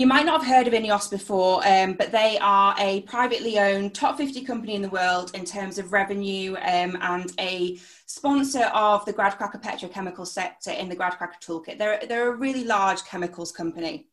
you 0.00 0.06
might 0.06 0.24
not 0.24 0.42
have 0.42 0.56
heard 0.56 0.66
of 0.66 0.72
Ineos 0.72 1.10
before, 1.10 1.60
um, 1.68 1.92
but 1.92 2.10
they 2.10 2.38
are 2.40 2.74
a 2.78 3.02
privately 3.02 3.58
owned 3.58 3.94
top 3.94 4.16
50 4.16 4.40
company 4.46 4.74
in 4.74 4.80
the 4.80 4.88
world 4.88 5.30
in 5.34 5.44
terms 5.44 5.78
of 5.78 5.92
revenue 5.92 6.56
um, 6.56 6.96
and 7.02 7.30
a 7.38 7.78
sponsor 8.06 8.64
of 8.72 9.04
the 9.04 9.12
Gradcracker 9.12 9.62
petrochemical 9.62 10.26
sector 10.26 10.70
in 10.70 10.88
the 10.88 10.96
Gradcracker 10.96 11.38
Toolkit. 11.44 11.76
They're, 11.76 12.00
they're 12.08 12.32
a 12.32 12.34
really 12.34 12.64
large 12.64 13.04
chemicals 13.04 13.52
company. 13.52 14.06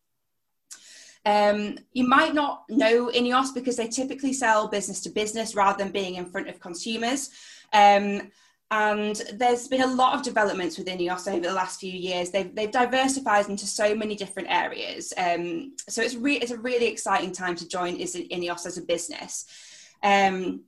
Um, 1.25 1.77
you 1.93 2.05
might 2.05 2.33
not 2.33 2.63
know 2.69 3.09
Ineos 3.09 3.53
because 3.53 3.77
they 3.77 3.87
typically 3.87 4.33
sell 4.33 4.67
business 4.67 4.99
to 5.03 5.09
business 5.09 5.55
rather 5.55 5.81
than 5.81 5.93
being 5.93 6.15
in 6.15 6.25
front 6.25 6.49
of 6.49 6.59
consumers. 6.59 7.29
Um, 7.71 8.29
and 8.69 9.15
there's 9.33 9.67
been 9.67 9.81
a 9.81 9.87
lot 9.87 10.13
of 10.15 10.23
developments 10.23 10.77
within 10.77 10.97
Ineos 10.97 11.31
over 11.31 11.47
the 11.47 11.53
last 11.53 11.79
few 11.79 11.91
years. 11.91 12.31
They've, 12.31 12.53
they've 12.53 12.71
diversified 12.71 13.47
into 13.47 13.65
so 13.65 13.95
many 13.95 14.15
different 14.15 14.49
areas. 14.51 15.13
Um, 15.17 15.73
so 15.87 16.01
it's, 16.01 16.15
re- 16.15 16.37
it's 16.37 16.51
a 16.51 16.57
really 16.57 16.87
exciting 16.87 17.31
time 17.31 17.55
to 17.55 17.67
join 17.67 17.97
Ineos 17.97 18.65
as 18.65 18.77
a 18.77 18.81
business. 18.81 19.45
Um, 20.03 20.63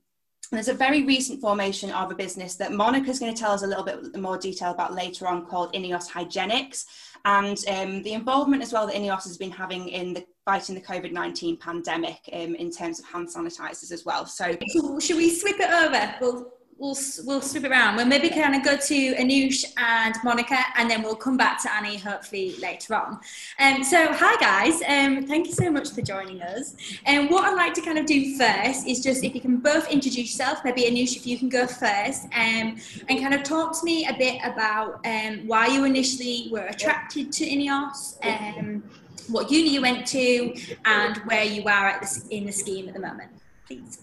there's 0.50 0.68
a 0.68 0.74
very 0.74 1.04
recent 1.04 1.40
formation 1.40 1.90
of 1.90 2.10
a 2.10 2.14
business 2.14 2.56
that 2.56 2.72
Monica's 2.72 3.18
going 3.18 3.34
to 3.34 3.40
tell 3.40 3.52
us 3.52 3.62
a 3.62 3.66
little 3.66 3.84
bit 3.84 4.16
more 4.18 4.38
detail 4.38 4.70
about 4.72 4.94
later 4.94 5.28
on 5.28 5.44
called 5.46 5.72
Ineos 5.74 6.10
Hygienics 6.10 6.86
and 7.24 7.62
um, 7.68 8.02
the 8.02 8.14
involvement 8.14 8.62
as 8.62 8.72
well 8.72 8.86
that 8.86 8.96
Ineos 8.96 9.24
has 9.24 9.36
been 9.36 9.50
having 9.50 9.88
in 9.90 10.14
the 10.14 10.24
fighting 10.46 10.74
the 10.74 10.80
COVID 10.80 11.12
19 11.12 11.58
pandemic 11.58 12.18
um, 12.32 12.54
in 12.54 12.70
terms 12.70 12.98
of 12.98 13.04
hand 13.04 13.28
sanitizers 13.28 13.92
as 13.92 14.04
well. 14.04 14.26
So, 14.26 14.56
should 14.98 15.16
we 15.16 15.30
swip 15.30 15.56
it 15.60 15.70
over? 15.70 16.14
We'll 16.20 16.50
we'll 16.80 16.96
we'll 17.24 17.40
it 17.40 17.64
around. 17.64 17.96
We'll 17.96 18.06
maybe 18.06 18.30
kind 18.30 18.54
of 18.56 18.64
go 18.64 18.76
to 18.76 19.14
Anoush 19.14 19.64
and 19.76 20.14
Monica, 20.24 20.58
and 20.76 20.90
then 20.90 21.02
we'll 21.02 21.14
come 21.14 21.36
back 21.36 21.62
to 21.62 21.72
Annie 21.72 21.98
hopefully 21.98 22.56
later 22.56 22.94
on. 22.94 23.20
Um, 23.58 23.84
so 23.84 24.12
hi 24.12 24.36
guys, 24.40 24.80
um, 24.88 25.26
thank 25.26 25.46
you 25.46 25.52
so 25.52 25.70
much 25.70 25.90
for 25.90 26.00
joining 26.00 26.40
us. 26.40 26.74
And 27.04 27.26
um, 27.26 27.32
what 27.32 27.44
I'd 27.44 27.54
like 27.54 27.74
to 27.74 27.82
kind 27.82 27.98
of 27.98 28.06
do 28.06 28.36
first 28.36 28.86
is 28.86 29.02
just 29.02 29.22
if 29.22 29.34
you 29.34 29.40
can 29.40 29.58
both 29.58 29.90
introduce 29.90 30.38
yourself, 30.38 30.60
maybe 30.64 30.82
Anoush, 30.82 31.16
if 31.16 31.26
you 31.26 31.38
can 31.38 31.50
go 31.50 31.66
first, 31.66 32.24
um, 32.24 32.76
and 33.08 33.20
kind 33.20 33.34
of 33.34 33.42
talk 33.42 33.78
to 33.78 33.84
me 33.84 34.06
a 34.06 34.14
bit 34.14 34.40
about 34.42 35.04
um, 35.06 35.46
why 35.46 35.66
you 35.66 35.84
initially 35.84 36.48
were 36.50 36.66
attracted 36.66 37.30
to 37.32 37.44
Ineos. 37.44 38.16
Um, 38.24 38.82
what 39.28 39.48
uni 39.48 39.70
you 39.70 39.80
went 39.80 40.04
to 40.08 40.52
and 40.86 41.18
where 41.18 41.44
you 41.44 41.62
are 41.62 41.88
at 41.88 42.04
in 42.30 42.46
the 42.46 42.52
scheme 42.52 42.88
at 42.88 42.94
the 42.94 43.00
moment, 43.00 43.30
please. 43.64 44.00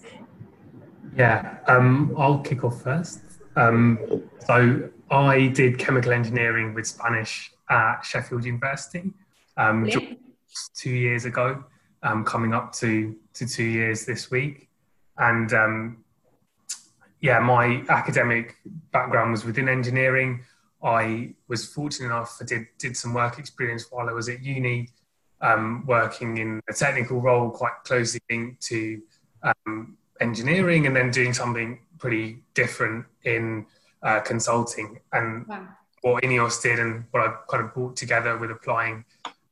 Yeah, 1.18 1.58
um, 1.66 2.14
I'll 2.16 2.38
kick 2.38 2.62
off 2.62 2.80
first. 2.80 3.20
Um, 3.56 3.98
so 4.46 4.88
I 5.10 5.48
did 5.48 5.76
chemical 5.76 6.12
engineering 6.12 6.74
with 6.74 6.86
Spanish 6.86 7.52
at 7.68 8.02
Sheffield 8.02 8.44
University 8.44 9.10
um, 9.56 9.84
yeah. 9.84 9.98
two 10.76 10.92
years 10.92 11.24
ago, 11.24 11.64
um, 12.04 12.24
coming 12.24 12.54
up 12.54 12.72
to, 12.74 13.16
to 13.34 13.48
two 13.48 13.64
years 13.64 14.06
this 14.06 14.30
week. 14.30 14.68
And 15.18 15.52
um, 15.52 16.04
yeah, 17.20 17.40
my 17.40 17.82
academic 17.88 18.54
background 18.92 19.32
was 19.32 19.44
within 19.44 19.68
engineering. 19.68 20.44
I 20.84 21.34
was 21.48 21.66
fortunate 21.66 22.06
enough, 22.06 22.38
I 22.40 22.44
did, 22.44 22.68
did 22.78 22.96
some 22.96 23.12
work 23.12 23.40
experience 23.40 23.86
while 23.90 24.08
I 24.08 24.12
was 24.12 24.28
at 24.28 24.40
uni, 24.40 24.90
um, 25.40 25.84
working 25.84 26.38
in 26.38 26.60
a 26.70 26.72
technical 26.72 27.20
role 27.20 27.50
quite 27.50 27.72
closely 27.84 28.20
linked 28.30 28.62
to 28.66 29.02
um, 29.42 29.97
engineering 30.20 30.86
and 30.86 30.94
then 30.94 31.10
doing 31.10 31.32
something 31.32 31.80
pretty 31.98 32.42
different 32.54 33.06
in 33.24 33.66
uh, 34.02 34.20
consulting. 34.20 35.00
And 35.12 35.46
wow. 35.46 35.68
what 36.02 36.22
Ineos 36.22 36.62
did 36.62 36.78
and 36.78 37.04
what 37.10 37.22
I 37.22 37.34
kind 37.50 37.64
of 37.64 37.74
brought 37.74 37.96
together 37.96 38.36
with 38.36 38.50
applying 38.50 39.04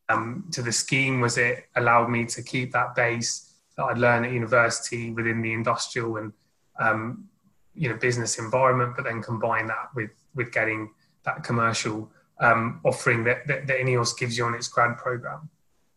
um, 0.09 0.49
to 0.53 0.63
the 0.63 0.73
scheme 0.73 1.21
was 1.21 1.37
it 1.39 1.67
allowed 1.77 2.09
me 2.09 2.25
to 2.27 2.43
keep 2.43 2.73
that 2.73 2.95
base 2.95 3.55
that 3.77 3.85
I'd 3.85 3.99
learned 3.99 4.27
at 4.27 4.33
university 4.33 5.11
within 5.11 5.43
the 5.43 5.53
industrial 5.53 6.17
and 6.17 6.33
um, 6.79 7.29
you 7.75 7.89
know 7.89 7.97
business 7.97 8.39
environment, 8.39 8.95
but 8.97 9.05
then 9.05 9.23
combine 9.23 9.67
that 9.67 9.89
with 9.95 10.11
with 10.35 10.53
getting 10.53 10.91
that 11.25 11.43
commercial 11.43 12.11
um, 12.41 12.81
offering 12.85 13.25
that, 13.25 13.47
that, 13.47 13.67
that 13.67 13.79
Ineos 13.79 14.17
gives 14.17 14.39
you 14.39 14.45
on 14.45 14.55
its 14.55 14.69
grad 14.69 14.97
program. 14.97 15.49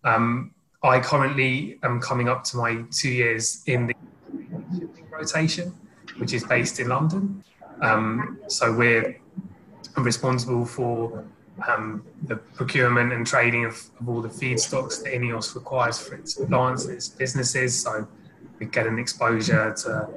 Um, 0.03 0.55
I 0.81 0.99
currently 0.99 1.77
am 1.83 1.99
coming 1.99 2.29
up 2.29 2.43
to 2.45 2.57
my 2.57 2.83
two 2.91 3.09
years 3.09 3.61
in 3.65 3.87
the 3.87 3.93
rotation, 5.19 5.73
which 6.17 6.33
is 6.33 6.43
based 6.43 6.79
in 6.79 6.87
London. 6.87 7.43
Um, 7.81 8.39
so 8.47 8.73
we're 8.73 9.19
responsible 9.97 10.65
for 10.65 11.23
um, 11.67 12.03
the 12.23 12.37
procurement 12.37 13.11
and 13.13 13.25
trading 13.27 13.65
of, 13.65 13.75
of, 13.99 14.07
all 14.07 14.21
the 14.21 14.29
feedstocks 14.29 15.03
that 15.03 15.13
Ineos 15.13 15.55
requires 15.55 15.99
for 15.99 16.15
its 16.15 16.35
plants 16.35 16.85
its 16.85 17.09
businesses. 17.09 17.81
So 17.83 18.07
we 18.59 18.65
get 18.65 18.87
an 18.87 18.97
exposure 18.99 19.73
to 19.83 20.07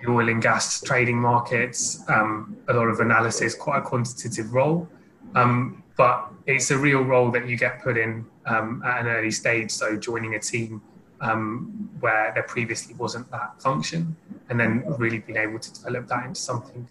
the 0.00 0.10
oil 0.10 0.28
and 0.28 0.42
gas 0.42 0.80
trading 0.80 1.18
markets, 1.18 2.02
um, 2.08 2.56
a 2.68 2.72
lot 2.72 2.88
of 2.88 3.00
analysis, 3.00 3.54
quite 3.54 3.78
a 3.78 3.82
quantitative 3.82 4.52
role. 4.52 4.88
Um, 5.34 5.82
but 5.96 6.28
it's 6.46 6.70
a 6.70 6.78
real 6.78 7.02
role 7.02 7.30
that 7.30 7.48
you 7.48 7.56
get 7.56 7.82
put 7.82 7.96
in 7.96 8.24
um, 8.46 8.82
at 8.84 9.00
an 9.02 9.06
early 9.06 9.30
stage. 9.30 9.70
So 9.70 9.96
joining 9.96 10.34
a 10.34 10.40
team 10.40 10.82
um, 11.20 11.88
where 12.00 12.32
there 12.34 12.42
previously 12.42 12.94
wasn't 12.94 13.30
that 13.30 13.62
function, 13.62 14.16
and 14.52 14.60
then 14.60 14.84
really 14.98 15.18
being 15.18 15.38
able 15.38 15.58
to 15.58 15.72
develop 15.72 16.06
that 16.08 16.26
into 16.26 16.38
something 16.38 16.86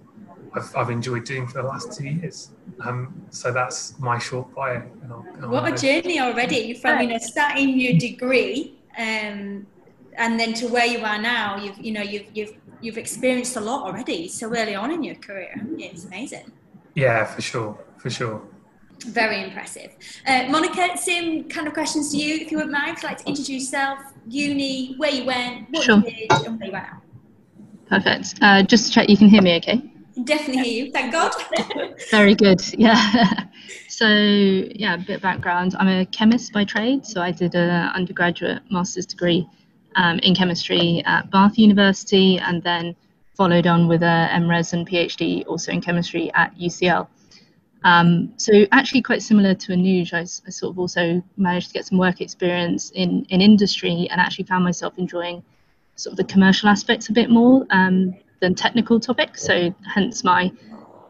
I've, 0.54 0.76
I've 0.76 0.90
enjoyed 0.90 1.26
doing 1.26 1.46
for 1.48 1.62
the 1.62 1.68
last 1.68 1.96
two 1.96 2.08
years. 2.08 2.50
Um, 2.82 3.26
so 3.30 3.52
that's 3.52 3.98
my 4.00 4.18
short 4.18 4.54
bio. 4.56 4.82
And 5.04 5.14
I'll, 5.14 5.26
and 5.36 5.52
what 5.52 5.72
a 5.72 5.76
journey 5.76 6.20
already 6.20 6.74
from 6.74 7.02
you 7.02 7.08
know 7.10 7.20
starting 7.20 7.80
your 7.80 7.98
degree 8.00 8.76
um, 8.98 9.68
and 10.16 10.40
then 10.40 10.54
to 10.56 10.68
where 10.68 10.88
you 10.88 11.06
are 11.06 11.22
now. 11.22 11.58
You've 11.64 11.78
you 11.80 11.92
know 11.92 12.02
you've 12.02 12.26
you've 12.34 12.56
you've 12.82 12.98
experienced 12.98 13.56
a 13.58 13.62
lot 13.62 13.84
already 13.84 14.28
so 14.28 14.48
early 14.48 14.74
on 14.74 14.90
in 14.92 15.04
your 15.04 15.16
career. 15.16 15.54
It's 15.78 16.06
amazing. 16.06 16.52
Yeah, 16.96 17.24
for 17.26 17.42
sure, 17.42 17.78
for 17.98 18.10
sure. 18.10 18.42
Very 19.06 19.44
impressive. 19.44 19.96
Uh, 20.28 20.48
Monica, 20.50 20.98
same 20.98 21.48
kind 21.50 21.68
of 21.68 21.74
questions 21.74 22.12
to 22.12 22.18
you, 22.18 22.36
if 22.36 22.52
you 22.52 22.58
wouldn't 22.58 22.74
mind. 22.74 22.98
If 22.98 23.04
you'd 23.04 23.10
like 23.10 23.18
to 23.20 23.28
introduce 23.28 23.62
yourself, 23.62 24.00
uni, 24.28 24.96
where 24.98 25.12
you 25.12 25.26
went, 25.26 25.70
what 25.72 25.84
sure. 25.84 25.98
you 25.98 26.28
did, 26.28 26.32
and 26.46 26.60
where 26.60 26.70
you 26.70 26.76
are 26.76 26.82
now. 26.82 27.02
Perfect. 27.91 28.35
Uh, 28.41 28.63
just 28.63 28.85
to 28.85 28.91
check, 28.91 29.09
you 29.09 29.18
can 29.18 29.28
hear 29.28 29.41
me 29.41 29.57
okay? 29.57 29.81
Definitely 30.24 30.63
hear 30.63 30.85
you, 30.85 30.91
thank 30.94 31.12
God. 31.12 31.34
Very 32.09 32.35
good, 32.35 32.62
yeah. 32.79 33.47
so, 33.90 34.07
yeah, 34.07 34.94
a 34.94 34.97
bit 34.97 35.18
of 35.18 35.22
background. 35.22 35.75
I'm 35.78 35.90
a 35.90 36.06
chemist 36.06 36.53
by 36.53 36.63
trade, 36.63 37.06
so 37.06 37.22
I 37.22 37.31
did 37.31 37.53
an 37.53 37.90
undergraduate 37.90 38.62
master's 38.72 39.06
degree 39.06 39.46
um, 39.97 40.19
in 40.19 40.34
chemistry 40.34 41.03
at 41.06 41.30
Bath 41.31 41.57
University 41.57 42.40
and 42.40 42.63
then 42.63 42.96
followed 43.35 43.68
on 43.68 43.90
with 43.90 44.03
a 44.03 44.30
MRes 44.31 44.72
and 44.72 44.88
PhD 44.88 45.46
also 45.46 45.74
in 45.74 45.81
chemistry 45.81 46.31
at 46.34 46.57
UCL. 46.57 47.09
Um, 47.84 48.31
so 48.38 48.66
actually 48.72 49.01
quite 49.01 49.22
similar 49.22 49.53
to 49.53 49.74
Anuj, 49.74 50.13
I, 50.13 50.22
I, 50.22 50.50
sort 50.50 50.72
of 50.72 50.80
also 50.80 51.22
managed 51.35 51.69
to 51.69 51.74
get 51.74 51.85
some 51.85 51.97
work 51.97 52.22
experience 52.22 52.91
in, 52.91 53.25
in 53.30 53.41
industry 53.41 54.07
and 54.12 54.22
actually 54.22 54.46
found 54.46 54.63
myself 54.63 54.94
enjoying 54.97 55.44
sort 56.01 56.13
of 56.13 56.17
the 56.17 56.23
commercial 56.23 56.69
aspects 56.69 57.09
a 57.09 57.13
bit 57.13 57.29
more 57.29 57.66
um, 57.69 58.16
than 58.41 58.56
technical 58.56 59.00
topics. 59.00 59.44
So 59.44 59.73
hence 59.94 60.23
my 60.23 60.51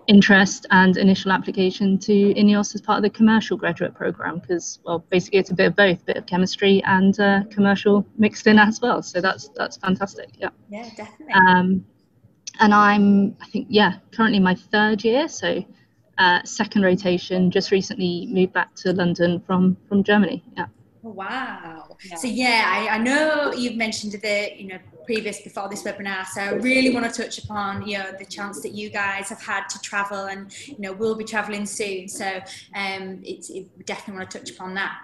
interest 0.07 0.65
and 0.71 0.97
initial 0.97 1.31
application 1.31 1.97
to 1.97 2.11
INEOS 2.11 2.75
as 2.75 2.81
part 2.81 2.97
of 2.97 3.03
the 3.03 3.09
commercial 3.09 3.55
graduate 3.55 3.93
program 3.93 4.39
because 4.39 4.79
well 4.83 4.99
basically 5.09 5.39
it's 5.39 5.51
a 5.51 5.53
bit 5.53 5.67
of 5.67 5.75
both, 5.75 6.01
a 6.01 6.05
bit 6.05 6.17
of 6.17 6.25
chemistry 6.25 6.83
and 6.85 7.19
uh, 7.19 7.43
commercial 7.49 8.05
mixed 8.17 8.47
in 8.47 8.59
as 8.59 8.81
well. 8.81 9.01
So 9.01 9.21
that's 9.21 9.49
that's 9.55 9.77
fantastic. 9.77 10.29
Yeah. 10.37 10.49
Yeah, 10.69 10.89
definitely. 10.95 11.33
Um, 11.33 11.85
and 12.59 12.73
I'm 12.73 13.37
I 13.41 13.47
think 13.47 13.67
yeah 13.69 13.99
currently 14.11 14.39
my 14.39 14.55
third 14.55 15.03
year 15.03 15.27
so 15.27 15.63
uh, 16.17 16.43
second 16.43 16.83
rotation. 16.83 17.49
Just 17.49 17.71
recently 17.71 18.27
moved 18.29 18.53
back 18.53 18.75
to 18.75 18.93
London 18.93 19.39
from 19.39 19.77
from 19.87 20.03
Germany. 20.03 20.43
Yeah. 20.55 20.67
Oh, 21.03 21.09
wow. 21.09 21.97
Yeah. 22.03 22.15
So 22.15 22.27
yeah, 22.27 22.63
I, 22.67 22.95
I 22.95 22.97
know 22.99 23.51
you've 23.53 23.75
mentioned 23.75 24.13
the 24.13 24.51
you 24.55 24.67
know 24.67 24.79
previous 25.05 25.41
before 25.41 25.69
this 25.69 25.83
webinar. 25.83 26.25
So 26.25 26.41
I 26.41 26.51
really 26.53 26.93
want 26.93 27.11
to 27.11 27.21
touch 27.21 27.43
upon 27.43 27.87
you 27.87 27.97
know 27.97 28.11
the 28.17 28.25
chance 28.25 28.61
that 28.61 28.73
you 28.73 28.89
guys 28.89 29.29
have 29.29 29.41
had 29.41 29.67
to 29.69 29.79
travel 29.81 30.25
and 30.25 30.51
you 30.67 30.79
know 30.79 30.93
we'll 30.93 31.15
be 31.15 31.23
traveling 31.23 31.65
soon. 31.65 32.07
So 32.07 32.25
um, 32.75 33.21
it's 33.23 33.49
it, 33.49 33.67
we 33.77 33.83
definitely 33.83 34.19
want 34.19 34.31
to 34.31 34.39
touch 34.39 34.51
upon 34.51 34.73
that. 34.75 34.97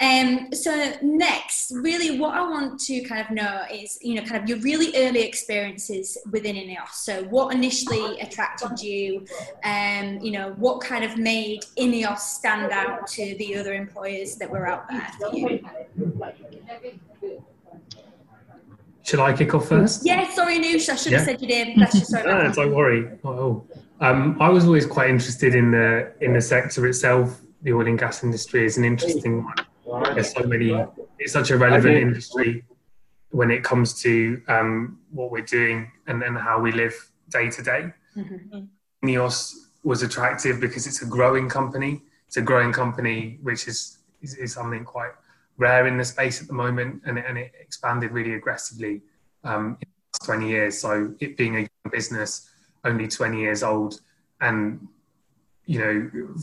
Um, 0.00 0.52
so 0.52 0.94
next, 1.02 1.72
really, 1.74 2.18
what 2.18 2.34
I 2.34 2.42
want 2.42 2.80
to 2.80 3.02
kind 3.02 3.20
of 3.20 3.30
know 3.30 3.62
is 3.72 3.98
you 4.02 4.14
know 4.14 4.22
kind 4.22 4.42
of 4.42 4.48
your 4.48 4.58
really 4.58 4.94
early 4.96 5.22
experiences 5.22 6.18
within 6.30 6.56
Ineos. 6.56 6.92
So 6.92 7.24
what 7.24 7.54
initially 7.54 8.20
attracted 8.20 8.80
you? 8.80 9.26
Um, 9.64 10.18
you 10.20 10.32
know 10.32 10.54
what 10.56 10.80
kind 10.80 11.04
of 11.04 11.16
made 11.16 11.64
Ineos 11.78 12.18
stand 12.18 12.72
out 12.72 13.06
to 13.08 13.34
the 13.38 13.56
other 13.56 13.74
employers 13.74 14.36
that 14.36 14.50
were 14.50 14.66
out 14.66 14.88
there 14.88 15.10
for 15.18 15.34
you? 15.36 15.60
Should 19.04 19.20
I 19.20 19.36
kick 19.36 19.54
off 19.54 19.68
first? 19.68 20.04
Yeah, 20.04 20.28
sorry, 20.30 20.58
Noosh. 20.58 20.88
I 20.88 20.96
should 20.96 21.12
have 21.12 21.24
said 21.24 21.40
you 21.40 21.46
did. 21.46 21.76
That's 21.76 21.98
just 21.98 22.10
sorry. 22.10 22.24
no, 22.24 22.50
don't 22.52 22.74
worry. 22.74 23.06
Oh, 23.22 23.62
um, 24.00 24.36
I 24.40 24.48
was 24.48 24.64
always 24.64 24.86
quite 24.86 25.10
interested 25.10 25.54
in 25.54 25.70
the 25.70 26.12
in 26.22 26.32
the 26.32 26.40
sector 26.40 26.86
itself. 26.86 27.40
The 27.62 27.74
oil 27.74 27.86
and 27.86 27.98
gas 27.98 28.24
industry 28.24 28.64
is 28.64 28.78
an 28.78 28.84
interesting 28.84 29.44
one. 29.44 30.14
There's 30.14 30.32
so 30.32 30.42
many 30.44 30.70
it's 31.18 31.32
such 31.34 31.50
a 31.50 31.58
relevant 31.58 31.96
industry 31.96 32.64
when 33.30 33.50
it 33.50 33.62
comes 33.62 34.00
to 34.02 34.40
um, 34.48 35.00
what 35.10 35.30
we're 35.30 35.44
doing 35.44 35.90
and 36.06 36.20
then 36.20 36.34
how 36.34 36.58
we 36.60 36.72
live 36.72 36.94
day 37.28 37.50
to 37.50 37.62
day. 37.62 37.92
Mm-hmm. 38.16 39.20
Was 39.82 40.02
attractive 40.02 40.60
because 40.60 40.86
it's 40.86 41.02
a 41.02 41.06
growing 41.06 41.46
company. 41.46 42.00
It's 42.26 42.38
a 42.38 42.42
growing 42.42 42.72
company, 42.72 43.38
which 43.42 43.68
is, 43.68 43.98
is, 44.22 44.34
is 44.36 44.54
something 44.54 44.82
quite 44.82 45.10
rare 45.56 45.86
in 45.86 45.96
the 45.96 46.04
space 46.04 46.40
at 46.40 46.48
the 46.48 46.54
moment, 46.54 47.02
and 47.06 47.18
it, 47.18 47.24
and 47.28 47.38
it 47.38 47.52
expanded 47.60 48.10
really 48.12 48.34
aggressively 48.34 49.02
um, 49.44 49.76
in 49.80 49.88
the 49.88 50.18
last 50.20 50.26
20 50.26 50.48
years. 50.48 50.78
So 50.78 51.14
it 51.20 51.36
being 51.36 51.56
a 51.56 51.60
young 51.60 51.90
business, 51.90 52.50
only 52.84 53.08
20 53.08 53.38
years 53.38 53.62
old, 53.62 54.00
and 54.40 54.86
you 55.66 55.78
know, 55.78 56.34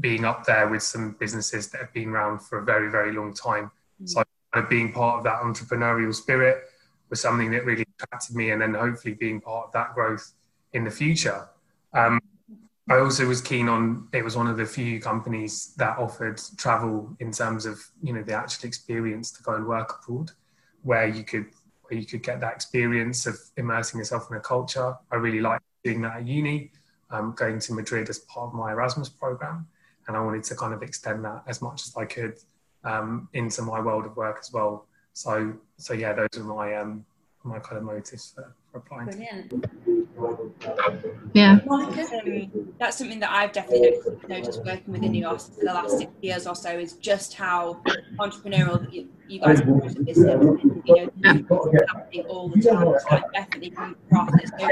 being 0.00 0.24
up 0.24 0.44
there 0.44 0.68
with 0.68 0.82
some 0.82 1.16
businesses 1.18 1.68
that 1.68 1.80
have 1.80 1.92
been 1.92 2.10
around 2.10 2.40
for 2.40 2.58
a 2.58 2.62
very, 2.62 2.90
very 2.90 3.12
long 3.12 3.32
time. 3.32 3.70
Mm. 4.02 4.08
So 4.08 4.22
kind 4.52 4.64
of 4.64 4.70
being 4.70 4.92
part 4.92 5.18
of 5.18 5.24
that 5.24 5.40
entrepreneurial 5.40 6.14
spirit 6.14 6.64
was 7.08 7.20
something 7.20 7.50
that 7.50 7.64
really 7.64 7.86
attracted 7.98 8.36
me, 8.36 8.50
and 8.50 8.60
then 8.60 8.74
hopefully 8.74 9.14
being 9.14 9.40
part 9.40 9.66
of 9.66 9.72
that 9.72 9.94
growth 9.94 10.32
in 10.72 10.84
the 10.84 10.90
future. 10.90 11.48
Um, 11.92 12.20
I 12.90 12.98
also 12.98 13.24
was 13.24 13.40
keen 13.40 13.68
on 13.68 14.08
it 14.12 14.24
was 14.24 14.36
one 14.36 14.48
of 14.48 14.56
the 14.56 14.66
few 14.66 15.00
companies 15.00 15.74
that 15.76 15.96
offered 15.96 16.40
travel 16.56 17.16
in 17.20 17.30
terms 17.30 17.64
of 17.64 17.80
you 18.02 18.12
know 18.12 18.22
the 18.22 18.34
actual 18.34 18.66
experience 18.66 19.30
to 19.32 19.42
go 19.44 19.54
and 19.54 19.64
work 19.64 20.00
abroad, 20.02 20.32
where 20.82 21.06
you 21.06 21.22
could 21.22 21.46
where 21.84 21.98
you 22.00 22.04
could 22.04 22.24
get 22.24 22.40
that 22.40 22.52
experience 22.52 23.26
of 23.26 23.38
immersing 23.56 23.98
yourself 23.98 24.28
in 24.28 24.36
a 24.36 24.40
culture. 24.40 24.96
I 25.12 25.16
really 25.16 25.40
liked 25.40 25.62
doing 25.84 26.02
that 26.02 26.16
at 26.16 26.26
uni, 26.26 26.72
um, 27.10 27.32
going 27.36 27.60
to 27.60 27.74
Madrid 27.74 28.08
as 28.10 28.18
part 28.18 28.48
of 28.48 28.54
my 28.54 28.72
Erasmus 28.72 29.08
program, 29.08 29.68
and 30.08 30.16
I 30.16 30.20
wanted 30.20 30.42
to 30.44 30.56
kind 30.56 30.74
of 30.74 30.82
extend 30.82 31.24
that 31.24 31.44
as 31.46 31.62
much 31.62 31.86
as 31.86 31.96
I 31.96 32.06
could 32.06 32.38
um, 32.82 33.28
into 33.34 33.62
my 33.62 33.80
world 33.80 34.04
of 34.04 34.16
work 34.16 34.38
as 34.40 34.52
well. 34.52 34.88
So 35.12 35.54
so 35.76 35.94
yeah, 35.94 36.12
those 36.12 36.36
are 36.36 36.42
my 36.42 36.74
um, 36.74 37.04
my 37.44 37.60
kind 37.60 37.78
of 37.78 37.84
motives 37.84 38.32
for, 38.34 38.52
for 38.72 38.78
applying. 38.78 39.06
Brilliant. 39.06 39.99
Yeah. 41.34 41.58
That's 42.78 42.98
something 42.98 43.20
that 43.20 43.30
I've 43.30 43.52
definitely 43.52 43.98
noticed, 44.28 44.64
working 44.64 44.92
with 44.92 45.02
Ineos 45.02 45.54
for 45.54 45.64
the 45.64 45.72
last 45.72 45.98
six 45.98 46.10
years 46.20 46.46
or 46.46 46.54
so 46.54 46.70
is 46.78 46.94
just 46.94 47.34
how 47.34 47.80
entrepreneurial 48.18 48.90
you, 48.92 49.08
you 49.28 49.40
guys 49.40 49.60
are 49.60 49.84
as 49.84 49.96
a 49.96 50.00
business. 50.00 50.62
You 50.84 51.10
know, 51.18 51.84
happening 51.88 52.24
all 52.26 52.48
the 52.48 52.60
time. 52.60 52.94
So 52.98 53.06
I 53.10 53.22
definitely 53.32 53.70
come 53.70 53.96
across 54.10 54.30
it. 54.34 54.48
So 54.48 54.64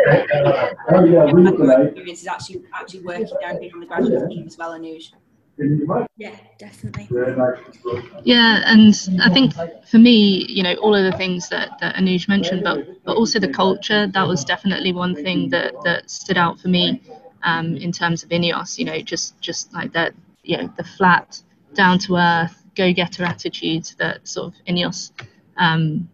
uh, 0.94 1.82
experience 1.82 2.20
is 2.22 2.26
actually 2.26 2.62
actually 2.74 3.00
working 3.00 3.28
down 3.40 3.58
being 3.60 3.72
on 3.72 3.80
the 3.80 3.86
graduate 3.86 4.28
team 4.28 4.46
as 4.46 4.56
well, 4.58 4.72
Anuj. 4.78 5.12
Yeah, 6.16 6.34
definitely. 6.58 7.08
Yeah, 8.24 8.62
and 8.64 8.94
I 9.22 9.30
think 9.30 9.54
for 9.86 9.98
me, 9.98 10.44
you 10.48 10.62
know, 10.62 10.74
all 10.74 10.94
of 10.94 11.10
the 11.10 11.16
things 11.16 11.48
that, 11.48 11.78
that 11.80 11.96
Anuj 11.96 12.28
mentioned, 12.28 12.62
but 12.64 12.86
but 13.04 13.16
also 13.16 13.38
the 13.38 13.48
culture, 13.52 14.06
that 14.06 14.26
was 14.26 14.44
definitely 14.44 14.92
one 14.92 15.14
thing 15.14 15.48
that, 15.50 15.72
that 15.84 16.10
stood 16.10 16.36
out 16.36 16.60
for 16.60 16.68
me 16.68 17.00
um, 17.42 17.76
in 17.76 17.92
terms 17.92 18.22
of 18.22 18.30
Ineos, 18.30 18.78
you 18.78 18.84
know, 18.84 19.00
just 19.00 19.40
just 19.40 19.72
like 19.72 19.92
that, 19.92 20.14
you 20.42 20.56
know, 20.56 20.72
the 20.76 20.84
flat, 20.84 21.42
down 21.74 21.98
to 22.00 22.16
earth, 22.16 22.64
go 22.76 22.92
getter 22.92 23.24
attitude 23.24 23.90
that 23.98 24.26
sort 24.28 24.54
of 24.54 24.64
Ineos 24.66 25.10
um, 25.56 26.08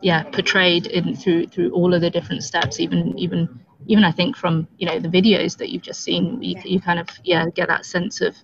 yeah, 0.00 0.24
portrayed 0.24 0.86
in 0.86 1.16
through 1.16 1.46
through 1.46 1.70
all 1.72 1.94
of 1.94 2.00
the 2.00 2.10
different 2.10 2.42
steps, 2.44 2.80
even 2.80 3.16
even 3.18 3.60
even 3.86 4.04
I 4.04 4.12
think 4.12 4.36
from 4.36 4.68
you 4.78 4.86
know 4.86 4.98
the 4.98 5.08
videos 5.08 5.56
that 5.58 5.70
you've 5.70 5.82
just 5.82 6.02
seen, 6.02 6.42
you, 6.42 6.60
you 6.64 6.80
kind 6.80 6.98
of 6.98 7.08
yeah 7.24 7.46
get 7.54 7.68
that 7.68 7.86
sense 7.86 8.20
of 8.20 8.36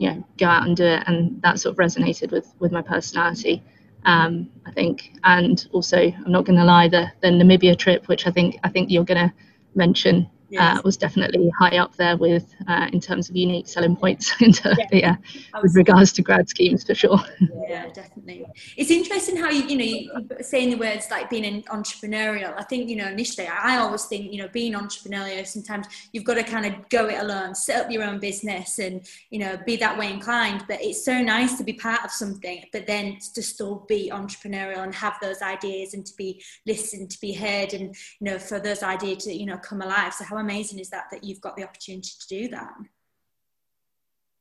you 0.00 0.08
know 0.10 0.24
go 0.38 0.46
out 0.46 0.66
and 0.66 0.76
do 0.76 0.84
it 0.84 1.02
and 1.06 1.40
that 1.42 1.60
sort 1.60 1.72
of 1.74 1.78
resonated 1.78 2.32
with 2.32 2.52
with 2.58 2.72
my 2.72 2.82
personality 2.82 3.62
um, 4.06 4.48
I 4.66 4.72
think. 4.72 5.12
And 5.24 5.66
also 5.72 5.98
I'm 5.98 6.32
not 6.32 6.44
going 6.46 6.58
to 6.58 6.64
lie 6.64 6.88
the 6.88 7.12
the 7.20 7.28
Namibia 7.28 7.76
trip 7.76 8.08
which 8.08 8.26
I 8.26 8.30
think 8.30 8.58
I 8.64 8.68
think 8.70 8.90
you're 8.90 9.04
going 9.04 9.28
to 9.28 9.34
mention 9.74 10.28
yes. 10.50 10.78
uh, 10.78 10.82
was 10.84 10.96
definitely 10.96 11.50
high 11.58 11.78
up 11.78 11.94
there 11.96 12.16
with 12.16 12.54
uh, 12.68 12.88
in 12.92 13.00
terms 13.00 13.28
of 13.28 13.36
unique 13.36 13.68
selling 13.68 13.96
points 13.96 14.34
into 14.40 14.74
yeah, 14.78 14.86
yeah 14.92 15.16
with 15.62 15.74
regards 15.76 16.12
to 16.12 16.22
grad 16.22 16.48
schemes 16.48 16.84
for 16.84 16.94
sure. 16.94 17.20
Yeah 17.68 17.88
definitely. 17.92 18.44
It's 18.76 18.90
interesting 18.90 19.36
how 19.36 19.50
you 19.50 19.64
you 19.64 19.76
know 19.76 19.84
you, 19.84 20.42
saying 20.42 20.70
the 20.70 20.76
words 20.76 21.08
like 21.10 21.30
being 21.30 21.44
an 21.44 21.62
entrepreneurial 21.62 22.54
I 22.58 22.64
think 22.64 22.88
you 22.88 22.96
know 22.96 23.08
initially 23.08 23.46
I 23.46 23.78
always 23.78 24.04
think 24.06 24.32
you 24.32 24.42
know 24.42 24.48
being 24.48 24.74
entrepreneurial 24.74 25.46
sometimes 25.46 25.86
you've 26.12 26.24
got 26.24 26.34
to 26.34 26.42
kind 26.42 26.66
of 26.66 26.88
go 26.88 27.06
it 27.06 27.20
alone 27.20 27.54
set 27.54 27.84
up 27.84 27.90
your 27.90 28.02
own 28.02 28.18
business 28.18 28.78
and 28.78 29.06
you 29.30 29.38
know 29.38 29.58
be 29.64 29.76
that 29.76 29.96
way 29.96 30.12
inclined 30.12 30.64
but 30.68 30.82
it's 30.82 31.04
so 31.04 31.20
nice 31.22 31.56
to 31.58 31.64
be 31.64 31.74
part 31.74 32.04
of 32.04 32.10
something 32.10 32.64
but 32.72 32.86
then 32.86 33.18
to 33.34 33.42
still 33.42 33.84
be 33.88 34.10
entrepreneurial 34.12 34.82
and 34.82 34.94
have 34.94 35.16
those 35.22 35.42
ideas 35.42 35.94
and 35.94 36.04
to 36.06 36.14
be 36.16 36.42
listened 36.66 37.10
to 37.10 37.20
be 37.20 37.32
heard 37.32 37.72
and 37.72 37.94
you 38.20 38.24
know 38.24 38.38
for 38.38 38.58
those 38.58 38.82
ideas 38.82 39.24
to 39.24 39.32
you 39.32 39.46
know 39.46 39.58
come 39.58 39.82
alive. 39.82 40.14
So 40.14 40.24
how 40.24 40.38
amazing 40.40 40.78
is 40.78 40.90
that 40.90 41.04
that 41.10 41.24
you've 41.24 41.40
got 41.40 41.56
the 41.56 41.64
opportunity 41.64 42.10
to 42.20 42.28
do 42.28 42.48
that? 42.48 42.72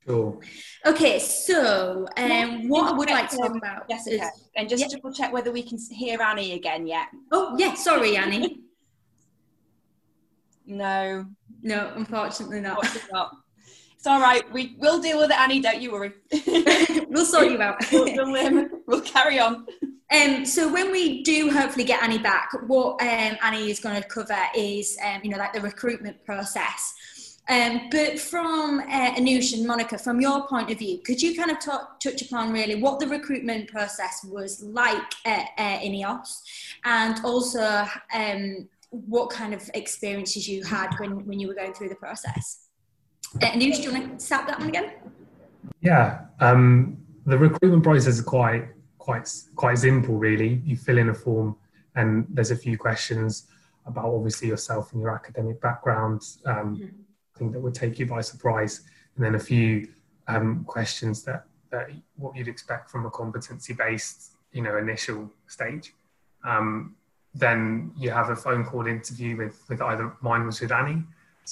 Sure. 0.05 0.39
Okay, 0.85 1.19
so 1.19 2.07
um, 2.17 2.67
what 2.69 2.91
I 2.91 2.97
would 2.97 3.09
like 3.09 3.29
to 3.29 3.37
talk 3.37 3.55
about, 3.55 3.89
Jessica, 3.89 4.15
is, 4.15 4.49
and 4.55 4.69
just 4.69 4.81
yeah. 4.81 4.87
double 4.95 5.13
check 5.13 5.31
whether 5.31 5.51
we 5.51 5.61
can 5.61 5.77
hear 5.91 6.21
Annie 6.21 6.53
again 6.53 6.87
yet. 6.87 7.07
Oh, 7.31 7.55
yeah, 7.59 7.73
sorry, 7.73 8.15
Annie. 8.15 8.61
no, 10.65 11.25
no, 11.61 11.91
unfortunately 11.95 12.61
not. 12.61 12.77
Unfortunately 12.77 13.09
not. 13.11 13.35
It's 13.95 14.07
all 14.07 14.21
right. 14.21 14.49
We 14.53 14.77
will 14.79 15.01
deal 15.01 15.17
with 15.17 15.29
it, 15.29 15.37
Annie. 15.37 15.59
Don't 15.59 15.81
you 15.81 15.91
worry. 15.91 16.13
we'll 17.09 17.25
sort 17.25 17.51
you 17.51 17.61
out. 17.61 17.75
we'll, 17.91 18.35
um, 18.37 18.83
we'll 18.87 19.01
carry 19.01 19.39
on. 19.39 19.67
Um, 20.11 20.45
so 20.45 20.71
when 20.71 20.91
we 20.91 21.21
do 21.23 21.51
hopefully 21.51 21.85
get 21.85 22.01
Annie 22.01 22.17
back, 22.17 22.49
what 22.65 23.01
um, 23.01 23.37
Annie 23.43 23.69
is 23.69 23.79
going 23.79 24.01
to 24.01 24.07
cover 24.07 24.37
is, 24.55 24.97
um, 25.05 25.21
you 25.23 25.29
know, 25.29 25.37
like 25.37 25.53
the 25.53 25.61
recruitment 25.61 26.23
process. 26.25 27.39
Um, 27.47 27.89
but 27.89 28.19
from 28.19 28.79
uh, 28.79 29.11
Anush 29.15 29.53
and 29.53 29.65
Monica, 29.65 29.97
from 29.97 30.21
your 30.21 30.47
point 30.47 30.69
of 30.69 30.77
view, 30.77 30.99
could 30.99 31.21
you 31.21 31.35
kind 31.35 31.49
of 31.49 31.59
talk, 31.59 31.99
touch 31.99 32.21
upon 32.21 32.51
really 32.51 32.75
what 32.75 32.99
the 32.99 33.07
recruitment 33.07 33.69
process 33.69 34.23
was 34.23 34.61
like 34.63 35.13
at 35.25 35.49
uh, 35.57 35.79
Ineos, 35.79 36.41
and 36.85 37.23
also 37.25 37.87
um, 38.13 38.69
what 38.91 39.31
kind 39.31 39.53
of 39.53 39.67
experiences 39.73 40.47
you 40.47 40.63
had 40.63 40.93
when, 40.99 41.25
when 41.25 41.39
you 41.39 41.47
were 41.47 41.55
going 41.55 41.73
through 41.73 41.89
the 41.89 41.95
process? 41.95 42.67
Uh, 43.41 43.47
Anush, 43.47 43.77
do 43.77 43.81
you 43.83 43.91
want 43.91 44.19
to 44.19 44.25
start 44.25 44.47
that 44.47 44.59
one 44.59 44.69
again? 44.69 44.93
Yeah, 45.81 46.21
um, 46.39 46.97
the 47.25 47.37
recruitment 47.37 47.83
process 47.83 48.07
is 48.07 48.21
quite 48.21 48.67
quite 49.09 49.27
quite 49.55 49.77
simple 49.77 50.15
really. 50.17 50.61
You 50.65 50.75
fill 50.75 50.99
in 50.99 51.09
a 51.09 51.13
form 51.13 51.55
and 51.95 52.27
there's 52.29 52.51
a 52.51 52.55
few 52.55 52.77
questions 52.77 53.47
about 53.85 54.05
obviously 54.05 54.47
yourself 54.47 54.93
and 54.93 55.01
your 55.01 55.13
academic 55.19 55.59
background 55.59 56.21
um, 56.45 56.75
mm-hmm. 56.75 56.85
i 57.33 57.37
think 57.37 57.51
that 57.53 57.59
would 57.59 57.73
take 57.73 57.97
you 57.99 58.05
by 58.05 58.21
surprise. 58.21 58.73
And 59.15 59.25
then 59.25 59.35
a 59.35 59.43
few 59.51 59.87
um, 60.27 60.63
questions 60.75 61.23
that, 61.23 61.45
that 61.71 61.89
what 62.17 62.35
you'd 62.35 62.47
expect 62.47 62.91
from 62.91 63.05
a 63.05 63.09
competency 63.09 63.73
based 63.73 64.19
you 64.51 64.61
know 64.61 64.77
initial 64.77 65.21
stage. 65.47 65.93
Um, 66.43 66.95
then 67.33 67.91
you 67.97 68.09
have 68.11 68.29
a 68.29 68.35
phone 68.35 68.63
call 68.63 68.85
interview 68.87 69.31
with 69.41 69.55
with 69.69 69.81
either 69.81 70.05
mine 70.21 70.45
was 70.47 70.61
with 70.61 70.71
annie 70.71 71.03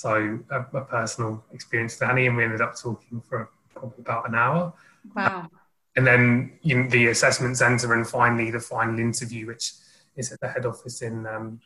so 0.03 0.39
a, 0.49 0.59
a 0.81 0.83
personal 0.97 1.31
experience 1.53 1.93
with 1.99 2.09
annie 2.09 2.25
and 2.27 2.35
we 2.35 2.43
ended 2.43 2.61
up 2.61 2.73
talking 2.75 3.21
for 3.27 3.49
probably 3.73 3.99
about 3.99 4.27
an 4.29 4.33
hour. 4.33 4.73
Wow 5.15 5.49
and 5.97 6.05
then 6.05 6.51
you 6.61 6.77
know, 6.77 6.89
the 6.89 7.07
assessment 7.07 7.57
centre, 7.57 7.93
and 7.93 8.07
finally 8.07 8.51
the 8.51 8.59
final 8.59 8.99
interview, 8.99 9.47
which 9.47 9.73
is 10.15 10.31
at 10.31 10.39
the 10.39 10.47
head 10.47 10.65
office 10.65 11.01
in 11.01 11.25
um, 11.25 11.59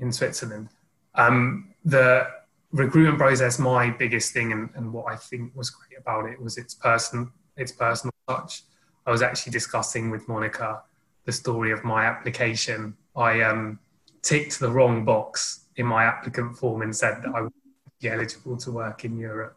in 0.00 0.12
Switzerland. 0.12 0.68
Um, 1.14 1.74
the 1.84 2.28
recruitment 2.72 3.18
process, 3.18 3.58
my 3.58 3.90
biggest 3.90 4.32
thing, 4.32 4.52
and, 4.52 4.68
and 4.74 4.92
what 4.92 5.10
I 5.12 5.16
think 5.16 5.56
was 5.56 5.70
great 5.70 5.98
about 5.98 6.26
it 6.26 6.40
was 6.40 6.58
its 6.58 6.74
person, 6.74 7.32
its 7.56 7.72
personal 7.72 8.12
touch. 8.28 8.62
I 9.06 9.10
was 9.10 9.22
actually 9.22 9.52
discussing 9.52 10.10
with 10.10 10.28
Monica 10.28 10.82
the 11.24 11.32
story 11.32 11.72
of 11.72 11.82
my 11.82 12.04
application. 12.04 12.96
I 13.16 13.40
um, 13.40 13.78
ticked 14.22 14.60
the 14.60 14.70
wrong 14.70 15.06
box 15.06 15.64
in 15.76 15.86
my 15.86 16.04
applicant 16.04 16.56
form 16.56 16.82
and 16.82 16.94
said 16.94 17.22
that 17.22 17.34
I 17.34 17.40
would 17.40 17.52
be 18.00 18.10
eligible 18.10 18.58
to 18.58 18.70
work 18.70 19.06
in 19.06 19.16
Europe. 19.18 19.56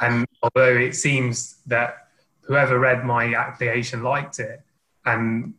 And 0.00 0.26
although 0.42 0.76
it 0.76 0.94
seems 0.94 1.58
that 1.66 2.09
whoever 2.42 2.78
read 2.78 3.04
my 3.04 3.34
application 3.34 4.02
liked 4.02 4.38
it 4.38 4.62
and 5.04 5.54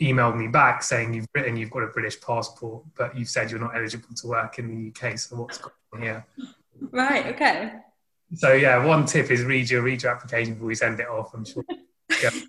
emailed 0.00 0.36
me 0.36 0.48
back 0.48 0.82
saying 0.82 1.12
you've 1.14 1.28
written 1.34 1.56
you've 1.56 1.70
got 1.70 1.82
a 1.82 1.88
British 1.88 2.20
passport, 2.20 2.82
but 2.96 3.16
you've 3.16 3.28
said 3.28 3.50
you're 3.50 3.60
not 3.60 3.76
eligible 3.76 4.14
to 4.14 4.26
work 4.26 4.58
in 4.58 4.68
the 4.68 5.08
UK. 5.08 5.18
So 5.18 5.36
what's 5.36 5.58
going 5.58 5.74
on 5.92 6.02
here? 6.02 6.26
Right. 6.90 7.26
Okay. 7.26 7.72
So 8.34 8.52
yeah, 8.52 8.84
one 8.84 9.06
tip 9.06 9.30
is 9.30 9.44
read 9.44 9.68
your 9.70 9.82
read 9.82 10.02
your 10.02 10.12
application 10.12 10.54
before 10.54 10.70
you 10.70 10.76
send 10.76 11.00
it 11.00 11.08
off. 11.08 11.34
I'm 11.34 11.44
sure. 11.44 11.64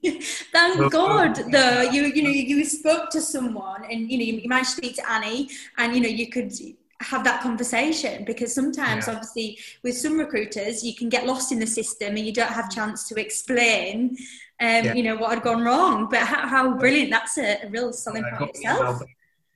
Yeah. 0.02 0.12
Thank 0.52 0.80
well, 0.80 0.90
God, 0.90 1.36
though 1.52 1.82
you 1.84 2.06
you 2.06 2.24
know 2.24 2.32
you 2.32 2.66
spoke 2.66 3.12
to 3.12 3.22
someone 3.22 3.86
and 3.86 4.12
you 4.12 4.18
know 4.18 4.24
you, 4.24 4.34
you 4.42 4.50
managed 4.50 4.72
to 4.72 4.78
speak 4.78 4.96
to 4.96 5.10
Annie 5.10 5.52
and 5.78 5.96
you 5.96 6.02
know 6.02 6.10
you 6.10 6.30
could 6.32 6.52
have 7.04 7.24
that 7.24 7.42
conversation 7.42 8.24
because 8.26 8.54
sometimes 8.54 9.08
yeah. 9.08 9.14
obviously 9.14 9.58
with 9.84 9.98
some 9.98 10.18
recruiters 10.18 10.84
you 10.84 10.96
can 10.96 11.10
get 11.10 11.26
lost 11.26 11.52
in 11.52 11.60
the 11.60 11.68
system 11.68 12.16
and 12.16 12.26
you 12.26 12.34
don't 12.34 12.52
have 12.52 12.70
chance 12.70 13.08
to 13.08 13.20
explain 13.20 14.16
um, 14.62 14.86
yeah. 14.86 14.94
you 14.94 15.02
know, 15.02 15.16
what 15.16 15.32
had 15.32 15.42
gone 15.42 15.64
wrong. 15.64 16.08
But 16.10 16.20
how, 16.20 16.48
how 16.48 16.78
brilliant! 16.78 17.10
That's 17.10 17.38
a, 17.40 17.66
a 17.66 17.70
real 17.70 17.92
selling 17.92 18.24
point 18.38 18.52
itself. 18.52 19.02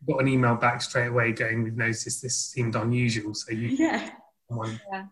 got 0.07 0.21
an 0.21 0.27
email 0.27 0.55
back 0.55 0.81
straight 0.81 1.07
away 1.07 1.31
going, 1.31 1.63
"We've 1.63 1.77
noticed 1.77 2.23
this 2.23 2.35
seemed 2.35 2.75
unusual." 2.75 3.35
So 3.35 3.51
you, 3.51 3.67
yeah, 3.79 4.09
someone 4.49 4.79
yeah. 4.91 5.05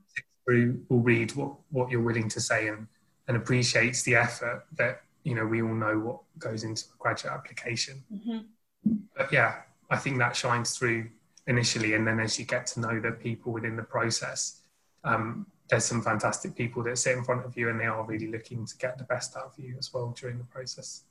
through 0.45 0.81
will 0.89 1.01
read 1.01 1.35
what 1.35 1.53
what 1.69 1.91
you're 1.91 2.01
willing 2.01 2.27
to 2.29 2.41
say 2.41 2.69
and 2.69 2.87
and 3.27 3.37
appreciates 3.37 4.01
the 4.01 4.15
effort 4.15 4.65
that 4.77 5.03
you 5.23 5.35
know 5.35 5.45
we 5.45 5.61
all 5.61 5.75
know 5.75 5.99
what 5.99 6.21
goes 6.39 6.63
into 6.63 6.85
a 6.91 6.97
graduate 6.97 7.33
application. 7.33 8.03
Mm-hmm. 8.11 8.95
But 9.15 9.31
yeah, 9.31 9.57
I 9.91 9.97
think 9.97 10.17
that 10.17 10.35
shines 10.35 10.75
through 10.75 11.07
initially, 11.47 11.93
and 11.93 12.07
then 12.07 12.19
as 12.19 12.39
you 12.39 12.45
get 12.45 12.65
to 12.67 12.79
know 12.79 12.99
the 12.99 13.11
people 13.11 13.51
within 13.51 13.75
the 13.75 13.83
process, 13.83 14.61
um, 15.03 15.45
there's 15.69 15.85
some 15.85 16.01
fantastic 16.01 16.55
people 16.55 16.83
that 16.83 16.97
sit 16.97 17.17
in 17.17 17.23
front 17.23 17.45
of 17.45 17.57
you, 17.57 17.69
and 17.69 17.79
they 17.79 17.85
are 17.85 18.03
really 18.03 18.27
looking 18.27 18.65
to 18.65 18.77
get 18.77 18.97
the 18.97 19.03
best 19.05 19.35
out 19.35 19.45
of 19.45 19.53
you 19.57 19.75
as 19.77 19.93
well 19.93 20.15
during 20.19 20.37
the 20.37 20.43
process. 20.45 21.03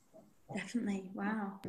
Definitely, 0.53 1.09
wow. 1.13 1.59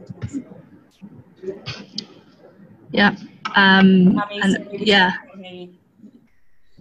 Yeah, 2.91 3.17
um, 3.57 4.23
and, 4.31 4.69
yeah. 4.73 5.13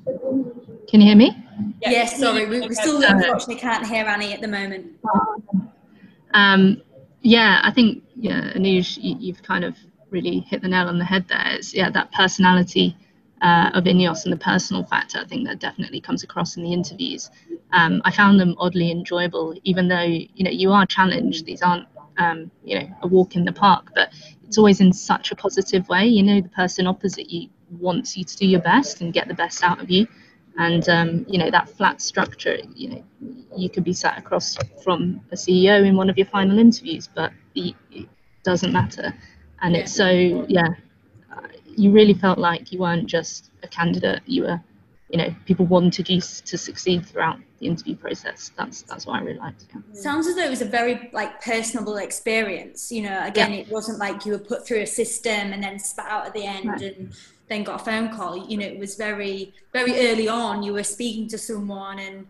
Can 0.05 1.01
you 1.01 1.07
hear 1.07 1.15
me? 1.15 1.37
Yes, 1.81 2.19
sorry, 2.19 2.47
we, 2.47 2.61
we 2.61 2.75
still 2.75 3.01
unfortunately 3.03 3.55
can't 3.55 3.85
hear 3.85 4.05
Annie 4.05 4.33
at 4.33 4.41
the 4.41 4.47
moment. 4.47 4.87
Um, 6.33 6.81
yeah, 7.21 7.61
I 7.63 7.71
think 7.71 8.03
yeah, 8.15 8.53
Anuj, 8.53 8.97
you, 9.01 9.33
have 9.33 9.43
kind 9.43 9.63
of 9.63 9.75
really 10.13 10.39
hit 10.39 10.61
the 10.61 10.67
nail 10.67 10.87
on 10.87 10.99
the 10.99 11.05
head 11.05 11.27
there. 11.27 11.47
It's 11.47 11.73
yeah, 11.73 11.89
that 11.89 12.11
personality 12.11 12.95
uh, 13.41 13.71
of 13.73 13.83
Ineos 13.83 14.23
and 14.23 14.31
the 14.31 14.37
personal 14.37 14.83
factor. 14.83 15.19
I 15.19 15.25
think 15.25 15.45
that 15.47 15.59
definitely 15.59 15.99
comes 15.99 16.23
across 16.23 16.55
in 16.55 16.63
the 16.63 16.71
interviews. 16.71 17.29
Um, 17.73 18.01
I 18.05 18.11
found 18.11 18.39
them 18.39 18.55
oddly 18.57 18.91
enjoyable, 18.91 19.55
even 19.63 19.87
though 19.87 20.01
you 20.03 20.43
know 20.43 20.51
you 20.51 20.71
are 20.71 20.85
challenged. 20.85 21.45
These 21.45 21.61
aren't 21.61 21.87
um, 22.17 22.51
you 22.63 22.79
know 22.79 22.87
a 23.01 23.07
walk 23.07 23.35
in 23.35 23.43
the 23.43 23.51
park, 23.51 23.89
but 23.93 24.13
it's 24.45 24.57
always 24.57 24.79
in 24.79 24.93
such 24.93 25.31
a 25.31 25.35
positive 25.35 25.89
way. 25.89 26.05
You 26.05 26.23
know, 26.23 26.41
the 26.41 26.49
person 26.49 26.87
opposite 26.87 27.29
you 27.29 27.49
wants 27.79 28.15
you 28.15 28.23
to 28.23 28.37
do 28.37 28.47
your 28.47 28.61
best 28.61 29.01
and 29.01 29.11
get 29.11 29.27
the 29.27 29.33
best 29.33 29.63
out 29.63 29.81
of 29.81 29.89
you 29.89 30.07
and 30.57 30.87
um, 30.89 31.25
you 31.27 31.37
know 31.39 31.49
that 31.49 31.69
flat 31.69 32.01
structure 32.01 32.57
you 32.75 32.89
know 32.89 33.03
you 33.55 33.69
could 33.69 33.83
be 33.83 33.93
sat 33.93 34.17
across 34.17 34.57
from 34.83 35.19
a 35.31 35.35
ceo 35.35 35.85
in 35.85 35.95
one 35.95 36.09
of 36.09 36.17
your 36.17 36.27
final 36.27 36.59
interviews 36.59 37.09
but 37.13 37.31
it 37.55 37.75
doesn't 38.43 38.71
matter 38.71 39.13
and 39.63 39.75
it's 39.75 39.93
so 39.93 40.09
yeah 40.47 40.69
you 41.65 41.91
really 41.91 42.13
felt 42.13 42.37
like 42.37 42.71
you 42.71 42.79
weren't 42.79 43.07
just 43.07 43.49
a 43.63 43.67
candidate 43.67 44.21
you 44.25 44.43
were 44.43 44.61
you 45.09 45.17
know 45.17 45.33
people 45.45 45.65
wanted 45.65 46.07
you 46.09 46.21
to 46.21 46.57
succeed 46.57 47.05
throughout 47.05 47.39
the 47.59 47.67
interview 47.67 47.95
process 47.95 48.51
that's 48.57 48.83
that's 48.83 49.05
what 49.07 49.19
i 49.19 49.23
really 49.23 49.39
liked 49.39 49.65
yeah. 49.73 49.81
sounds 49.99 50.27
as 50.27 50.35
though 50.35 50.43
it 50.43 50.49
was 50.49 50.61
a 50.61 50.65
very 50.65 51.09
like 51.13 51.41
personable 51.41 51.97
experience 51.97 52.91
you 52.91 53.01
know 53.01 53.25
again 53.25 53.51
yeah. 53.51 53.59
it 53.59 53.69
wasn't 53.69 53.97
like 53.97 54.25
you 54.25 54.31
were 54.33 54.39
put 54.39 54.65
through 54.65 54.81
a 54.81 54.87
system 54.87 55.53
and 55.53 55.63
then 55.63 55.79
spat 55.79 56.07
out 56.07 56.25
at 56.27 56.33
the 56.33 56.45
end 56.45 56.67
right. 56.67 56.81
and 56.81 57.13
then 57.53 57.63
got 57.63 57.81
a 57.81 57.83
phone 57.83 58.09
call. 58.09 58.47
You 58.47 58.57
know, 58.57 58.65
it 58.65 58.77
was 58.77 58.95
very, 58.95 59.53
very 59.71 60.07
early 60.07 60.27
on. 60.27 60.63
You 60.63 60.73
were 60.73 60.83
speaking 60.83 61.27
to 61.29 61.37
someone 61.37 61.99
and 61.99 62.25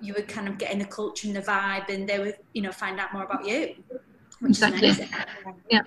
you 0.00 0.14
were 0.14 0.22
kind 0.22 0.48
of 0.48 0.58
getting 0.58 0.78
the 0.78 0.86
culture 0.86 1.26
and 1.26 1.36
the 1.36 1.42
vibe, 1.42 1.88
and 1.88 2.08
they 2.08 2.18
would, 2.18 2.36
you 2.54 2.62
know, 2.62 2.72
find 2.72 2.98
out 2.98 3.12
more 3.12 3.24
about 3.24 3.46
you. 3.46 3.74
exactly. 4.42 4.92
Yeah. 5.70 5.82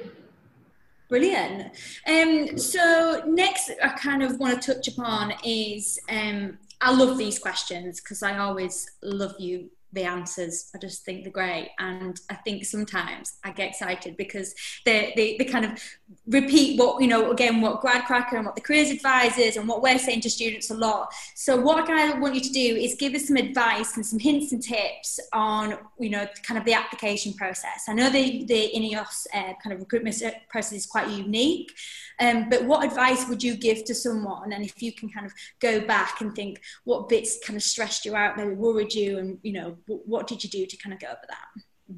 Brilliant. 1.13 1.75
Um, 2.07 2.57
so 2.57 3.21
next, 3.27 3.69
I 3.83 3.89
kind 3.89 4.23
of 4.23 4.39
want 4.39 4.59
to 4.59 4.73
touch 4.73 4.87
upon 4.87 5.31
is 5.45 5.99
um, 6.09 6.57
I 6.81 6.91
love 6.91 7.19
these 7.19 7.37
questions 7.37 8.01
because 8.01 8.23
I 8.23 8.39
always 8.39 8.89
love 9.03 9.35
you 9.37 9.69
the 9.93 10.03
answers. 10.03 10.69
I 10.75 10.77
just 10.77 11.05
think 11.05 11.23
they're 11.23 11.31
great. 11.31 11.69
And 11.79 12.19
I 12.29 12.35
think 12.35 12.65
sometimes 12.65 13.33
I 13.43 13.51
get 13.51 13.69
excited 13.69 14.17
because 14.17 14.53
they, 14.85 15.13
they, 15.15 15.37
they 15.37 15.45
kind 15.45 15.65
of 15.65 15.81
repeat 16.27 16.79
what, 16.79 17.01
you 17.01 17.07
know, 17.07 17.31
again, 17.31 17.61
what 17.61 17.81
GradCracker 17.81 18.33
and 18.33 18.45
what 18.45 18.55
the 18.55 18.61
careers 18.61 18.89
advisors 18.89 19.55
and 19.55 19.67
what 19.67 19.81
we're 19.81 19.99
saying 19.99 20.21
to 20.21 20.29
students 20.29 20.69
a 20.71 20.75
lot. 20.75 21.13
So 21.35 21.59
what 21.59 21.89
I 21.89 22.19
want 22.19 22.35
you 22.35 22.41
to 22.41 22.51
do 22.51 22.75
is 22.75 22.95
give 22.95 23.13
us 23.13 23.27
some 23.27 23.37
advice 23.37 23.95
and 23.95 24.05
some 24.05 24.19
hints 24.19 24.51
and 24.51 24.61
tips 24.61 25.19
on, 25.31 25.77
you 25.99 26.09
know, 26.09 26.27
kind 26.43 26.57
of 26.57 26.65
the 26.65 26.73
application 26.73 27.33
process. 27.33 27.85
I 27.87 27.93
know 27.93 28.09
the, 28.09 28.45
the 28.45 28.71
INEOS 28.75 29.27
uh, 29.33 29.53
kind 29.61 29.73
of 29.73 29.79
recruitment 29.79 30.21
process 30.49 30.73
is 30.79 30.85
quite 30.85 31.09
unique. 31.09 31.71
Um, 32.19 32.49
but 32.49 32.65
what 32.65 32.85
advice 32.85 33.27
would 33.27 33.43
you 33.43 33.55
give 33.55 33.85
to 33.85 33.95
someone? 33.95 34.53
And 34.53 34.63
if 34.63 34.81
you 34.81 34.93
can 34.93 35.09
kind 35.09 35.25
of 35.25 35.33
go 35.59 35.81
back 35.81 36.21
and 36.21 36.33
think 36.35 36.61
what 36.83 37.09
bits 37.09 37.39
kind 37.45 37.57
of 37.57 37.63
stressed 37.63 38.05
you 38.05 38.15
out, 38.15 38.37
maybe 38.37 38.53
worried 38.53 38.93
you, 38.93 39.17
and 39.17 39.39
you 39.43 39.53
know 39.53 39.77
what 39.87 40.27
did 40.27 40.43
you 40.43 40.49
do 40.49 40.65
to 40.65 40.77
kind 40.77 40.93
of 40.93 40.99
go 40.99 41.07
over 41.07 41.25
that? 41.27 41.97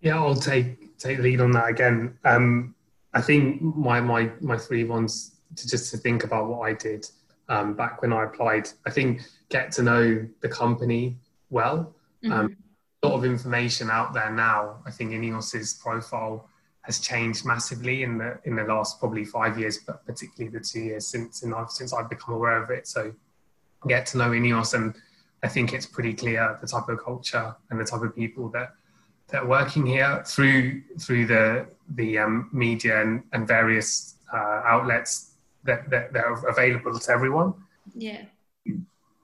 Yeah, 0.00 0.16
I'll 0.16 0.34
take 0.34 0.98
take 0.98 1.18
lead 1.18 1.40
on 1.40 1.50
that 1.52 1.68
again. 1.68 2.18
Um, 2.24 2.74
I 3.12 3.20
think 3.20 3.60
my 3.62 4.00
my 4.00 4.30
my 4.40 4.56
three 4.56 4.84
ones 4.84 5.36
to 5.56 5.68
just 5.68 5.90
to 5.90 5.96
think 5.96 6.24
about 6.24 6.48
what 6.48 6.60
I 6.60 6.74
did 6.74 7.08
um, 7.48 7.74
back 7.74 8.02
when 8.02 8.12
I 8.12 8.24
applied. 8.24 8.68
I 8.86 8.90
think 8.90 9.22
get 9.48 9.72
to 9.72 9.82
know 9.82 10.26
the 10.40 10.48
company 10.48 11.18
well. 11.50 11.94
Mm-hmm. 12.24 12.32
Um, 12.32 12.56
a 13.02 13.08
lot 13.08 13.16
of 13.16 13.24
information 13.24 13.90
out 13.90 14.12
there 14.12 14.30
now. 14.30 14.76
I 14.86 14.90
think 14.90 15.12
Ineos's 15.12 15.74
profile 15.74 16.49
has 16.90 16.98
changed 17.10 17.42
massively 17.52 17.96
in 18.06 18.12
the 18.20 18.30
in 18.48 18.54
the 18.60 18.66
last 18.74 18.90
probably 19.00 19.24
five 19.38 19.54
years, 19.62 19.76
but 19.86 19.96
particularly 20.10 20.50
the 20.56 20.64
two 20.70 20.82
years 20.90 21.04
since 21.12 21.44
I've 21.58 21.70
since 21.78 21.90
I've 21.96 22.10
become 22.16 22.34
aware 22.38 22.58
of 22.62 22.68
it. 22.76 22.84
So 22.94 23.00
get 23.94 24.02
to 24.10 24.18
know 24.18 24.30
Ineos, 24.38 24.74
and 24.74 24.86
I 25.46 25.48
think 25.54 25.72
it's 25.76 25.88
pretty 25.96 26.14
clear 26.22 26.42
the 26.62 26.68
type 26.74 26.88
of 26.92 26.96
culture 27.10 27.46
and 27.68 27.76
the 27.80 27.88
type 27.90 28.04
of 28.08 28.12
people 28.22 28.44
that 28.56 28.68
that 29.28 29.42
are 29.44 29.50
working 29.58 29.84
here 29.86 30.12
through 30.32 30.82
through 31.04 31.24
the 31.34 31.44
the 32.00 32.18
um, 32.24 32.34
media 32.52 32.94
and, 33.02 33.22
and 33.32 33.46
various 33.46 34.16
uh, 34.32 34.58
outlets 34.74 35.12
that, 35.64 35.80
that, 35.90 36.12
that 36.12 36.24
are 36.24 36.48
available 36.54 36.98
to 36.98 37.10
everyone. 37.16 37.50
Yeah. 37.94 38.22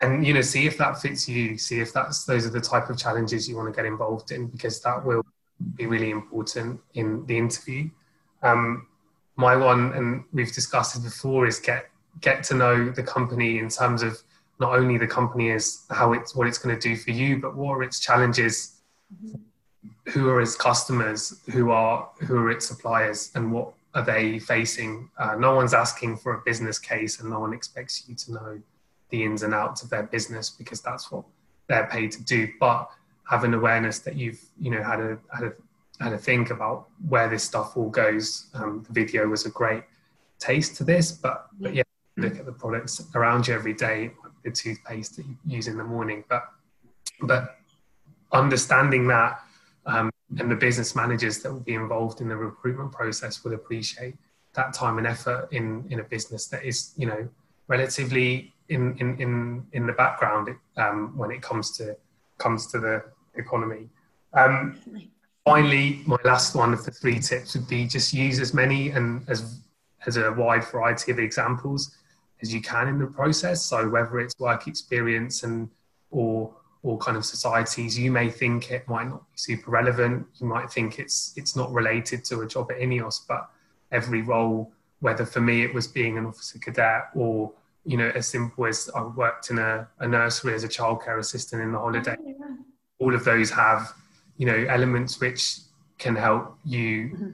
And 0.01 0.27
you 0.27 0.35
know, 0.35 0.43
see 0.43 0.67
if 0.67 0.77
that 0.83 1.01
fits 1.01 1.29
you. 1.29 1.59
See 1.59 1.79
if 1.81 1.91
that's 1.97 2.25
those 2.31 2.45
are 2.47 2.55
the 2.61 2.67
type 2.73 2.91
of 2.91 2.97
challenges 3.05 3.49
you 3.49 3.57
want 3.57 3.69
to 3.73 3.77
get 3.79 3.87
involved 3.87 4.29
in, 4.37 4.49
because 4.55 4.77
that 4.87 4.99
will 5.07 5.25
be 5.77 5.87
really 5.87 6.11
important 6.11 6.81
in 6.95 7.25
the 7.27 7.37
interview. 7.37 7.89
Um, 8.43 8.87
my 9.37 9.57
one, 9.57 9.93
and 9.93 10.25
we've 10.33 10.53
discussed 10.53 10.97
it 10.97 11.03
before, 11.03 11.47
is 11.47 11.59
get 11.59 11.89
get 12.21 12.43
to 12.45 12.55
know 12.55 12.91
the 12.91 13.03
company 13.03 13.59
in 13.59 13.69
terms 13.69 14.03
of 14.03 14.23
not 14.59 14.75
only 14.75 14.97
the 14.97 15.07
company 15.07 15.51
is 15.51 15.85
how 15.91 16.15
it's 16.15 16.35
what 16.35 16.47
it's 16.47 16.59
going 16.59 16.79
to 16.79 16.89
do 16.89 16.97
for 16.97 17.11
you, 17.11 17.39
but 17.39 17.55
what 17.55 17.73
are 17.73 17.83
its 17.83 18.01
challenges, 18.01 18.81
who 20.09 20.29
are 20.31 20.41
its 20.41 20.57
customers, 20.57 21.41
who 21.53 21.71
are 21.71 22.09
who 22.21 22.37
are 22.37 22.51
its 22.51 22.67
suppliers, 22.67 23.31
and 23.35 23.53
what 23.53 23.73
are 23.95 24.03
they 24.03 24.39
facing. 24.39 25.11
Uh, 25.19 25.37
no 25.37 25.55
one's 25.55 25.75
asking 25.75 26.17
for 26.17 26.35
a 26.35 26.43
business 26.45 26.79
case, 26.79 27.21
and 27.21 27.31
no 27.31 27.41
one 27.41 27.53
expects 27.53 28.05
you 28.09 28.15
to 28.15 28.33
know 28.33 28.61
the 29.11 29.23
ins 29.23 29.43
and 29.43 29.55
outs 29.55 29.83
of 29.83 29.91
their 29.91 30.03
business 30.05 30.51
because 30.51 30.81
that's 30.81 31.11
what 31.11 31.25
they're 31.69 31.87
paid 31.87 32.13
to 32.13 32.23
do. 32.25 32.49
But 32.59 32.91
have 33.29 33.45
an 33.45 33.55
awareness 33.55 33.99
that 34.01 34.17
you've 34.17 34.41
you 34.59 34.71
know 34.71 34.83
had 34.83 35.01
a 35.01 35.19
had 35.33 35.45
a 35.45 35.53
had 36.01 36.13
a 36.13 36.19
think 36.19 36.51
about 36.51 36.89
where 37.09 37.29
this 37.29 37.45
stuff 37.45 37.77
all 37.77 37.89
goes. 37.89 38.49
Um, 38.55 38.85
the 38.87 38.93
video 38.93 39.27
was 39.27 39.47
a 39.47 39.51
great 39.51 39.85
taste 40.39 40.77
to 40.77 40.85
this, 40.85 41.13
but 41.13 41.47
but 41.61 41.75
yeah, 41.75 41.83
look 42.17 42.37
at 42.37 42.47
the 42.47 42.53
products 42.53 43.03
around 43.15 43.49
you 43.49 43.55
every 43.55 43.75
day, 43.75 44.11
the 44.45 44.51
toothpaste 44.51 45.17
that 45.17 45.27
you 45.27 45.37
use 45.47 45.69
in 45.69 45.77
the 45.77 45.85
morning, 45.85 46.25
but 46.29 46.45
but 47.23 47.57
understanding 48.33 49.07
that 49.09 49.41
um, 49.87 50.11
and 50.39 50.51
the 50.51 50.57
business 50.57 50.95
managers 50.97 51.41
that 51.43 51.53
will 51.53 51.61
be 51.61 51.75
involved 51.75 52.21
in 52.21 52.29
the 52.29 52.37
recruitment 52.37 52.93
process 52.93 53.45
will 53.45 53.55
appreciate 53.55 54.17
that 54.55 54.73
time 54.75 54.99
and 54.99 55.07
effort 55.07 55.49
in 55.53 55.87
in 55.91 56.01
a 56.01 56.03
business 56.03 56.47
that 56.49 56.65
is 56.65 56.93
you 56.97 57.07
know 57.07 57.29
relatively 57.69 58.53
in 58.69 58.97
in 58.99 59.21
in, 59.21 59.67
in 59.73 59.87
the 59.87 59.93
background 59.93 60.49
um, 60.77 61.17
when 61.17 61.31
it 61.31 61.41
comes 61.43 61.77
to 61.77 61.97
comes 62.39 62.67
to 62.67 62.79
the 62.79 63.05
economy. 63.39 63.89
Um, 64.33 64.79
finally, 65.45 66.03
my 66.07 66.19
last 66.25 66.55
one 66.55 66.73
of 66.73 66.85
the 66.85 66.91
three 66.91 67.19
tips 67.19 67.55
would 67.55 67.69
be 67.69 67.87
just 67.87 68.13
use 68.13 68.41
as 68.41 68.53
many 68.53 68.91
and 68.91 69.29
as 69.29 69.61
as 70.07 70.17
a 70.17 70.33
wide 70.33 70.65
variety 70.65 71.11
of 71.11 71.19
examples 71.19 71.97
as 72.43 72.53
you 72.53 72.61
can 72.61 72.89
in 72.89 72.99
the 72.99 73.07
process. 73.07 73.63
So 73.63 73.89
whether 73.89 74.21
it's 74.21 74.39
work 74.39 74.67
experience 74.67 75.43
and 75.43 75.69
or 76.11 76.55
or 76.83 76.99
kind 76.99 77.17
of 77.17 77.25
societies, 77.25 77.99
you 77.99 78.13
may 78.13 78.31
think 78.31 78.71
it 78.71 78.87
might 78.89 79.09
not 79.09 79.29
be 79.33 79.37
super 79.37 79.71
relevant. 79.71 80.27
You 80.37 80.47
might 80.47 80.71
think 80.71 80.99
it's 80.99 81.33
it's 81.37 81.57
not 81.57 81.73
related 81.73 82.25
to 82.27 82.41
a 82.43 82.47
job 82.47 82.71
at 82.71 82.79
Ineos, 82.79 83.21
but 83.27 83.49
every 83.91 84.23
role, 84.23 84.73
whether 85.01 85.25
for 85.25 85.41
me 85.41 85.65
it 85.65 85.75
was 85.75 85.87
being 85.87 86.19
an 86.19 86.27
officer 86.27 86.59
cadet 86.59 87.09
or 87.15 87.53
you 87.85 87.97
know 87.97 88.11
as 88.15 88.27
simple 88.29 88.67
as 88.67 88.91
I 88.95 89.03
worked 89.03 89.51
in 89.51 89.59
a, 89.59 89.89
a 90.01 90.07
nursery 90.07 90.55
as 90.55 90.65
a 90.65 90.69
childcare 90.69 91.19
assistant 91.19 91.63
in 91.63 91.73
the 91.73 91.79
holiday. 91.79 92.17
Oh, 92.19 92.35
yeah 92.39 92.57
all 92.99 93.15
of 93.15 93.25
those 93.25 93.51
have 93.51 93.93
you 94.37 94.47
know 94.47 94.67
elements 94.69 95.21
which 95.21 95.59
can 95.99 96.15
help 96.15 96.59
you 96.65 97.09
mm-hmm. 97.09 97.31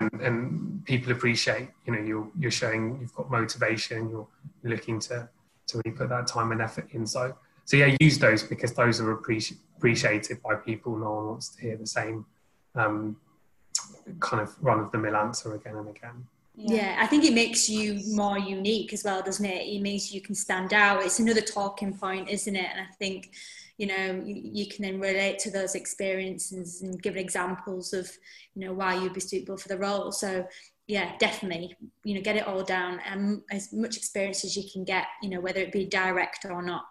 and, 0.00 0.20
and, 0.20 0.84
people 0.84 1.10
appreciate 1.10 1.68
you 1.84 1.92
know 1.92 2.00
you're 2.00 2.28
you're 2.38 2.50
showing 2.50 2.98
you've 3.00 3.14
got 3.14 3.28
motivation 3.28 4.08
you're 4.08 4.28
looking 4.62 5.00
to 5.00 5.28
to 5.66 5.80
really 5.84 5.96
put 5.96 6.08
that 6.08 6.26
time 6.28 6.52
and 6.52 6.62
effort 6.62 6.86
in 6.92 7.04
so 7.04 7.36
so 7.64 7.76
yeah 7.76 7.96
use 8.00 8.18
those 8.18 8.44
because 8.44 8.72
those 8.74 9.00
are 9.00 9.16
appreci- 9.16 9.56
appreciated 9.76 10.42
by 10.42 10.54
people. 10.54 10.96
No 10.96 11.12
one 11.12 11.26
wants 11.26 11.48
to 11.50 11.60
hear 11.60 11.76
the 11.76 11.86
same 11.86 12.24
um, 12.74 13.16
kind 14.20 14.42
of 14.42 14.54
run 14.60 14.80
of 14.80 14.90
the 14.92 14.98
mill 14.98 15.16
answer 15.16 15.54
again 15.54 15.76
and 15.76 15.88
again. 15.88 16.26
Yeah. 16.54 16.76
yeah. 16.76 16.96
I 16.98 17.06
think 17.06 17.24
it 17.24 17.34
makes 17.34 17.68
you 17.68 18.00
more 18.14 18.38
unique 18.38 18.92
as 18.92 19.04
well, 19.04 19.22
doesn't 19.22 19.44
it? 19.44 19.66
It 19.66 19.80
means 19.80 20.12
you 20.12 20.20
can 20.20 20.34
stand 20.34 20.72
out. 20.72 21.04
It's 21.04 21.18
another 21.18 21.42
talking 21.42 21.96
point, 21.96 22.28
isn't 22.28 22.56
it? 22.56 22.68
And 22.70 22.80
I 22.80 22.92
think, 22.98 23.32
you 23.78 23.86
know, 23.86 24.22
you, 24.24 24.40
you 24.52 24.66
can 24.68 24.84
then 24.84 25.00
relate 25.00 25.38
to 25.40 25.50
those 25.50 25.74
experiences 25.74 26.82
and 26.82 27.02
give 27.02 27.16
examples 27.16 27.92
of, 27.92 28.10
you 28.54 28.66
know, 28.66 28.72
why 28.72 28.94
you'd 28.94 29.12
be 29.12 29.20
suitable 29.20 29.56
for 29.56 29.68
the 29.68 29.78
role. 29.78 30.12
So, 30.12 30.46
yeah, 30.86 31.12
definitely, 31.18 31.76
you 32.04 32.14
know, 32.14 32.20
get 32.20 32.36
it 32.36 32.46
all 32.46 32.62
down 32.62 33.00
and 33.04 33.42
as 33.50 33.72
much 33.72 33.96
experience 33.96 34.44
as 34.44 34.56
you 34.56 34.62
can 34.72 34.84
get, 34.84 35.06
you 35.20 35.28
know, 35.28 35.40
whether 35.40 35.60
it 35.60 35.72
be 35.72 35.84
direct 35.84 36.46
or 36.48 36.62
not. 36.62 36.84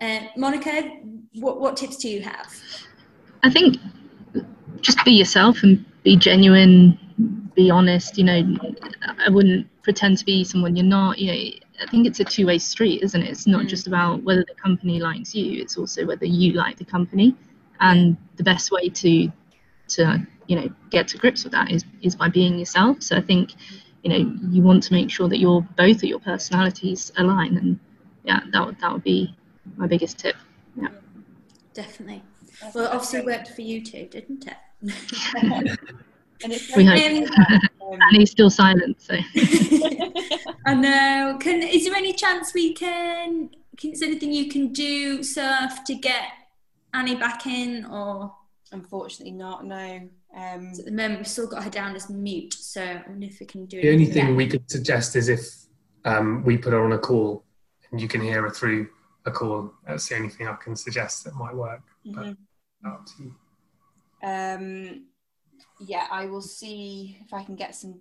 Yeah. 0.00 0.22
Uh, 0.22 0.28
Monica, 0.38 0.90
what, 1.34 1.60
what 1.60 1.76
tips 1.76 1.96
do 1.96 2.08
you 2.08 2.22
have? 2.22 2.54
I 3.42 3.50
think 3.50 3.76
just 4.80 5.04
be 5.04 5.12
yourself 5.12 5.62
and 5.62 5.84
be 6.02 6.16
genuine, 6.16 6.98
be 7.54 7.70
honest. 7.70 8.18
You 8.18 8.24
know, 8.24 8.56
I 9.24 9.28
wouldn't 9.28 9.68
pretend 9.82 10.18
to 10.18 10.24
be 10.24 10.42
someone 10.44 10.76
you're 10.76 10.84
not. 10.84 11.18
You 11.18 11.32
know, 11.32 11.50
I 11.80 11.86
think 11.86 12.06
it's 12.06 12.20
a 12.20 12.24
two-way 12.24 12.58
street, 12.58 13.02
isn't 13.02 13.20
it? 13.20 13.28
It's 13.28 13.46
not 13.46 13.64
mm. 13.64 13.68
just 13.68 13.86
about 13.86 14.22
whether 14.22 14.44
the 14.46 14.54
company 14.54 15.00
likes 15.00 15.34
you; 15.34 15.60
it's 15.60 15.76
also 15.76 16.06
whether 16.06 16.26
you 16.26 16.52
like 16.52 16.78
the 16.78 16.84
company. 16.84 17.34
And 17.80 18.16
the 18.36 18.42
best 18.42 18.70
way 18.70 18.88
to 18.88 19.30
to 19.88 20.26
you 20.46 20.56
know 20.56 20.68
get 20.90 21.08
to 21.08 21.18
grips 21.18 21.44
with 21.44 21.52
that 21.52 21.70
is 21.70 21.84
is 22.02 22.16
by 22.16 22.28
being 22.28 22.58
yourself. 22.58 23.02
So 23.02 23.16
I 23.16 23.20
think 23.20 23.54
you 24.02 24.10
know 24.10 24.38
you 24.50 24.62
want 24.62 24.82
to 24.84 24.92
make 24.92 25.10
sure 25.10 25.28
that 25.28 25.38
your 25.38 25.62
both 25.76 25.96
of 25.96 26.04
your 26.04 26.20
personalities 26.20 27.12
align, 27.16 27.56
and 27.56 27.78
yeah, 28.24 28.40
that 28.52 28.66
would 28.66 28.80
that 28.80 28.92
would 28.92 29.04
be 29.04 29.36
my 29.76 29.86
biggest 29.86 30.18
tip. 30.18 30.36
Yeah, 30.80 30.88
definitely. 31.74 32.22
Well, 32.74 32.86
obviously 32.86 33.20
worked 33.20 33.48
for 33.48 33.62
you 33.62 33.84
too, 33.84 34.06
didn't 34.10 34.46
it? 34.46 34.56
and 36.42 36.52
it's 36.52 36.74
we 36.76 36.84
hope. 36.84 37.28
Um, 37.86 38.00
and 38.00 38.16
he's 38.16 38.32
still 38.32 38.50
silent. 38.50 39.00
So 39.00 39.14
I 40.66 40.74
know. 40.74 41.38
Can 41.40 41.62
is 41.62 41.84
there 41.84 41.94
any 41.94 42.12
chance 42.12 42.52
we 42.52 42.74
can? 42.74 43.50
can 43.76 43.92
is 43.92 44.00
there 44.00 44.08
anything 44.08 44.32
you 44.32 44.50
can 44.50 44.72
do, 44.72 45.22
Surf, 45.22 45.84
to 45.86 45.94
get 45.94 46.28
Annie 46.92 47.16
back 47.16 47.46
in, 47.46 47.86
or? 47.86 48.34
Unfortunately, 48.72 49.32
not. 49.32 49.64
No. 49.64 50.08
Um, 50.36 50.74
so 50.74 50.80
at 50.80 50.86
the 50.86 50.90
moment, 50.90 51.20
we've 51.20 51.28
still 51.28 51.46
got 51.46 51.62
her 51.62 51.70
down 51.70 51.94
as 51.94 52.10
mute. 52.10 52.52
So 52.52 52.82
I 52.82 53.02
wonder 53.06 53.26
if 53.26 53.38
we 53.38 53.46
can 53.46 53.66
do. 53.66 53.80
The 53.80 53.92
only 53.92 54.06
thing 54.06 54.34
we 54.34 54.48
could 54.48 54.68
suggest 54.68 55.14
is 55.14 55.28
if 55.28 55.46
um, 56.04 56.44
we 56.44 56.58
put 56.58 56.72
her 56.72 56.84
on 56.84 56.92
a 56.92 56.98
call 56.98 57.44
and 57.90 58.00
you 58.00 58.08
can 58.08 58.20
hear 58.20 58.42
her 58.42 58.50
through 58.50 58.88
a 59.24 59.30
call. 59.30 59.72
That's 59.86 60.08
the 60.08 60.16
only 60.16 60.28
thing 60.30 60.48
I 60.48 60.54
can 60.54 60.74
suggest 60.74 61.24
that 61.24 61.34
might 61.34 61.54
work. 61.54 61.82
Mm-hmm. 62.06 62.32
But 62.82 62.90
up 62.90 63.06
to 63.06 63.22
you. 63.22 63.34
Um, 64.22 65.06
yeah, 65.80 66.06
I 66.10 66.26
will 66.26 66.42
see 66.42 67.18
if 67.24 67.32
I 67.32 67.44
can 67.44 67.54
get 67.54 67.74
some. 67.74 68.00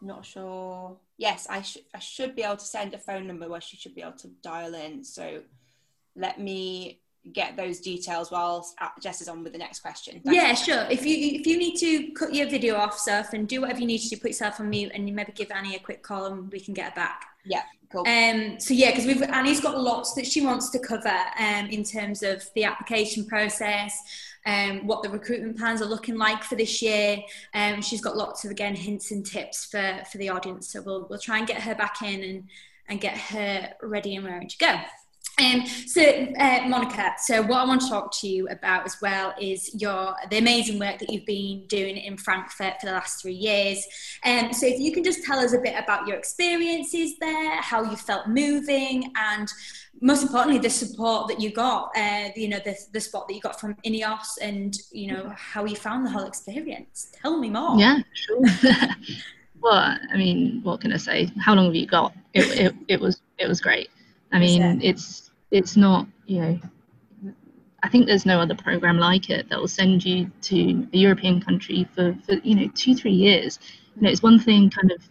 Not 0.00 0.24
sure. 0.24 0.96
Yes, 1.18 1.48
I 1.50 1.62
should. 1.62 1.82
I 1.94 1.98
should 1.98 2.36
be 2.36 2.42
able 2.42 2.56
to 2.56 2.64
send 2.64 2.94
a 2.94 2.98
phone 2.98 3.26
number 3.26 3.48
where 3.48 3.60
she 3.60 3.76
should 3.76 3.94
be 3.94 4.02
able 4.02 4.12
to 4.12 4.28
dial 4.42 4.74
in. 4.74 5.02
So 5.02 5.42
let 6.14 6.40
me 6.40 7.00
get 7.32 7.56
those 7.56 7.80
details 7.80 8.30
while 8.30 8.66
Jess 9.02 9.20
is 9.20 9.28
on 9.28 9.42
with 9.42 9.52
the 9.52 9.58
next 9.58 9.80
question. 9.80 10.20
Thanks 10.24 10.36
yeah, 10.36 10.54
sure. 10.54 10.86
If 10.90 11.04
you 11.04 11.40
if 11.40 11.46
you 11.46 11.58
need 11.58 11.76
to 11.78 12.12
cut 12.12 12.32
your 12.32 12.48
video 12.48 12.76
off, 12.76 12.98
Surf, 12.98 13.32
and 13.32 13.48
do 13.48 13.60
whatever 13.60 13.80
you 13.80 13.86
need 13.86 13.98
to 13.98 14.08
do, 14.08 14.16
put 14.16 14.28
yourself 14.28 14.60
on 14.60 14.70
mute, 14.70 14.92
and 14.94 15.08
you 15.08 15.14
maybe 15.14 15.32
give 15.32 15.50
Annie 15.50 15.74
a 15.74 15.80
quick 15.80 16.02
call, 16.04 16.26
and 16.26 16.50
we 16.52 16.60
can 16.60 16.72
get 16.72 16.90
her 16.90 16.94
back. 16.94 17.24
Yeah, 17.44 17.62
cool. 17.90 18.06
Um, 18.06 18.60
so 18.60 18.72
yeah, 18.72 18.90
because 18.90 19.06
we've 19.06 19.22
Annie's 19.22 19.60
got 19.60 19.78
lots 19.78 20.14
that 20.14 20.26
she 20.26 20.40
wants 20.40 20.70
to 20.70 20.78
cover 20.78 21.16
um, 21.38 21.66
in 21.66 21.82
terms 21.82 22.22
of 22.22 22.48
the 22.54 22.64
application 22.64 23.26
process. 23.26 24.00
Um, 24.48 24.86
what 24.86 25.02
the 25.02 25.10
recruitment 25.10 25.58
plans 25.58 25.82
are 25.82 25.84
looking 25.86 26.16
like 26.16 26.42
for 26.42 26.56
this 26.56 26.80
year. 26.80 27.18
Um, 27.52 27.82
she's 27.82 28.00
got 28.00 28.16
lots 28.16 28.46
of 28.46 28.50
again 28.50 28.74
hints 28.74 29.10
and 29.10 29.24
tips 29.24 29.66
for 29.66 30.00
for 30.10 30.16
the 30.16 30.30
audience. 30.30 30.68
So 30.72 30.80
we'll 30.80 31.06
we'll 31.08 31.18
try 31.18 31.36
and 31.36 31.46
get 31.46 31.60
her 31.62 31.74
back 31.74 32.00
in 32.02 32.24
and 32.24 32.48
and 32.88 32.98
get 33.00 33.16
her 33.16 33.74
ready 33.82 34.16
and 34.16 34.24
ready 34.24 34.46
to 34.46 34.58
go. 34.58 34.74
Um, 35.40 35.64
so, 35.66 36.02
uh, 36.02 36.66
Monica, 36.66 37.12
so 37.18 37.42
what 37.42 37.60
I 37.60 37.64
want 37.64 37.80
to 37.82 37.88
talk 37.88 38.12
to 38.20 38.28
you 38.28 38.48
about 38.48 38.84
as 38.84 38.96
well 39.00 39.34
is 39.40 39.70
your 39.80 40.14
the 40.30 40.38
amazing 40.38 40.80
work 40.80 40.98
that 40.98 41.10
you've 41.10 41.26
been 41.26 41.64
doing 41.68 41.96
in 41.96 42.16
Frankfurt 42.16 42.80
for 42.80 42.86
the 42.86 42.92
last 42.92 43.22
three 43.22 43.34
years. 43.34 43.84
Um, 44.24 44.52
so, 44.52 44.66
if 44.66 44.80
you 44.80 44.92
can 44.92 45.04
just 45.04 45.24
tell 45.24 45.38
us 45.38 45.52
a 45.52 45.58
bit 45.58 45.74
about 45.78 46.08
your 46.08 46.16
experiences 46.16 47.18
there, 47.20 47.60
how 47.62 47.88
you 47.88 47.96
felt 47.96 48.26
moving, 48.26 49.12
and 49.16 49.48
most 50.00 50.22
importantly, 50.22 50.58
the 50.58 50.70
support 50.70 51.28
that 51.28 51.40
you 51.40 51.52
got, 51.52 51.90
uh, 51.96 52.30
you 52.34 52.48
know, 52.48 52.58
the, 52.64 52.76
the 52.92 53.00
spot 53.00 53.28
that 53.28 53.34
you 53.34 53.40
got 53.40 53.60
from 53.60 53.74
Ineos, 53.86 54.38
and 54.42 54.76
you 54.90 55.12
know 55.12 55.32
how 55.36 55.64
you 55.64 55.76
found 55.76 56.04
the 56.04 56.10
whole 56.10 56.26
experience. 56.26 57.12
Tell 57.22 57.38
me 57.38 57.48
more. 57.48 57.78
Yeah, 57.78 58.00
sure. 58.12 58.40
well, 59.60 59.96
I 60.12 60.16
mean, 60.16 60.60
what 60.64 60.80
can 60.80 60.92
I 60.92 60.96
say? 60.96 61.30
How 61.38 61.54
long 61.54 61.66
have 61.66 61.76
you 61.76 61.86
got? 61.86 62.12
It, 62.34 62.60
it, 62.60 62.74
it 62.88 63.00
was 63.00 63.20
it 63.38 63.46
was 63.46 63.60
great. 63.60 63.88
I 64.32 64.38
mean, 64.38 64.80
it's 64.82 65.27
it's 65.50 65.76
not 65.76 66.06
you 66.26 66.40
know 66.40 66.60
I 67.82 67.88
think 67.88 68.06
there's 68.06 68.26
no 68.26 68.40
other 68.40 68.54
program 68.54 68.98
like 68.98 69.30
it 69.30 69.48
that 69.48 69.58
will 69.58 69.68
send 69.68 70.04
you 70.04 70.30
to 70.42 70.88
a 70.92 70.96
European 70.96 71.40
country 71.40 71.86
for, 71.94 72.16
for 72.26 72.34
you 72.42 72.54
know 72.54 72.68
two 72.74 72.94
three 72.94 73.12
years. 73.12 73.58
You 73.96 74.02
know, 74.02 74.10
it's 74.10 74.22
one 74.22 74.38
thing 74.38 74.70
kind 74.70 74.90
of 74.90 75.08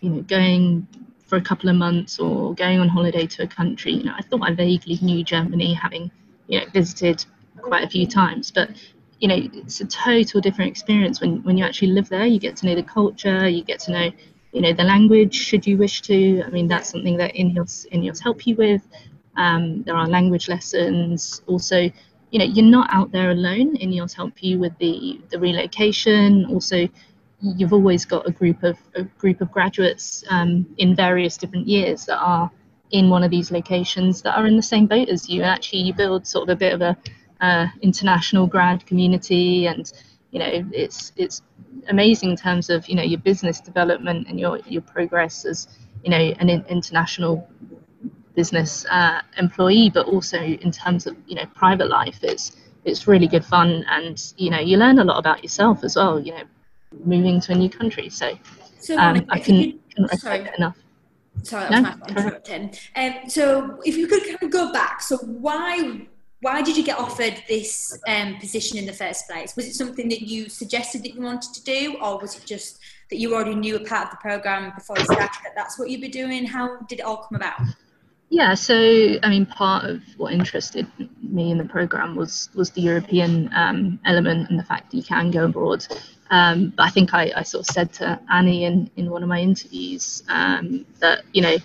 you 0.00 0.10
know 0.10 0.22
going 0.22 0.86
for 1.26 1.36
a 1.36 1.40
couple 1.40 1.68
of 1.68 1.76
months 1.76 2.18
or 2.18 2.54
going 2.54 2.78
on 2.78 2.88
holiday 2.88 3.26
to 3.26 3.42
a 3.42 3.46
country. 3.46 3.94
You 3.94 4.04
know, 4.04 4.14
I 4.16 4.22
thought 4.22 4.42
I 4.42 4.54
vaguely 4.54 4.98
knew 5.02 5.24
Germany, 5.24 5.74
having 5.74 6.10
you 6.46 6.60
know 6.60 6.66
visited 6.72 7.24
quite 7.60 7.84
a 7.84 7.90
few 7.90 8.06
times, 8.06 8.52
but 8.52 8.70
you 9.18 9.26
know 9.26 9.48
it's 9.52 9.80
a 9.80 9.86
total 9.86 10.40
different 10.40 10.70
experience 10.70 11.20
when 11.20 11.42
when 11.42 11.58
you 11.58 11.64
actually 11.64 11.92
live 11.92 12.08
there. 12.08 12.26
You 12.26 12.38
get 12.38 12.56
to 12.56 12.66
know 12.66 12.76
the 12.76 12.82
culture, 12.84 13.48
you 13.48 13.64
get 13.64 13.80
to 13.80 13.92
know 13.92 14.10
you 14.52 14.60
know 14.60 14.72
the 14.72 14.84
language 14.84 15.34
should 15.34 15.66
you 15.66 15.76
wish 15.76 16.00
to. 16.02 16.44
I 16.46 16.50
mean 16.50 16.68
that's 16.68 16.90
something 16.90 17.16
that 17.16 17.34
Ineos 17.34 17.90
Ineos 17.90 18.22
help 18.22 18.46
you 18.46 18.54
with. 18.54 18.86
Um, 19.36 19.82
there 19.82 19.96
are 19.96 20.06
language 20.08 20.48
lessons. 20.48 21.42
Also, 21.46 21.90
you 22.30 22.38
know, 22.38 22.44
you're 22.44 22.64
not 22.64 22.88
out 22.92 23.12
there 23.12 23.30
alone. 23.30 23.76
Ineos 23.76 24.14
help 24.14 24.42
you 24.42 24.58
with 24.58 24.76
the 24.78 25.20
the 25.30 25.38
relocation. 25.38 26.46
Also, 26.46 26.88
you've 27.40 27.72
always 27.72 28.04
got 28.04 28.28
a 28.28 28.32
group 28.32 28.62
of 28.62 28.78
a 28.94 29.04
group 29.04 29.40
of 29.40 29.50
graduates 29.52 30.24
um, 30.30 30.66
in 30.78 30.96
various 30.96 31.36
different 31.36 31.66
years 31.68 32.06
that 32.06 32.18
are 32.18 32.50
in 32.90 33.10
one 33.10 33.24
of 33.24 33.30
these 33.30 33.50
locations 33.50 34.22
that 34.22 34.36
are 34.36 34.46
in 34.46 34.56
the 34.56 34.62
same 34.62 34.86
boat 34.86 35.08
as 35.08 35.28
you. 35.28 35.42
And 35.42 35.50
Actually, 35.50 35.82
you 35.82 35.94
build 35.94 36.26
sort 36.26 36.48
of 36.48 36.56
a 36.56 36.56
bit 36.56 36.72
of 36.72 36.80
a 36.80 36.96
uh, 37.40 37.66
international 37.82 38.46
grad 38.46 38.86
community, 38.86 39.66
and 39.66 39.92
you 40.30 40.38
know, 40.38 40.68
it's 40.72 41.12
it's 41.16 41.42
amazing 41.88 42.30
in 42.30 42.36
terms 42.36 42.70
of 42.70 42.88
you 42.88 42.96
know 42.96 43.02
your 43.02 43.20
business 43.20 43.60
development 43.60 44.26
and 44.28 44.40
your 44.40 44.58
your 44.66 44.82
progress 44.82 45.44
as 45.44 45.68
you 46.02 46.10
know 46.10 46.16
an 46.16 46.48
international 46.48 47.48
business 48.34 48.84
uh, 48.90 49.20
employee, 49.38 49.90
but 49.92 50.06
also 50.06 50.38
in 50.38 50.70
terms 50.70 51.06
of 51.06 51.16
you 51.26 51.36
know 51.36 51.46
private 51.54 51.88
life, 51.88 52.18
it's 52.22 52.56
it's 52.84 53.06
really 53.06 53.26
good 53.26 53.44
fun, 53.44 53.84
and 53.88 54.32
you 54.36 54.50
know 54.50 54.60
you 54.60 54.76
learn 54.76 54.98
a 54.98 55.04
lot 55.04 55.18
about 55.18 55.42
yourself 55.42 55.84
as 55.84 55.96
well. 55.96 56.20
You 56.20 56.32
know, 56.32 56.42
moving 57.04 57.40
to 57.40 57.52
a 57.52 57.54
new 57.54 57.70
country, 57.70 58.08
so, 58.08 58.38
so 58.80 58.96
um, 58.98 59.24
I 59.28 59.38
can, 59.38 59.78
can 59.94 60.04
recommend 60.06 60.46
it 60.48 60.54
enough. 60.58 60.76
Sorry, 61.42 61.68
no, 61.70 61.80
my 61.80 61.96
interrupting. 62.08 62.74
Um, 62.96 63.14
so 63.28 63.80
if 63.84 63.96
you 63.96 64.06
could 64.06 64.24
kind 64.24 64.38
of 64.40 64.50
go 64.50 64.72
back, 64.72 65.00
so 65.00 65.16
why 65.18 66.06
why 66.40 66.60
did 66.60 66.76
you 66.76 66.84
get 66.84 66.98
offered 66.98 67.42
this 67.48 67.98
um, 68.06 68.36
position 68.36 68.76
in 68.76 68.84
the 68.84 68.92
first 68.92 69.26
place? 69.28 69.56
Was 69.56 69.66
it 69.66 69.74
something 69.74 70.08
that 70.10 70.20
you 70.20 70.48
suggested 70.48 71.02
that 71.02 71.14
you 71.14 71.22
wanted 71.22 71.54
to 71.54 71.64
do, 71.64 71.96
or 72.02 72.18
was 72.18 72.36
it 72.36 72.44
just 72.44 72.80
that 73.10 73.16
you 73.16 73.34
already 73.34 73.54
knew 73.54 73.76
a 73.76 73.84
part 73.84 74.06
of 74.06 74.10
the 74.10 74.16
program 74.18 74.72
before 74.74 74.96
you 74.98 75.04
started 75.04 75.40
that 75.44 75.54
that's 75.56 75.78
what 75.78 75.88
you'd 75.90 76.02
be 76.02 76.08
doing? 76.08 76.44
How 76.44 76.80
did 76.82 77.00
it 77.00 77.02
all 77.02 77.16
come 77.16 77.36
about? 77.36 77.60
Yeah, 78.34 78.54
so 78.54 78.74
I 79.22 79.28
mean, 79.28 79.46
part 79.46 79.84
of 79.84 80.02
what 80.16 80.32
interested 80.32 80.88
me 81.22 81.52
in 81.52 81.58
the 81.58 81.64
program 81.64 82.16
was 82.16 82.48
was 82.52 82.70
the 82.70 82.80
European 82.80 83.48
um, 83.54 84.00
element 84.04 84.50
and 84.50 84.58
the 84.58 84.64
fact 84.64 84.90
that 84.90 84.96
you 84.96 85.04
can 85.04 85.30
go 85.30 85.44
abroad. 85.44 85.86
Um, 86.30 86.72
but 86.76 86.82
I 86.82 86.90
think 86.90 87.14
I, 87.14 87.30
I, 87.36 87.42
sort 87.44 87.60
of 87.60 87.72
said 87.72 87.92
to 87.92 88.18
Annie 88.28 88.64
in, 88.64 88.90
in 88.96 89.08
one 89.08 89.22
of 89.22 89.28
my 89.28 89.38
interviews 89.38 90.24
um, 90.28 90.84
that 90.98 91.22
you 91.32 91.42
know 91.42 91.56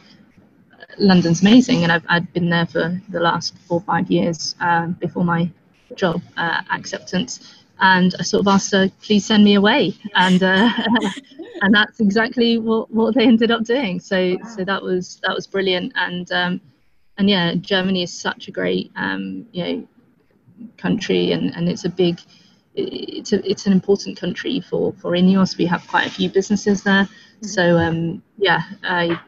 London's 0.99 1.41
amazing, 1.41 1.81
and 1.81 1.91
I've 1.91 2.05
I'd 2.07 2.31
been 2.33 2.51
there 2.51 2.67
for 2.67 3.01
the 3.09 3.19
last 3.19 3.57
four 3.67 3.79
or 3.79 3.81
five 3.81 4.11
years 4.11 4.53
um, 4.59 4.91
before 4.91 5.25
my 5.25 5.49
job 5.95 6.21
uh, 6.37 6.61
acceptance, 6.69 7.63
and 7.79 8.13
I 8.19 8.21
sort 8.21 8.41
of 8.41 8.47
asked 8.47 8.73
her, 8.73 8.91
please 9.01 9.25
send 9.25 9.43
me 9.43 9.55
away, 9.55 9.95
and 10.13 10.43
uh, 10.43 10.69
and 11.61 11.73
that's 11.73 11.99
exactly 11.99 12.57
what, 12.57 12.91
what 12.91 13.15
they 13.15 13.25
ended 13.25 13.51
up 13.51 13.63
doing. 13.63 13.99
So 13.99 14.37
wow. 14.41 14.49
so 14.55 14.63
that 14.65 14.81
was 14.81 15.19
that 15.23 15.33
was 15.35 15.47
brilliant, 15.47 15.93
and 15.95 16.31
um, 16.31 16.61
and 17.17 17.29
yeah, 17.29 17.55
Germany 17.55 18.03
is 18.03 18.13
such 18.13 18.47
a 18.47 18.51
great 18.51 18.91
um, 18.95 19.45
you 19.51 19.63
know 19.63 19.87
country, 20.77 21.31
and, 21.31 21.55
and 21.55 21.69
it's 21.69 21.85
a 21.85 21.89
big 21.89 22.19
it's 22.75 23.33
a, 23.33 23.49
it's 23.49 23.65
an 23.65 23.73
important 23.73 24.17
country 24.17 24.59
for 24.61 24.93
for 24.93 25.11
Ineos. 25.11 25.57
We 25.57 25.65
have 25.65 25.87
quite 25.87 26.07
a 26.07 26.11
few 26.11 26.29
businesses 26.29 26.83
there, 26.83 27.03
mm-hmm. 27.03 27.45
so 27.45 27.77
um, 27.77 28.23
yeah, 28.37 28.61
I 28.83 29.19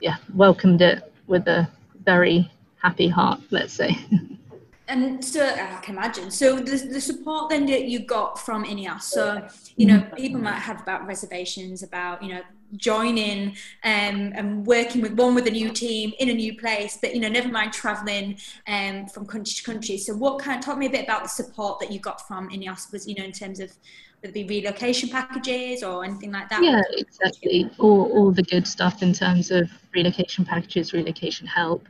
yeah 0.00 0.16
welcomed 0.34 0.82
it 0.82 1.12
with 1.26 1.46
a 1.48 1.68
very 2.04 2.50
happy 2.82 3.08
heart, 3.08 3.40
let's 3.50 3.72
say. 3.72 3.96
and 4.88 5.24
so 5.24 5.44
I 5.44 5.80
can 5.82 5.96
imagine. 5.96 6.30
So 6.30 6.56
the, 6.56 6.76
the 6.76 7.00
support 7.00 7.50
then 7.50 7.66
that 7.66 7.86
you 7.86 8.00
got 8.00 8.38
from 8.38 8.64
INEOS. 8.64 9.02
So 9.02 9.46
you 9.76 9.86
know, 9.86 10.06
people 10.16 10.40
might 10.40 10.60
have 10.60 10.80
about 10.80 11.06
reservations 11.06 11.82
about 11.82 12.22
you 12.22 12.34
know 12.34 12.42
joining 12.76 13.48
um, 13.84 14.32
and 14.34 14.66
working 14.66 15.00
with 15.00 15.12
one 15.12 15.34
with 15.34 15.46
a 15.46 15.50
new 15.50 15.70
team 15.70 16.12
in 16.18 16.28
a 16.30 16.34
new 16.34 16.56
place, 16.56 16.98
but 17.00 17.14
you 17.14 17.20
know, 17.20 17.28
never 17.28 17.48
mind 17.48 17.72
traveling 17.72 18.38
um, 18.66 19.06
from 19.06 19.26
country 19.26 19.54
to 19.54 19.62
country. 19.62 19.98
So, 19.98 20.14
what 20.14 20.38
kind? 20.38 20.62
Talk 20.62 20.78
me 20.78 20.86
a 20.86 20.90
bit 20.90 21.04
about 21.04 21.22
the 21.22 21.28
support 21.28 21.80
that 21.80 21.90
you 21.90 21.98
got 21.98 22.26
from 22.26 22.48
INEOS. 22.50 22.92
Was 22.92 23.08
you 23.08 23.14
know, 23.16 23.24
in 23.24 23.32
terms 23.32 23.60
of 23.60 23.72
whether 24.20 24.30
it 24.30 24.34
be 24.34 24.44
relocation 24.44 25.08
packages 25.08 25.82
or 25.82 26.04
anything 26.04 26.32
like 26.32 26.48
that? 26.50 26.62
Yeah, 26.62 26.82
exactly. 26.92 27.70
All 27.78 28.10
all 28.12 28.30
the 28.30 28.42
good 28.42 28.66
stuff 28.66 29.02
in 29.02 29.12
terms 29.12 29.50
of 29.50 29.68
relocation 29.92 30.44
packages, 30.44 30.92
relocation 30.92 31.46
help. 31.46 31.86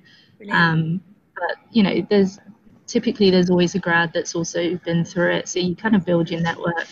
Um, 0.51 1.01
but 1.35 1.57
you 1.71 1.83
know, 1.83 2.07
there's 2.09 2.39
typically 2.87 3.31
there's 3.31 3.51
always 3.51 3.75
a 3.75 3.79
grad 3.79 4.13
that's 4.13 4.35
also 4.35 4.77
been 4.77 5.05
through 5.05 5.33
it, 5.33 5.49
so 5.49 5.59
you 5.59 5.77
kind 5.77 5.95
of 5.97 6.05
build 6.05 6.31
your 6.31 6.41
network 6.41 6.89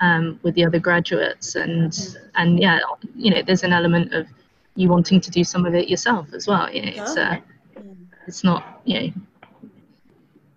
um, 0.00 0.38
with 0.42 0.54
the 0.54 0.64
other 0.64 0.78
graduates, 0.78 1.54
and 1.54 2.16
and 2.36 2.60
yeah, 2.60 2.80
you 3.14 3.30
know, 3.30 3.42
there's 3.42 3.62
an 3.62 3.72
element 3.72 4.12
of 4.14 4.26
you 4.74 4.88
wanting 4.88 5.20
to 5.20 5.30
do 5.30 5.42
some 5.42 5.66
of 5.66 5.74
it 5.74 5.88
yourself 5.88 6.32
as 6.32 6.46
well. 6.46 6.72
You 6.72 6.82
know, 6.82 6.92
it's 6.94 7.16
uh, 7.16 7.36
it's 8.26 8.44
not 8.44 8.82
you 8.84 9.00
know. 9.00 9.12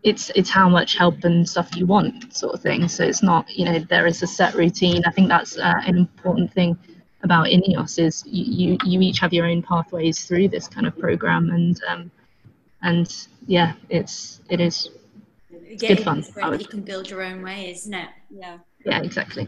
It's 0.04 0.32
it's 0.36 0.50
how 0.50 0.68
much 0.68 0.98
help 0.98 1.24
and 1.26 1.48
stuff 1.48 1.76
you 1.76 1.86
want, 1.86 2.36
sort 2.36 2.56
of 2.56 2.62
thing. 2.62 2.88
So 2.88 3.04
it's 3.04 3.22
not 3.22 3.50
you 3.56 3.66
know 3.66 3.80
there 3.80 4.08
is 4.08 4.24
a 4.24 4.28
set 4.28 4.56
routine. 4.56 5.04
I 5.06 5.12
think 5.12 5.28
that's 5.28 5.58
uh, 5.58 5.82
an 5.86 5.96
important 5.96 6.52
thing 6.52 6.78
about 7.24 7.46
INEOS 7.46 8.00
is 8.00 8.24
you, 8.26 8.46
you 8.52 8.78
you 8.84 9.02
each 9.02 9.20
have 9.20 9.32
your 9.32 9.46
own 9.46 9.62
pathways 9.62 10.26
through 10.26 10.50
this 10.50 10.68
kind 10.68 10.88
of 10.88 10.98
program, 10.98 11.52
and 11.52 11.80
um, 11.88 12.12
and 12.84 13.28
yeah, 13.48 13.74
it's 13.90 14.42
it 14.50 14.60
is 14.60 14.90
it's 15.52 15.82
good 15.82 16.04
fun. 16.04 16.24
You 16.60 16.66
can 16.66 16.82
build 16.82 17.10
your 17.10 17.22
own 17.22 17.42
way, 17.42 17.72
isn't 17.72 17.94
it? 17.94 18.10
Yeah. 18.30 18.58
Yeah, 18.86 19.02
exactly. 19.02 19.48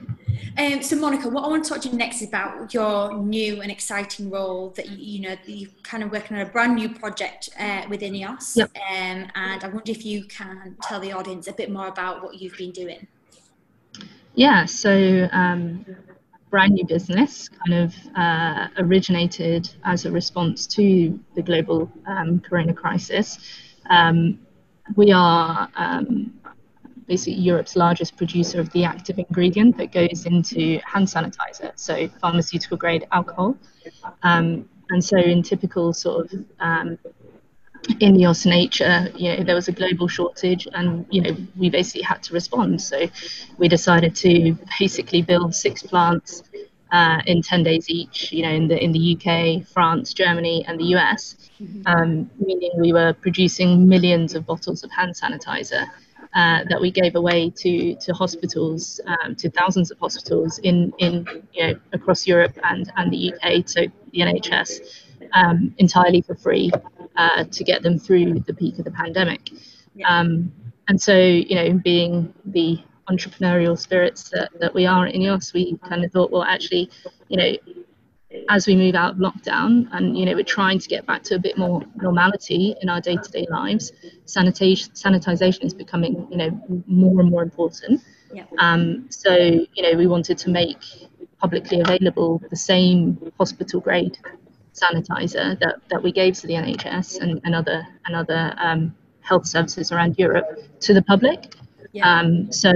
Um, 0.57 0.83
so, 0.83 0.95
Monica, 0.95 1.27
what 1.27 1.43
I 1.43 1.47
want 1.47 1.63
to 1.63 1.69
talk 1.69 1.81
to 1.81 1.89
you 1.89 1.97
next 1.97 2.21
is 2.21 2.27
about 2.27 2.73
your 2.73 3.17
new 3.17 3.61
and 3.61 3.71
exciting 3.71 4.29
role 4.29 4.69
that 4.71 4.89
you, 4.89 4.97
you 4.97 5.21
know 5.21 5.35
you're 5.45 5.69
kind 5.81 6.03
of 6.03 6.11
working 6.11 6.37
on 6.37 6.43
a 6.43 6.49
brand 6.49 6.75
new 6.75 6.89
project 6.89 7.49
uh, 7.59 7.83
with 7.89 8.01
INEOS. 8.01 8.57
Yep. 8.57 8.71
Um, 8.75 9.27
and 9.35 9.63
I 9.63 9.67
wonder 9.67 9.91
if 9.91 10.05
you 10.05 10.25
can 10.25 10.77
tell 10.83 10.99
the 10.99 11.11
audience 11.11 11.47
a 11.47 11.53
bit 11.53 11.71
more 11.71 11.87
about 11.87 12.23
what 12.23 12.39
you've 12.39 12.57
been 12.57 12.71
doing. 12.71 13.07
Yeah. 14.35 14.65
So, 14.65 15.27
um, 15.31 15.85
brand 16.53 16.73
new 16.73 16.85
business 16.85 17.49
kind 17.49 17.73
of 17.73 17.95
uh, 18.15 18.67
originated 18.77 19.67
as 19.85 20.05
a 20.05 20.11
response 20.11 20.67
to 20.67 21.19
the 21.33 21.41
global 21.41 21.91
um, 22.05 22.39
corona 22.39 22.71
crisis. 22.71 23.39
Um, 23.89 24.37
we 24.95 25.11
are 25.11 25.67
um, 25.75 26.31
basically 27.07 27.41
Europe's 27.41 27.75
largest 27.75 28.15
producer 28.17 28.59
of 28.59 28.71
the 28.71 28.83
active 28.83 29.17
ingredient 29.17 29.75
that 29.77 29.91
goes 29.91 30.27
into 30.27 30.79
hand 30.85 31.07
sanitizer, 31.07 31.71
so 31.75 32.07
pharmaceutical 32.21 32.77
grade 32.77 33.07
alcohol. 33.11 33.57
Um, 34.21 34.69
and 34.91 35.03
so, 35.03 35.17
in 35.17 35.41
typical 35.41 35.91
sort 35.91 36.31
of 36.31 36.45
um, 37.89 37.97
INEOS 37.99 38.45
nature, 38.45 39.11
you 39.15 39.35
know, 39.35 39.43
there 39.43 39.55
was 39.55 39.67
a 39.67 39.71
global 39.71 40.07
shortage, 40.07 40.67
and 40.73 41.05
you 41.09 41.21
know, 41.21 41.35
we 41.55 41.69
basically 41.69 42.01
had 42.01 42.23
to 42.23 42.33
respond. 42.33 42.81
So, 42.81 43.07
we 43.57 43.67
decided 43.67 44.15
to 44.17 44.57
basically 44.79 45.21
build 45.21 45.53
six 45.53 45.83
plants 45.83 46.43
uh, 46.91 47.21
in 47.25 47.41
ten 47.41 47.63
days 47.63 47.89
each. 47.89 48.31
You 48.31 48.43
know, 48.43 48.51
in 48.51 48.67
the 48.67 48.81
in 48.81 48.91
the 48.91 49.17
UK, 49.17 49.67
France, 49.67 50.13
Germany, 50.13 50.65
and 50.67 50.79
the 50.79 50.95
US, 50.95 51.35
mm-hmm. 51.61 51.81
um, 51.85 52.29
meaning 52.39 52.71
we 52.77 52.93
were 52.93 53.13
producing 53.13 53.87
millions 53.87 54.35
of 54.35 54.45
bottles 54.45 54.83
of 54.83 54.91
hand 54.91 55.13
sanitizer. 55.15 55.87
Uh, 56.35 56.63
that 56.67 56.81
we 56.81 56.89
gave 56.89 57.13
away 57.15 57.47
to 57.51 57.93
to 57.97 58.11
hospitals, 58.11 58.99
um, 59.05 59.35
to 59.35 59.51
thousands 59.51 59.91
of 59.91 59.99
hospitals 59.99 60.57
in 60.59 60.91
in 60.97 61.27
you 61.53 61.67
know 61.67 61.79
across 61.91 62.25
Europe 62.25 62.57
and 62.63 62.91
and 62.97 63.13
the 63.13 63.31
UK, 63.31 63.63
to 63.63 63.87
the 64.11 64.19
NHS, 64.19 65.02
um, 65.33 65.73
entirely 65.77 66.21
for 66.21 66.35
free 66.35 66.71
uh, 67.15 67.43
to 67.45 67.63
get 67.63 67.83
them 67.83 67.99
through 67.99 68.39
the 68.41 68.53
peak 68.53 68.79
of 68.79 68.85
the 68.85 68.91
pandemic. 68.91 69.49
Um, 70.05 70.51
and 70.87 71.01
so, 71.01 71.15
you 71.15 71.55
know, 71.55 71.73
being 71.73 72.33
the 72.45 72.79
entrepreneurial 73.09 73.77
spirits 73.77 74.29
that, 74.29 74.49
that 74.59 74.73
we 74.73 74.85
are 74.85 75.05
at 75.07 75.13
INEOS, 75.13 75.53
we 75.53 75.77
kind 75.87 76.03
of 76.03 76.11
thought, 76.11 76.31
well, 76.31 76.43
actually, 76.43 76.89
you 77.27 77.37
know, 77.37 77.55
as 78.49 78.67
we 78.67 78.75
move 78.75 78.95
out 78.95 79.11
of 79.11 79.17
lockdown 79.17 79.87
and 79.91 80.17
you 80.17 80.25
know 80.25 80.33
we're 80.33 80.43
trying 80.43 80.79
to 80.79 80.87
get 80.87 81.05
back 81.05 81.23
to 81.23 81.35
a 81.35 81.39
bit 81.39 81.57
more 81.57 81.83
normality 82.01 82.75
in 82.81 82.89
our 82.89 82.99
day-to-day 82.99 83.45
lives 83.49 83.91
sanitation 84.25 84.91
sanitization 84.93 85.63
is 85.65 85.73
becoming 85.73 86.27
you 86.31 86.37
know 86.37 86.83
more 86.87 87.19
and 87.19 87.29
more 87.29 87.43
important 87.43 88.01
yeah. 88.33 88.43
um, 88.57 89.05
so 89.09 89.35
you 89.35 89.83
know 89.83 89.95
we 89.95 90.07
wanted 90.07 90.37
to 90.37 90.49
make 90.49 90.79
publicly 91.37 91.79
available 91.81 92.41
the 92.49 92.55
same 92.55 93.31
hospital 93.37 93.79
grade 93.79 94.17
sanitizer 94.73 95.59
that, 95.59 95.75
that 95.89 96.01
we 96.01 96.11
gave 96.11 96.35
to 96.39 96.47
the 96.47 96.53
NHS 96.53 97.21
and, 97.21 97.39
and 97.43 97.55
other 97.55 97.87
and 98.05 98.15
other 98.15 98.53
um, 98.57 98.93
health 99.21 99.45
services 99.45 99.91
around 99.91 100.17
Europe 100.17 100.59
to 100.81 100.93
the 100.93 101.01
public. 101.01 101.55
Yeah. 101.91 102.09
Um, 102.09 102.51
so 102.51 102.71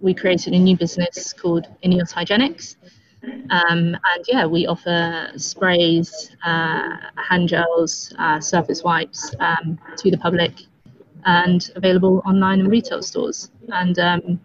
we 0.00 0.14
created 0.14 0.52
a 0.52 0.58
new 0.58 0.76
business 0.76 1.32
called 1.32 1.66
INEOS 1.84 2.12
Hygienics. 2.12 2.76
Um, 3.50 3.96
and 3.96 4.24
yeah, 4.28 4.46
we 4.46 4.66
offer 4.66 5.30
sprays, 5.36 6.30
uh, 6.44 6.96
hand 7.16 7.48
gels, 7.48 8.14
uh, 8.18 8.40
surface 8.40 8.84
wipes 8.84 9.34
um, 9.40 9.78
to 9.96 10.10
the 10.10 10.18
public 10.18 10.52
and 11.24 11.70
available 11.74 12.22
online 12.24 12.60
and 12.60 12.70
retail 12.70 13.02
stores. 13.02 13.50
And 13.68 13.98
um, 13.98 14.40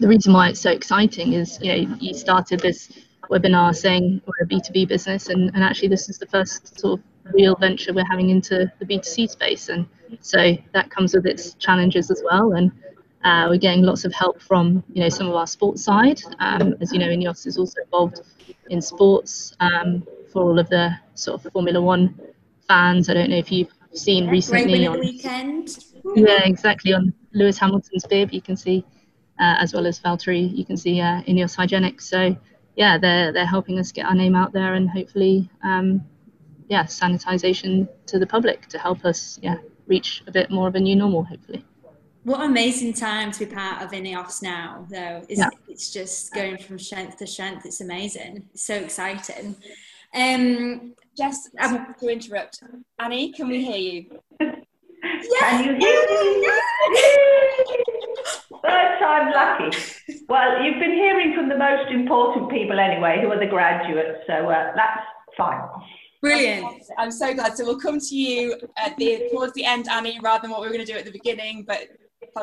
the 0.00 0.08
reason 0.08 0.32
why 0.32 0.48
it's 0.48 0.60
so 0.60 0.70
exciting 0.70 1.34
is, 1.34 1.58
you 1.60 1.68
know, 1.86 1.96
you 2.00 2.14
started 2.14 2.60
this 2.60 2.90
webinar 3.32 3.74
saying 3.74 4.20
we're 4.26 4.44
a 4.44 4.48
B2B 4.48 4.88
business, 4.88 5.28
and, 5.28 5.50
and 5.54 5.64
actually 5.64 5.88
this 5.88 6.08
is 6.08 6.18
the 6.18 6.26
first 6.26 6.78
sort 6.78 7.00
of 7.00 7.04
real 7.32 7.56
venture 7.56 7.92
we're 7.92 8.04
having 8.10 8.30
into 8.30 8.70
the 8.78 8.84
B2C 8.84 9.30
space. 9.30 9.68
And 9.68 9.86
so 10.20 10.56
that 10.72 10.90
comes 10.90 11.14
with 11.14 11.26
its 11.26 11.54
challenges 11.54 12.10
as 12.10 12.22
well. 12.24 12.52
And 12.52 12.70
uh, 13.24 13.46
we're 13.48 13.58
getting 13.58 13.82
lots 13.82 14.04
of 14.04 14.12
help 14.12 14.40
from 14.42 14.82
you 14.92 15.02
know 15.02 15.08
some 15.08 15.28
of 15.28 15.34
our 15.34 15.46
sports 15.46 15.84
side. 15.84 16.20
Um, 16.40 16.74
as 16.80 16.92
you 16.92 16.98
know, 16.98 17.06
INEOS 17.06 17.46
is 17.46 17.56
also 17.56 17.80
involved 17.82 18.20
in 18.68 18.82
sports 18.82 19.54
um, 19.60 20.06
for 20.32 20.42
all 20.42 20.58
of 20.58 20.68
the 20.68 20.90
sort 21.14 21.44
of 21.44 21.52
Formula 21.52 21.80
One 21.80 22.18
fans. 22.68 23.08
I 23.08 23.14
don't 23.14 23.30
know 23.30 23.36
if 23.36 23.52
you've 23.52 23.72
seen 23.94 24.28
recently 24.28 24.86
on 24.86 24.98
weekend. 24.98 25.78
Yeah, 26.16 26.40
exactly 26.44 26.92
on 26.92 27.14
Lewis 27.32 27.58
Hamilton's 27.58 28.04
bib. 28.06 28.32
You 28.32 28.42
can 28.42 28.56
see, 28.56 28.84
uh, 29.38 29.56
as 29.60 29.72
well 29.72 29.86
as 29.86 30.00
Valtteri, 30.00 30.54
you 30.56 30.64
can 30.64 30.76
see 30.76 31.00
uh, 31.00 31.22
INEOS 31.22 31.56
Hygienics. 31.56 32.02
So 32.02 32.36
yeah, 32.76 32.98
they're 32.98 33.32
they're 33.32 33.46
helping 33.46 33.78
us 33.78 33.92
get 33.92 34.06
our 34.06 34.14
name 34.14 34.34
out 34.34 34.52
there 34.52 34.74
and 34.74 34.88
hopefully, 34.88 35.50
um, 35.62 36.04
yeah, 36.68 36.84
sanitization 36.84 37.88
to 38.06 38.18
the 38.18 38.26
public 38.26 38.66
to 38.68 38.78
help 38.78 39.04
us, 39.04 39.38
yeah, 39.42 39.56
reach 39.86 40.22
a 40.26 40.32
bit 40.32 40.50
more 40.50 40.68
of 40.68 40.74
a 40.74 40.80
new 40.80 40.96
normal, 40.96 41.24
hopefully. 41.24 41.64
What 42.24 42.40
amazing 42.42 42.92
time 42.92 43.32
to 43.32 43.38
be 43.40 43.46
part 43.46 43.82
of 43.82 43.90
INEOS 43.90 44.42
now, 44.42 44.86
though. 44.88 45.24
It's, 45.28 45.40
yeah. 45.40 45.50
it's 45.68 45.92
just 45.92 46.32
going 46.32 46.56
from 46.56 46.78
strength 46.78 47.18
to 47.18 47.26
strength. 47.26 47.66
It's 47.66 47.80
amazing. 47.80 48.48
It's 48.54 48.64
so 48.64 48.74
exciting. 48.74 49.56
Um, 50.14 50.94
Jess, 51.16 51.50
um, 51.58 51.94
to 51.98 52.08
interrupt. 52.08 52.62
Annie, 53.00 53.32
can 53.32 53.48
we 53.48 53.64
hear 53.64 53.76
you? 53.76 54.20
Can 54.38 54.64
you 55.64 55.76
hear 55.78 56.06
me? 57.88 57.98
Third 58.64 58.98
time 58.98 59.32
lucky. 59.32 59.76
Well, 60.28 60.62
you've 60.62 60.78
been 60.78 60.92
hearing 60.92 61.34
from 61.34 61.48
the 61.48 61.58
most 61.58 61.90
important 61.90 62.50
people 62.50 62.78
anyway, 62.78 63.20
who 63.20 63.30
are 63.32 63.38
the 63.38 63.46
graduates, 63.46 64.20
so 64.26 64.48
uh, 64.48 64.72
that's 64.74 65.04
fine. 65.36 65.60
Brilliant. 66.20 66.84
I'm 66.98 67.10
so 67.10 67.34
glad. 67.34 67.56
So 67.56 67.64
we'll 67.64 67.80
come 67.80 67.98
to 67.98 68.14
you 68.14 68.56
at 68.76 68.96
the 68.96 69.28
towards 69.32 69.52
the 69.54 69.64
end, 69.64 69.88
Annie, 69.88 70.20
rather 70.22 70.42
than 70.42 70.52
what 70.52 70.60
we 70.60 70.68
were 70.68 70.72
going 70.72 70.86
to 70.86 70.92
do 70.92 70.96
at 70.96 71.04
the 71.04 71.10
beginning. 71.10 71.64
But 71.66 71.88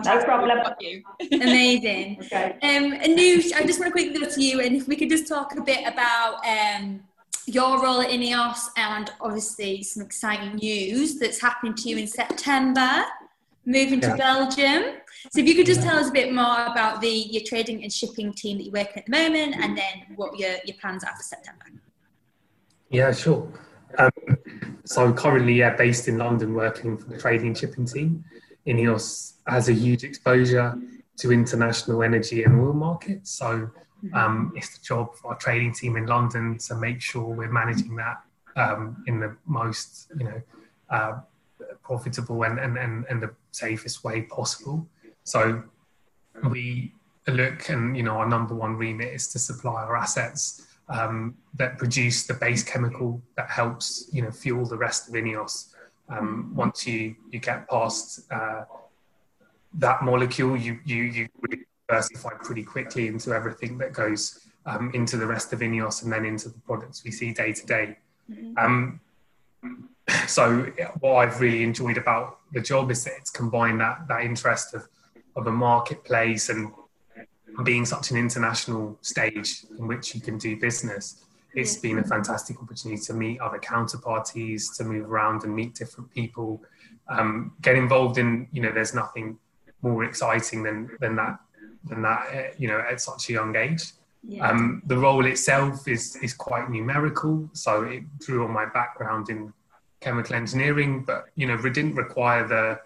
no 0.03 0.23
problem. 0.23 0.60
Amazing. 1.32 2.19
okay. 2.23 2.58
Um, 2.62 2.91
Anoush, 2.99 3.53
I 3.53 3.63
just 3.65 3.79
want 3.79 3.88
to 3.88 3.91
quickly 3.91 4.19
go 4.19 4.29
to 4.29 4.43
you, 4.43 4.60
and 4.60 4.75
if 4.75 4.88
we 4.88 4.97
could 4.97 5.10
just 5.10 5.27
talk 5.27 5.58
a 5.58 5.62
bit 5.62 5.88
about 5.88 6.45
um, 6.45 7.01
your 7.45 7.82
role 7.82 8.01
at 8.01 8.10
INEOS 8.10 8.67
and 8.77 9.12
obviously 9.21 9.82
some 9.84 10.03
exciting 10.03 10.55
news 10.55 11.17
that's 11.17 11.41
happening 11.41 11.73
to 11.75 11.89
you 11.89 11.97
in 11.97 12.08
September, 12.08 13.03
moving 13.65 14.01
yeah. 14.01 14.12
to 14.12 14.17
Belgium. 14.17 14.84
So 15.32 15.39
if 15.39 15.47
you 15.47 15.55
could 15.55 15.65
just 15.65 15.82
tell 15.82 15.97
us 15.97 16.10
a 16.10 16.12
bit 16.12 16.34
more 16.34 16.65
about 16.65 17.01
the 17.01 17.10
your 17.10 17.43
trading 17.45 17.84
and 17.84 17.91
shipping 17.91 18.34
team 18.34 18.58
that 18.58 18.63
you're 18.63 18.73
working 18.73 18.97
at 18.97 19.05
the 19.05 19.12
moment 19.12 19.55
and 19.55 19.77
then 19.77 20.15
what 20.15 20.38
your, 20.39 20.51
your 20.65 20.77
plans 20.79 21.03
are 21.03 21.15
for 21.15 21.23
September. 21.23 21.65
Yeah, 22.89 23.12
sure. 23.12 23.51
Um, 23.97 24.12
so 24.86 25.12
currently, 25.13 25.53
yeah, 25.53 25.75
based 25.75 26.08
in 26.08 26.17
London, 26.17 26.53
working 26.53 26.97
for 26.97 27.10
the 27.10 27.17
trading 27.17 27.47
and 27.47 27.58
shipping 27.58 27.86
team. 27.86 28.23
INEOS 28.65 29.34
has 29.47 29.69
a 29.69 29.73
huge 29.73 30.03
exposure 30.03 30.77
to 31.17 31.32
international 31.32 32.03
energy 32.03 32.43
and 32.43 32.60
oil 32.60 32.73
markets. 32.73 33.32
So 33.32 33.69
um, 34.13 34.53
it's 34.55 34.77
the 34.77 34.84
job 34.84 35.15
for 35.15 35.32
our 35.32 35.38
trading 35.38 35.73
team 35.73 35.97
in 35.97 36.05
London 36.05 36.58
to 36.60 36.75
make 36.75 37.01
sure 37.01 37.23
we're 37.23 37.51
managing 37.51 37.95
that 37.97 38.21
um, 38.55 39.03
in 39.08 39.19
the 39.19 39.36
most, 39.45 40.08
you 40.17 40.25
know, 40.25 40.41
uh, 40.89 41.19
profitable 41.84 42.43
and, 42.43 42.60
and, 42.60 42.77
and, 42.77 43.05
and 43.10 43.21
the 43.21 43.32
safest 43.51 44.03
way 44.03 44.21
possible. 44.23 44.88
So 45.29 45.61
we 46.49 46.91
look 47.27 47.69
and 47.69 47.95
you 47.95 48.01
know 48.01 48.13
our 48.13 48.27
number 48.27 48.55
one 48.55 48.75
remit 48.75 49.13
is 49.13 49.27
to 49.33 49.37
supply 49.37 49.83
our 49.83 49.95
assets 49.95 50.65
um, 50.87 51.35
that 51.53 51.77
produce 51.77 52.25
the 52.25 52.33
base 52.33 52.63
chemical 52.63 53.21
that 53.37 53.47
helps 53.47 54.09
you 54.11 54.23
know 54.23 54.31
fuel 54.31 54.65
the 54.65 54.77
rest 54.77 55.07
of 55.07 55.13
Ineos. 55.13 55.75
Um, 56.09 56.51
once 56.55 56.87
you 56.87 57.15
you 57.31 57.37
get 57.37 57.69
past 57.69 58.21
uh, 58.31 58.63
that 59.75 60.01
molecule, 60.01 60.57
you 60.57 60.79
you 60.83 61.03
you 61.03 61.27
diversify 61.87 62.31
pretty 62.41 62.63
quickly 62.63 63.05
into 63.05 63.31
everything 63.31 63.77
that 63.77 63.93
goes 63.93 64.47
um, 64.65 64.89
into 64.95 65.15
the 65.15 65.27
rest 65.27 65.53
of 65.53 65.59
Ineos 65.59 66.01
and 66.01 66.11
then 66.11 66.25
into 66.25 66.49
the 66.49 66.59
products 66.61 67.03
we 67.03 67.11
see 67.11 67.33
day 67.33 67.53
to 67.53 67.65
day. 67.67 67.97
Mm-hmm. 68.31 68.57
Um, 68.57 68.99
so 70.27 70.63
what 71.01 71.17
I've 71.17 71.39
really 71.39 71.61
enjoyed 71.61 71.97
about 71.97 72.39
the 72.51 72.61
job 72.61 72.89
is 72.89 73.03
that 73.03 73.13
it's 73.19 73.29
combined 73.29 73.79
that 73.81 74.07
that 74.07 74.23
interest 74.23 74.73
of 74.73 74.87
of 75.35 75.47
a 75.47 75.51
marketplace 75.51 76.49
and 76.49 76.71
being 77.63 77.85
such 77.85 78.11
an 78.11 78.17
international 78.17 78.97
stage 79.01 79.65
in 79.77 79.87
which 79.87 80.15
you 80.15 80.21
can 80.21 80.37
do 80.37 80.59
business, 80.59 81.25
it's 81.53 81.77
been 81.77 81.99
a 81.99 82.03
fantastic 82.03 82.61
opportunity 82.61 83.01
to 83.01 83.13
meet 83.13 83.39
other 83.41 83.59
counterparties, 83.59 84.75
to 84.77 84.83
move 84.83 85.09
around 85.09 85.43
and 85.43 85.55
meet 85.55 85.73
different 85.75 86.09
people, 86.11 86.61
um, 87.07 87.53
get 87.61 87.75
involved 87.75 88.17
in. 88.17 88.47
You 88.51 88.61
know, 88.61 88.71
there's 88.71 88.93
nothing 88.93 89.37
more 89.81 90.03
exciting 90.03 90.63
than 90.63 90.89
than 90.99 91.15
that 91.15 91.39
than 91.85 92.01
that. 92.03 92.27
Uh, 92.33 92.53
you 92.57 92.67
know, 92.67 92.79
at 92.79 93.01
such 93.01 93.29
a 93.29 93.33
young 93.33 93.55
age. 93.55 93.93
Yeah. 94.27 94.49
Um, 94.49 94.83
the 94.85 94.97
role 94.97 95.25
itself 95.25 95.87
is 95.87 96.15
is 96.17 96.33
quite 96.33 96.69
numerical, 96.69 97.49
so 97.53 97.83
it 97.83 98.03
drew 98.19 98.45
on 98.45 98.51
my 98.51 98.65
background 98.65 99.29
in 99.29 99.51
chemical 100.01 100.35
engineering, 100.35 101.03
but 101.03 101.25
you 101.35 101.47
know, 101.47 101.55
it 101.55 101.73
didn't 101.73 101.95
require 101.95 102.47
the 102.47 102.79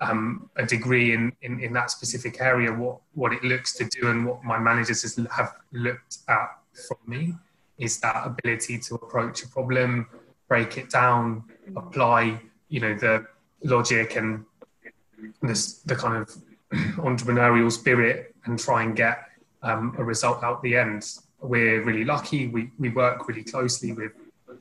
um, 0.00 0.50
a 0.56 0.66
degree 0.66 1.14
in, 1.14 1.32
in, 1.42 1.60
in, 1.60 1.72
that 1.72 1.90
specific 1.90 2.40
area, 2.40 2.72
what, 2.72 2.98
what 3.14 3.32
it 3.32 3.42
looks 3.42 3.74
to 3.74 3.84
do 3.84 4.08
and 4.08 4.26
what 4.26 4.44
my 4.44 4.58
managers 4.58 5.02
have 5.30 5.54
looked 5.72 6.18
at 6.28 6.58
from 6.86 6.98
me 7.06 7.34
is 7.78 7.98
that 8.00 8.26
ability 8.26 8.78
to 8.78 8.94
approach 8.96 9.42
a 9.42 9.48
problem, 9.48 10.06
break 10.48 10.76
it 10.76 10.90
down, 10.90 11.44
apply, 11.76 12.40
you 12.68 12.80
know, 12.80 12.94
the 12.94 13.26
logic 13.64 14.16
and 14.16 14.44
this, 15.42 15.78
the 15.80 15.96
kind 15.96 16.16
of 16.16 16.36
entrepreneurial 16.98 17.72
spirit 17.72 18.34
and 18.44 18.58
try 18.58 18.82
and 18.82 18.96
get 18.96 19.24
um, 19.62 19.94
a 19.98 20.04
result 20.04 20.42
out 20.42 20.62
the 20.62 20.76
end. 20.76 21.06
We're 21.40 21.82
really 21.82 22.04
lucky. 22.04 22.48
We, 22.48 22.70
we 22.78 22.90
work 22.90 23.28
really 23.28 23.44
closely 23.44 23.92
with, 23.92 24.12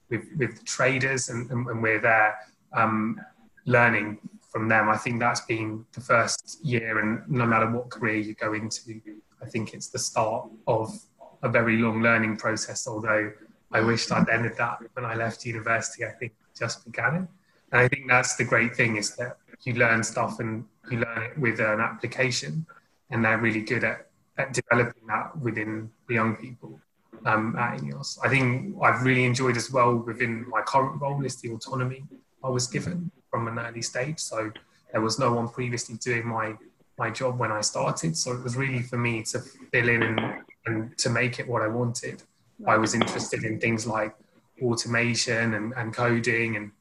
with, 0.09 0.25
with 0.37 0.63
traders 0.65 1.29
and, 1.29 1.49
and, 1.51 1.67
and 1.67 1.81
we're 1.81 1.99
there 1.99 2.37
um, 2.73 3.19
learning 3.65 4.19
from 4.55 4.69
them. 4.69 4.87
I 4.87 4.95
think 4.95 5.19
that's 5.19 5.41
been 5.41 5.85
the 5.91 5.99
first 5.99 6.63
year, 6.63 6.99
and 6.99 7.29
no 7.29 7.45
matter 7.45 7.69
what 7.69 7.89
career 7.89 8.15
you 8.15 8.35
go 8.35 8.53
into, 8.53 9.01
I 9.41 9.47
think 9.47 9.73
it's 9.73 9.89
the 9.89 9.99
start 9.99 10.47
of 10.65 10.97
a 11.43 11.49
very 11.49 11.75
long 11.75 12.01
learning 12.01 12.37
process. 12.37 12.87
Although 12.87 13.33
I 13.73 13.81
wished 13.81 14.13
I'd 14.13 14.29
ended 14.29 14.55
that 14.55 14.77
when 14.93 15.03
I 15.03 15.13
left 15.15 15.45
university, 15.45 16.05
I 16.05 16.11
think 16.11 16.31
just 16.57 16.85
began 16.85 17.15
it. 17.15 17.27
And 17.73 17.81
I 17.81 17.89
think 17.89 18.07
that's 18.07 18.37
the 18.37 18.45
great 18.45 18.73
thing 18.77 18.95
is 18.95 19.13
that 19.17 19.35
you 19.65 19.73
learn 19.73 20.01
stuff 20.01 20.39
and 20.39 20.63
you 20.89 20.99
learn 20.99 21.23
it 21.23 21.37
with 21.37 21.59
an 21.59 21.81
application, 21.81 22.65
and 23.09 23.25
they're 23.25 23.37
really 23.37 23.59
good 23.59 23.83
at, 23.83 24.07
at 24.37 24.53
developing 24.53 25.05
that 25.07 25.37
within 25.37 25.91
the 26.07 26.13
young 26.13 26.37
people 26.37 26.79
um, 27.25 27.57
at 27.57 27.79
Ineos. 27.81 28.19
I 28.23 28.29
think 28.29 28.77
I've 28.81 29.03
really 29.03 29.25
enjoyed 29.25 29.57
as 29.57 29.69
well 29.69 29.97
within 29.97 30.47
my 30.47 30.61
current 30.61 31.01
role 31.01 31.25
is 31.25 31.41
the 31.41 31.51
autonomy 31.51 32.05
I 32.41 32.47
was 32.47 32.67
given 32.67 33.11
from 33.35 33.49
an 33.49 33.59
early 33.59 33.81
stage. 33.81 34.19
So 34.19 34.49
there 34.93 35.01
was 35.01 35.19
no 35.19 35.33
one 35.33 35.49
previously 35.49 35.95
doing 35.97 36.25
my 36.25 36.55
my 36.97 37.09
job 37.09 37.37
when 37.37 37.51
I 37.51 37.59
started. 37.59 38.15
So 38.15 38.31
it 38.31 38.41
was 38.41 38.55
really 38.55 38.81
for 38.81 38.97
me 38.97 39.23
to 39.31 39.39
fill 39.71 39.89
in 39.89 40.01
and, 40.03 40.19
and 40.65 40.97
to 40.99 41.09
make 41.09 41.39
it 41.41 41.45
what 41.51 41.61
I 41.61 41.67
wanted. 41.67 42.23
I 42.65 42.77
was 42.77 42.93
interested 42.95 43.43
in 43.43 43.59
things 43.59 43.85
like 43.85 44.15
automation 44.61 45.55
and, 45.55 45.73
and 45.75 45.93
coding, 45.93 46.55
and 46.55 46.71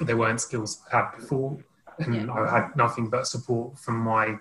there 0.00 0.16
weren't 0.16 0.40
skills 0.40 0.80
I 0.92 0.96
had 0.96 1.08
before. 1.16 1.56
And 2.00 2.26
yeah. 2.26 2.32
I 2.32 2.50
had 2.56 2.74
nothing 2.74 3.08
but 3.08 3.28
support 3.28 3.78
from 3.78 3.98
my 3.98 4.36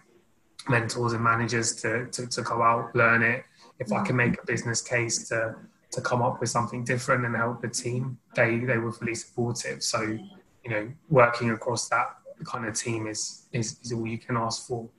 mentors 0.67 1.13
and 1.13 1.24
managers 1.24 1.76
to, 1.82 2.08
to, 2.08 2.26
to 2.26 2.41
go 2.41 2.63
out, 2.63 2.95
learn 2.95 3.21
it. 3.21 3.43
If 3.78 3.91
I 3.91 4.04
can 4.04 4.15
make 4.15 4.41
a 4.41 4.45
business 4.47 4.82
case 4.82 5.30
to, 5.30 5.56
to 5.91 6.02
come 6.02 6.24
up 6.24 6.39
with 6.39 6.50
something 6.50 6.84
different 6.84 7.26
and 7.26 7.36
help 7.36 7.62
the 7.62 7.67
team, 7.67 8.17
they, 8.36 8.58
they 8.69 8.80
were 8.80 8.91
fully 8.91 9.13
supportive. 9.13 9.84
So 9.84 10.17
you 10.63 10.71
know, 10.71 10.91
working 11.10 11.52
across 11.52 11.89
that 11.89 12.15
kind 12.43 12.65
of 12.65 12.76
team 12.76 13.08
is, 13.08 13.47
is, 13.52 13.78
is 13.84 13.93
all 13.93 14.08
you 14.08 14.17
can 14.17 14.38
ask 14.38 14.67
for 14.67 14.89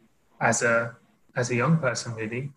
as 0.40 0.62
a 0.62 0.96
as 1.34 1.50
a 1.50 1.54
young 1.54 1.78
person, 1.78 2.14
really. 2.14 2.52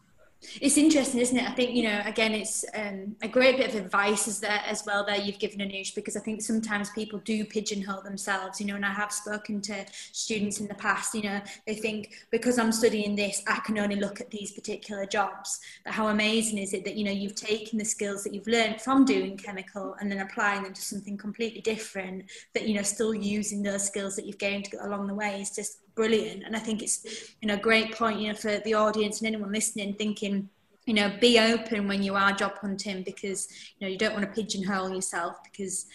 It's 0.62 0.78
interesting, 0.78 1.20
isn't 1.22 1.38
it? 1.38 1.50
I 1.50 1.54
think 1.54 1.76
you 1.76 1.84
know. 1.84 2.02
Again, 2.06 2.34
it's 2.34 2.64
um, 2.76 3.16
a 3.22 3.28
great 3.28 3.58
bit 3.58 3.70
of 3.70 3.76
advice 3.76 4.28
is 4.28 4.44
as 4.44 4.84
well. 4.86 5.06
There 5.06 5.18
you've 5.18 5.40
given 5.40 5.60
Anoush 5.60 5.96
because 5.96 6.16
I 6.16 6.20
think 6.20 6.42
sometimes 6.42 6.90
people 6.92 7.20
do 7.20 7.46
pigeonhole 7.46 8.02
themselves. 8.02 8.60
You 8.60 8.68
know, 8.68 8.76
and 8.76 8.86
I 8.86 8.94
have 8.94 9.12
spoken 9.12 9.62
to 9.62 9.86
students 10.12 10.60
in 10.60 10.68
the 10.68 10.76
past. 10.76 11.16
You 11.16 11.24
know, 11.24 11.42
they 11.66 11.76
think 11.76 12.14
because 12.32 12.60
I'm 12.60 12.72
studying 12.72 13.16
this, 13.16 13.42
I 13.48 13.60
can 13.66 13.78
only 13.80 13.96
look 13.96 14.22
at 14.22 14.30
these 14.30 14.52
particular 14.52 15.06
jobs. 15.06 15.60
But 15.84 15.94
how 15.94 16.08
amazing 16.08 16.60
is 16.60 16.74
it 16.74 16.86
that 16.86 16.96
you 16.96 17.06
know 17.06 17.12
you've 17.12 17.36
taken 17.36 17.80
the 17.80 17.86
skills 17.86 18.24
that 18.24 18.34
you've 18.34 18.48
learned 18.48 18.82
from 18.82 19.06
doing 19.06 19.38
chemical 19.38 19.96
and 20.00 20.12
then 20.12 20.20
applying 20.20 20.64
them 20.64 20.74
to 20.74 20.82
something 20.82 21.18
completely 21.18 21.62
different. 21.62 22.26
That 22.54 22.68
you 22.68 22.76
know, 22.76 22.84
still 22.84 23.14
using 23.14 23.64
those 23.64 23.86
skills 23.86 24.16
that 24.16 24.26
you've 24.26 24.38
gained 24.38 24.70
along 24.82 25.08
the 25.08 25.16
way 25.16 25.42
is 25.42 25.52
just 25.52 25.80
brilliant. 25.96 26.44
And 26.44 26.56
I 26.56 26.60
think 26.60 26.84
it's 26.84 27.34
you 27.42 27.48
know 27.48 27.56
a 27.56 27.60
great 27.60 27.96
point 27.96 28.20
you 28.20 28.30
know 28.30 28.36
for 28.36 28.60
the 28.60 28.74
audience 28.74 29.20
and 29.20 29.28
anyone 29.28 29.52
listening 29.52 29.94
thinking 29.94 30.50
you 30.86 30.94
know 30.94 31.12
be 31.20 31.40
open 31.40 31.88
when 31.88 32.04
you 32.04 32.16
are 32.16 32.32
job 32.32 32.58
hunting 32.60 33.04
because 33.04 33.48
you 33.78 33.86
know 33.86 33.92
you 33.92 33.98
don't 33.98 34.14
want 34.14 34.26
to 34.26 34.32
pigeonhole 34.32 34.94
yourself 34.94 35.38
because 35.44 35.88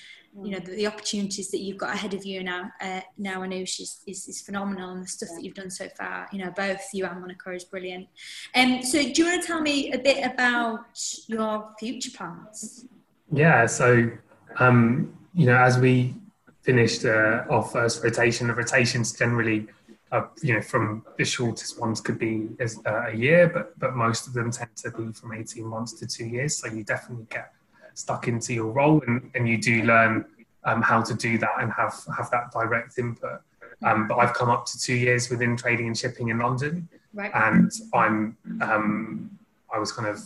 you 0.45 0.51
know 0.53 0.61
the, 0.61 0.73
the 0.73 0.87
opportunities 0.87 1.51
that 1.51 1.59
you've 1.59 1.77
got 1.77 1.95
ahead 1.95 2.15
of 2.15 2.25
you 2.25 2.43
now 2.43 2.71
uh, 2.81 3.01
now 3.19 3.41
Anoush 3.41 3.81
is, 3.81 4.01
is, 4.07 4.29
is 4.29 4.41
phenomenal 4.41 4.91
and 4.91 5.03
the 5.03 5.09
stuff 5.09 5.31
that 5.35 5.43
you've 5.43 5.55
done 5.55 5.71
so 5.71 5.89
far 5.99 6.29
you 6.33 6.43
know 6.43 6.51
both 6.57 6.81
you 6.93 7.05
and 7.05 7.21
Monica 7.21 7.53
is 7.53 7.65
brilliant. 7.65 8.09
Um, 8.55 8.83
so 8.83 9.03
do 9.03 9.13
you 9.23 9.25
want 9.25 9.43
to 9.43 9.47
tell 9.47 9.61
me 9.61 9.93
a 9.93 9.99
bit 9.99 10.25
about 10.25 10.85
your 11.27 11.71
future 11.79 12.11
plans? 12.17 12.87
Yeah 13.33 13.67
so 13.67 14.11
um, 14.57 15.13
you 15.35 15.47
know 15.47 15.57
as 15.57 15.79
we 15.79 16.15
finished 16.63 17.05
uh, 17.05 17.45
our 17.49 17.63
first 17.63 18.03
rotation 18.05 18.47
the 18.47 18.55
rotations 18.55 19.13
generally 19.13 19.67
uh, 20.13 20.23
you 20.43 20.55
know, 20.55 20.61
from 20.61 21.05
the 21.19 21.25
shortest 21.25 21.81
ones 21.81 22.01
could 22.01 22.19
be 22.19 22.49
as, 22.59 22.79
uh, 22.87 23.07
a 23.09 23.15
year, 23.15 23.49
but 23.49 23.79
but 23.79 23.95
most 23.95 24.27
of 24.27 24.33
them 24.33 24.51
tend 24.51 24.75
to 24.77 24.91
be 24.91 25.13
from 25.13 25.33
18 25.33 25.65
months 25.65 25.93
to 25.95 26.07
two 26.07 26.27
years. 26.27 26.57
So 26.57 26.67
you 26.69 26.83
definitely 26.83 27.27
get 27.31 27.53
stuck 27.95 28.27
into 28.27 28.53
your 28.53 28.73
role, 28.73 29.03
and, 29.07 29.31
and 29.35 29.49
you 29.49 29.59
do 29.59 29.83
learn 29.83 30.25
um, 30.65 30.83
how 30.83 31.03
to 31.03 31.15
do 31.15 31.39
that 31.39 31.53
and 31.61 31.73
have 31.73 31.95
have 32.17 32.31
that 32.31 32.51
direct 32.53 32.99
input. 32.99 33.41
Um, 33.83 34.09
but 34.09 34.17
I've 34.17 34.35
come 34.35 34.51
up 34.51 34.67
to 34.67 34.79
two 34.79 34.95
years 34.95 35.31
within 35.31 35.57
trading 35.57 35.87
and 35.87 35.97
shipping 35.97 36.29
in 36.29 36.39
London, 36.39 36.89
right. 37.15 37.31
and 37.35 37.71
I'm 37.95 38.37
um, 38.61 39.39
I 39.73 39.79
was 39.79 39.93
kind 39.93 40.09
of 40.09 40.21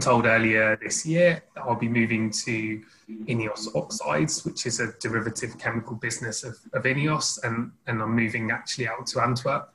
told 0.00 0.26
earlier 0.26 0.76
this 0.76 1.04
year 1.06 1.42
that 1.54 1.62
I'll 1.62 1.74
be 1.74 1.88
moving 1.88 2.30
to 2.30 2.82
Ineos 3.26 3.74
Oxides, 3.74 4.44
which 4.44 4.66
is 4.66 4.80
a 4.80 4.92
derivative 5.00 5.58
chemical 5.58 5.96
business 5.96 6.44
of, 6.44 6.56
of 6.72 6.84
Ineos, 6.84 7.42
and, 7.42 7.72
and 7.86 8.02
I'm 8.02 8.14
moving 8.14 8.50
actually 8.50 8.88
out 8.88 9.06
to 9.08 9.20
Antwerp, 9.20 9.72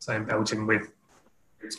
so 0.00 0.14
in 0.14 0.24
Belgium 0.24 0.66
with 0.66 0.90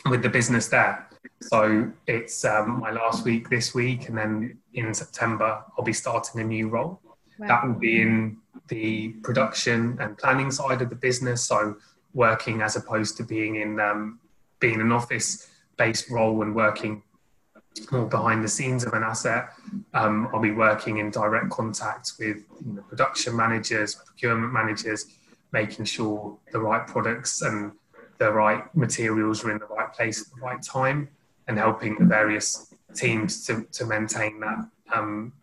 with 0.09 0.21
the 0.21 0.29
business 0.29 0.69
there. 0.69 1.09
So 1.41 1.91
it's 2.07 2.45
um, 2.45 2.79
my 2.79 2.91
last 2.91 3.25
week 3.25 3.49
this 3.49 3.75
week, 3.75 4.07
and 4.07 4.17
then 4.17 4.57
in 4.73 4.93
September 4.93 5.61
I'll 5.77 5.83
be 5.83 5.93
starting 5.93 6.39
a 6.39 6.43
new 6.43 6.69
role. 6.69 7.01
Wow. 7.37 7.47
That 7.47 7.67
will 7.67 7.73
be 7.73 8.01
in 8.01 8.37
the 8.69 9.09
production 9.23 9.97
and 9.99 10.17
planning 10.17 10.51
side 10.51 10.81
of 10.81 10.89
the 10.89 10.95
business, 10.95 11.43
so 11.45 11.75
working 12.13 12.61
as 12.61 12.75
opposed 12.75 13.17
to 13.17 13.23
being 13.23 13.57
in 13.57 13.79
um, 13.79 14.19
being 14.59 14.79
an 14.79 14.91
office 14.91 15.49
based 15.77 16.09
role 16.09 16.43
and 16.43 16.55
working 16.55 17.03
more 17.91 18.05
behind 18.05 18.43
the 18.43 18.47
scenes 18.47 18.83
of 18.83 18.93
an 18.93 19.03
asset. 19.03 19.49
Um, 19.93 20.29
I'll 20.33 20.39
be 20.41 20.51
working 20.51 20.97
in 20.97 21.09
direct 21.09 21.49
contact 21.49 22.13
with 22.19 22.37
you 22.65 22.73
know, 22.73 22.81
production 22.83 23.35
managers, 23.35 23.95
procurement 23.95 24.53
managers, 24.53 25.07
making 25.51 25.85
sure 25.85 26.37
the 26.51 26.59
right 26.59 26.85
products 26.87 27.41
and 27.41 27.71
the 28.17 28.31
right 28.31 28.63
materials 28.75 29.43
are 29.43 29.51
in 29.51 29.59
the 29.59 29.65
right 29.65 29.91
place 29.93 30.21
at 30.21 30.27
the 30.35 30.41
right 30.41 30.61
time, 30.61 31.09
and 31.47 31.57
helping 31.57 31.97
the 31.97 32.05
various 32.05 32.73
teams 32.93 33.45
to, 33.45 33.65
to 33.71 33.85
maintain 33.85 34.39
that 34.39 34.65
um, 34.93 35.33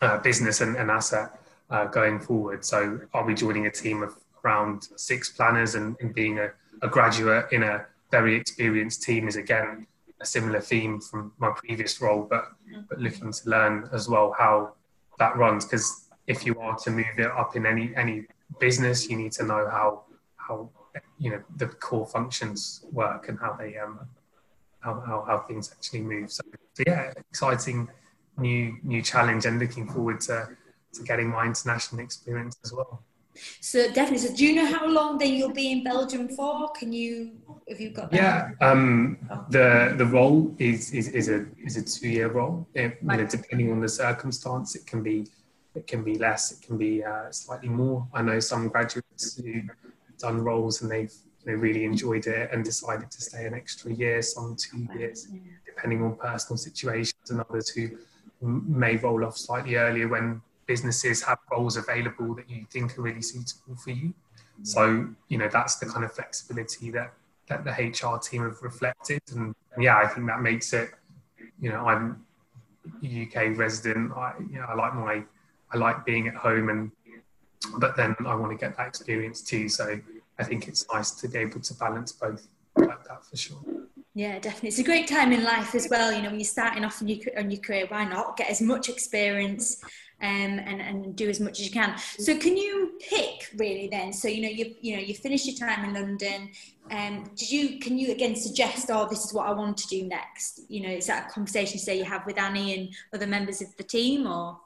uh, 0.00 0.18
business 0.18 0.60
and, 0.60 0.76
and 0.76 0.90
asset 0.90 1.38
uh, 1.70 1.84
going 1.86 2.18
forward. 2.18 2.64
So 2.64 3.00
I'll 3.14 3.26
be 3.26 3.34
joining 3.34 3.66
a 3.66 3.70
team 3.70 4.02
of 4.02 4.16
around 4.44 4.88
six 4.96 5.30
planners, 5.30 5.76
and, 5.76 5.96
and 6.00 6.12
being 6.12 6.38
a, 6.40 6.50
a 6.82 6.88
graduate 6.88 7.46
in 7.52 7.62
a 7.62 7.86
very 8.10 8.34
experienced 8.34 9.02
team 9.02 9.28
is 9.28 9.36
again 9.36 9.86
a 10.22 10.26
similar 10.26 10.60
theme 10.60 11.00
from 11.00 11.32
my 11.38 11.50
previous 11.50 12.00
role, 12.00 12.22
but 12.28 12.44
but 12.88 12.98
looking 12.98 13.32
to 13.32 13.50
learn 13.50 13.88
as 13.92 14.08
well 14.08 14.34
how 14.38 14.72
that 15.18 15.36
runs. 15.36 15.64
Because 15.64 16.08
if 16.26 16.46
you 16.46 16.58
are 16.60 16.76
to 16.78 16.90
move 16.90 17.14
it 17.18 17.30
up 17.42 17.56
in 17.56 17.66
any 17.66 17.94
any 17.96 18.26
business. 18.58 19.08
You 19.08 19.16
need 19.16 19.32
to 19.32 19.44
know 19.44 19.68
how 19.68 20.04
how 20.36 20.70
you 21.18 21.30
know 21.30 21.42
the 21.56 21.66
core 21.66 22.06
functions 22.06 22.84
work 22.92 23.28
and 23.28 23.38
how 23.38 23.52
they 23.54 23.76
um 23.78 24.00
how, 24.80 25.00
how, 25.06 25.24
how 25.26 25.38
things 25.38 25.70
actually 25.70 26.00
move. 26.00 26.32
So, 26.32 26.42
so 26.74 26.82
yeah, 26.86 27.12
exciting 27.16 27.88
new 28.38 28.76
new 28.82 29.02
challenge 29.02 29.46
and 29.46 29.58
looking 29.58 29.88
forward 29.88 30.20
to 30.22 30.48
to 30.94 31.02
getting 31.04 31.28
my 31.28 31.46
international 31.46 32.02
experience 32.02 32.56
as 32.64 32.72
well. 32.72 33.02
So 33.60 33.90
definitely. 33.92 34.18
So 34.18 34.34
do 34.34 34.44
you 34.46 34.54
know 34.54 34.66
how 34.66 34.86
long 34.86 35.18
then 35.18 35.34
you'll 35.34 35.52
be 35.52 35.72
in 35.72 35.84
Belgium 35.84 36.28
for? 36.28 36.70
Can 36.72 36.92
you 36.92 37.32
have 37.68 37.80
you 37.80 37.90
got? 37.90 38.10
That? 38.10 38.16
Yeah, 38.16 38.50
um, 38.60 39.18
the 39.50 39.94
the 39.96 40.06
role 40.06 40.54
is 40.58 40.92
is, 40.92 41.08
is 41.08 41.28
a 41.28 41.46
is 41.64 41.76
a 41.76 41.82
two 41.82 42.08
year 42.08 42.28
role. 42.30 42.68
It, 42.74 42.98
right. 43.02 43.18
you 43.18 43.24
know, 43.24 43.30
depending 43.30 43.72
on 43.72 43.80
the 43.80 43.88
circumstance, 43.88 44.74
it 44.74 44.86
can 44.86 45.02
be 45.02 45.26
it 45.74 45.86
can 45.86 46.04
be 46.04 46.16
less, 46.18 46.52
it 46.52 46.60
can 46.60 46.76
be 46.76 47.02
uh, 47.02 47.30
slightly 47.30 47.68
more. 47.68 48.06
I 48.12 48.22
know 48.22 48.40
some 48.40 48.68
graduates 48.68 49.36
who 49.36 49.62
done 50.18 50.42
roles 50.42 50.82
and 50.82 50.90
they've 50.90 51.12
they 51.44 51.54
really 51.54 51.84
enjoyed 51.84 52.26
it 52.26 52.50
and 52.52 52.64
decided 52.64 53.10
to 53.10 53.20
stay 53.20 53.46
an 53.46 53.54
extra 53.54 53.92
year, 53.92 54.22
some 54.22 54.56
two 54.56 54.86
years, 54.96 55.26
depending 55.66 56.02
on 56.04 56.14
personal 56.14 56.56
situations, 56.56 57.30
and 57.30 57.40
others 57.40 57.68
who 57.68 57.90
may 58.40 58.96
roll 58.96 59.24
off 59.24 59.36
slightly 59.36 59.74
earlier 59.74 60.06
when 60.06 60.40
businesses 60.72 61.22
have 61.28 61.38
roles 61.52 61.76
available 61.76 62.30
that 62.38 62.48
you 62.48 62.64
think 62.74 62.86
are 62.96 63.02
really 63.08 63.20
suitable 63.32 63.76
for 63.84 63.90
you. 63.90 64.08
So, 64.62 64.82
you 65.28 65.38
know, 65.40 65.48
that's 65.56 65.76
the 65.76 65.86
kind 65.92 66.04
of 66.04 66.12
flexibility 66.12 66.90
that, 66.92 67.12
that 67.48 67.60
the 67.64 67.72
HR 67.72 68.16
team 68.18 68.42
have 68.48 68.62
reflected. 68.62 69.20
And 69.34 69.54
yeah, 69.78 69.96
I 69.98 70.06
think 70.06 70.26
that 70.28 70.40
makes 70.40 70.72
it, 70.72 70.88
you 71.60 71.70
know, 71.70 71.80
I'm 71.90 72.24
a 73.04 73.08
UK 73.22 73.36
resident. 73.64 74.12
I, 74.12 74.32
you 74.50 74.58
know, 74.60 74.66
I 74.72 74.74
like 74.74 74.94
my, 74.94 75.22
I 75.72 75.76
like 75.76 76.06
being 76.06 76.28
at 76.28 76.36
home 76.46 76.68
and, 76.70 76.90
but 77.78 77.96
then 77.96 78.16
I 78.32 78.34
want 78.34 78.50
to 78.52 78.58
get 78.64 78.76
that 78.78 78.88
experience 78.88 79.42
too. 79.42 79.68
So 79.68 80.00
I 80.38 80.44
think 80.44 80.68
it's 80.68 80.86
nice 80.92 81.10
to 81.20 81.28
be 81.28 81.38
able 81.38 81.60
to 81.60 81.74
balance 81.74 82.12
both 82.12 82.48
like 82.76 83.04
that 83.08 83.24
for 83.26 83.36
sure. 83.36 83.62
Yeah, 84.14 84.38
definitely. 84.38 84.70
It's 84.70 84.78
a 84.78 84.84
great 84.84 85.08
time 85.08 85.32
in 85.32 85.42
life 85.42 85.74
as 85.74 85.88
well. 85.90 86.12
You 86.12 86.22
know, 86.22 86.30
when 86.30 86.38
you're 86.38 86.44
starting 86.44 86.84
off 86.84 87.00
in 87.00 87.08
your, 87.08 87.38
on 87.38 87.50
your 87.50 87.60
career, 87.60 87.86
why 87.88 88.04
not 88.04 88.36
get 88.36 88.50
as 88.50 88.60
much 88.60 88.88
experience 88.88 89.82
um, 90.22 90.60
and, 90.60 90.80
and 90.80 91.16
do 91.16 91.28
as 91.28 91.40
much 91.40 91.58
as 91.60 91.66
you 91.66 91.72
can. 91.72 91.98
So 92.18 92.36
can 92.38 92.56
you 92.56 92.92
pick 93.00 93.50
really 93.56 93.88
then? 93.88 94.12
So, 94.12 94.28
you 94.28 94.42
know, 94.42 94.48
you, 94.48 94.74
you 94.80 94.96
know, 94.96 95.02
you 95.02 95.14
finished 95.14 95.46
your 95.46 95.56
time 95.56 95.84
in 95.84 95.94
London. 95.94 96.50
Um, 96.90 97.24
did 97.36 97.50
you, 97.50 97.78
can 97.80 97.98
you 97.98 98.12
again 98.12 98.36
suggest, 98.36 98.90
oh, 98.90 99.08
this 99.08 99.24
is 99.24 99.34
what 99.34 99.46
I 99.46 99.52
want 99.52 99.76
to 99.78 99.88
do 99.88 100.06
next? 100.06 100.60
You 100.68 100.82
know, 100.82 100.90
is 100.90 101.06
that 101.08 101.30
a 101.30 101.32
conversation 101.32 101.78
say 101.78 101.98
you 101.98 102.04
have 102.04 102.24
with 102.24 102.38
Annie 102.38 102.78
and 102.78 102.94
other 103.12 103.26
members 103.26 103.60
of 103.60 103.76
the 103.76 103.82
team 103.82 104.26
or? 104.26 104.58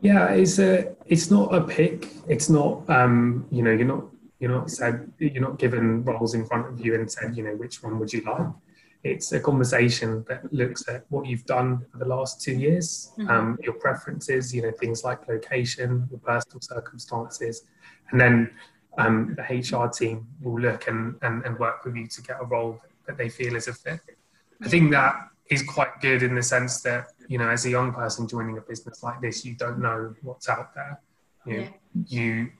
Yeah, 0.00 0.28
it's 0.30 0.58
a, 0.58 0.94
it's 1.06 1.30
not 1.30 1.54
a 1.54 1.60
pick. 1.60 2.08
It's 2.28 2.48
not, 2.48 2.88
um, 2.88 3.46
you 3.50 3.62
know, 3.62 3.72
you're 3.72 3.86
not, 3.86 4.04
you're 4.38 4.50
not 4.50 4.70
said, 4.70 5.12
you're 5.18 5.42
not 5.42 5.58
given 5.58 6.02
roles 6.04 6.34
in 6.34 6.46
front 6.46 6.66
of 6.66 6.84
you 6.84 6.94
and 6.94 7.10
said, 7.10 7.36
you 7.36 7.42
know, 7.42 7.54
which 7.56 7.82
one 7.82 7.98
would 7.98 8.12
you 8.12 8.22
like? 8.22 8.46
It's 9.02 9.32
a 9.32 9.40
conversation 9.40 10.24
that 10.28 10.52
looks 10.52 10.86
at 10.88 11.04
what 11.08 11.26
you've 11.26 11.46
done 11.46 11.86
for 11.90 11.98
the 11.98 12.04
last 12.04 12.42
two 12.42 12.52
years, 12.52 13.12
mm-hmm. 13.18 13.30
um, 13.30 13.58
your 13.62 13.72
preferences, 13.74 14.54
you 14.54 14.62
know, 14.62 14.72
things 14.72 15.04
like 15.04 15.26
location, 15.26 16.06
your 16.10 16.20
personal 16.20 16.60
circumstances, 16.60 17.64
and 18.10 18.20
then 18.20 18.50
um, 18.98 19.36
the 19.36 19.42
HR 19.42 19.88
team 19.88 20.26
will 20.42 20.60
look 20.60 20.88
and, 20.88 21.14
and, 21.22 21.44
and 21.44 21.58
work 21.58 21.84
with 21.84 21.96
you 21.96 22.06
to 22.08 22.22
get 22.22 22.36
a 22.40 22.44
role 22.44 22.80
that 23.06 23.16
they 23.16 23.28
feel 23.28 23.56
is 23.56 23.68
a 23.68 23.72
fit. 23.72 24.00
I 24.62 24.68
think 24.68 24.90
that 24.90 25.14
is 25.48 25.62
quite 25.62 26.00
good 26.00 26.22
in 26.22 26.34
the 26.34 26.42
sense 26.42 26.82
that, 26.82 27.06
you 27.28 27.38
know, 27.38 27.48
as 27.48 27.64
a 27.66 27.70
young 27.70 27.92
person 27.92 28.28
joining 28.28 28.58
a 28.58 28.60
business 28.60 29.02
like 29.02 29.20
this, 29.20 29.44
you 29.44 29.54
don't 29.54 29.80
know 29.80 30.14
what's 30.22 30.48
out 30.48 30.74
there. 30.74 31.00
You 31.46 31.56
know, 31.56 31.62
yeah. 31.62 31.68
you 32.06 32.50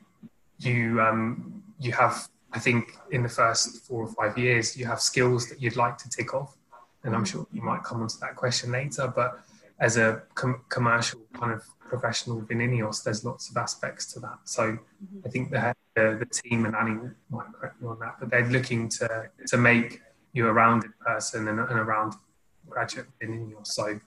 you 0.59 1.01
um, 1.01 1.63
you 1.79 1.93
have 1.93 2.29
I 2.53 2.59
think 2.59 2.97
in 3.11 3.23
the 3.23 3.29
first 3.29 3.87
four 3.87 4.03
or 4.03 4.09
five 4.09 4.37
years, 4.37 4.77
you 4.77 4.87
have 4.87 5.01
skills 5.01 5.49
that 5.49 5.63
you'd 5.63 5.77
like 5.77 5.97
to 5.99 6.09
tick 6.09 6.35
off. 6.35 6.57
And 7.05 7.15
I'm 7.15 7.25
sure 7.25 7.47
you 7.53 7.63
might 7.63 7.83
come 7.85 8.03
onto 8.03 8.19
that 8.21 8.35
question 8.37 8.73
later. 8.73 9.13
But 9.15 9.41
as 9.79 9.97
a 9.97 10.23
com- 10.35 10.63
commercial 10.69 11.21
kind 11.33 11.53
of 11.53 11.65
professional 11.79 12.39
within 12.41 12.59
INEOS, 12.59 13.03
there's 13.05 13.25
lots 13.25 13.51
of 13.51 13.57
aspects 13.57 14.13
to 14.13 14.21
that. 14.21 14.39
So 14.45 14.73
mm-hmm. 14.73 15.21
I 15.25 15.29
think 15.29 15.51
the, 15.51 15.75
the, 15.95 16.17
the 16.19 16.27
team 16.27 16.67
and 16.67 16.75
Annie 16.75 17.11
might 17.31 17.47
correct 17.53 17.81
me 17.81 17.89
on 17.89 17.99
that, 18.01 18.17
but 18.21 18.31
they're 18.31 18.47
looking 18.49 18.89
to, 18.91 19.31
to 19.47 19.57
make 19.57 20.01
you 20.33 20.49
a 20.49 20.53
rounded 20.53 20.91
person 21.01 21.49
and, 21.49 21.59
and 21.59 21.79
a 21.79 21.85
rounded 21.85 22.19
graduate 22.69 23.07
in 23.21 23.31
INEOS. 23.31 23.69
So 23.69 23.99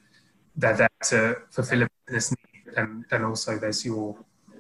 they're 0.56 0.78
there 0.78 0.90
to 1.06 1.38
fulfill 1.50 1.84
a 1.84 1.88
business 2.06 2.32
need. 2.32 2.74
And 2.78 3.06
then 3.10 3.24
also 3.24 3.58
there's 3.58 3.84
your, 3.86 4.18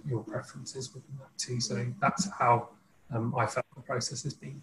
your 0.07 0.23
preferences 0.23 0.93
within 0.93 1.17
that 1.19 1.37
too. 1.37 1.59
So 1.59 1.85
that's 2.01 2.27
how 2.37 2.69
um, 3.13 3.34
I 3.38 3.45
felt 3.45 3.65
the 3.76 3.82
process 3.82 4.23
has 4.23 4.34
been. 4.34 4.62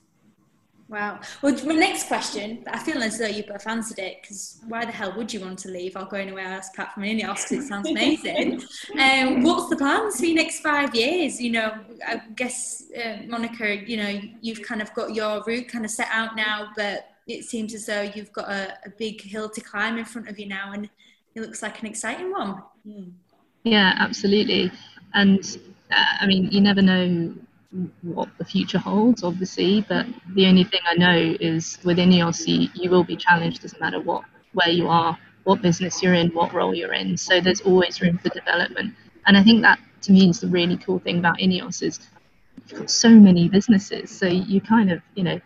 Wow. 0.91 1.21
Well, 1.41 1.55
my 1.67 1.75
next 1.75 2.09
question, 2.09 2.65
I 2.69 2.81
feel 2.81 3.01
as 3.01 3.17
though 3.17 3.27
you 3.27 3.45
both 3.45 3.65
answered 3.69 4.01
it 4.01 4.19
because 4.21 4.59
why 4.67 4.85
the 4.85 4.91
hell 4.91 5.15
would 5.17 5.33
you 5.33 5.39
want 5.39 5.61
to 5.61 5.69
leave 5.69 5.97
or 5.97 6.05
go 6.05 6.17
anywhere 6.17 6.53
else 6.53 6.69
apart 6.75 6.95
from 6.95 7.05
INEOS 7.05 7.49
because 7.49 7.65
it 7.65 7.69
sounds 7.69 7.89
amazing. 7.89 8.61
um, 8.99 9.45
what's 9.45 9.69
the 9.69 9.77
plans 9.77 10.19
for 10.19 10.27
your 10.27 10.35
next 10.35 10.59
five 10.59 10.93
years? 10.93 11.41
You 11.41 11.53
know, 11.53 11.79
I 12.05 12.21
guess, 12.35 12.91
uh, 12.93 13.19
Monica, 13.29 13.89
you 13.89 13.99
know, 13.99 14.21
you've 14.41 14.63
kind 14.63 14.83
of 14.83 14.93
got 14.95 15.15
your 15.15 15.45
route 15.47 15.69
kind 15.69 15.85
of 15.85 15.93
set 15.93 16.09
out 16.11 16.35
now, 16.35 16.71
but 16.75 17.09
it 17.29 17.45
seems 17.45 17.73
as 17.73 17.87
though 17.87 18.03
you've 18.03 18.33
got 18.33 18.51
a, 18.51 18.77
a 18.85 18.91
big 18.91 19.21
hill 19.21 19.49
to 19.49 19.61
climb 19.61 19.97
in 19.97 20.05
front 20.05 20.29
of 20.29 20.41
you 20.41 20.47
now 20.47 20.73
and 20.73 20.91
it 21.37 21.41
looks 21.41 21.63
like 21.63 21.79
an 21.81 21.87
exciting 21.87 22.33
one. 22.33 22.65
Yeah, 23.63 23.95
absolutely. 23.97 24.73
And 25.15 25.39
uh, 25.93 26.05
I 26.21 26.27
mean, 26.27 26.51
you 26.51 26.61
never 26.61 26.83
know 26.83 27.33
what 28.02 28.28
the 28.38 28.44
future 28.44 28.78
holds, 28.78 29.22
obviously. 29.22 29.85
But 29.88 30.06
the 30.35 30.46
only 30.46 30.64
thing 30.64 30.80
I 30.87 30.94
know 30.94 31.37
is 31.40 31.78
within 31.85 32.11
ERC, 32.11 32.70
you 32.74 32.90
will 32.90 33.04
be 33.04 33.16
challenged, 33.16 33.62
doesn't 33.62 33.80
matter 33.80 34.00
what 34.00 34.24
where 34.52 34.70
you 34.70 34.88
are, 34.88 35.16
what 35.44 35.62
business 35.62 36.02
you're 36.02 36.14
in, 36.14 36.28
what 36.30 36.52
role 36.52 36.74
you're 36.74 36.92
in. 36.92 37.16
So 37.16 37.40
there's 37.40 37.61
always 37.61 38.00
room 38.00 38.18
for 38.18 38.28
development. 38.30 38.94
And 39.26 39.37
I 39.37 39.44
think 39.44 39.62
that 39.62 39.78
to 40.02 40.12
me 40.12 40.28
is 40.28 40.40
the 40.40 40.48
really 40.48 40.76
cool 40.76 40.98
thing 40.98 41.18
about 41.18 41.38
INEOS 41.38 41.83
is 41.83 42.00
you've 42.68 42.80
got 42.80 42.90
so 42.90 43.11
many 43.11 43.48
businesses. 43.48 44.11
So 44.11 44.26
you 44.26 44.61
kind 44.61 44.90
of, 44.90 45.02
you 45.14 45.22
know, 45.22 45.40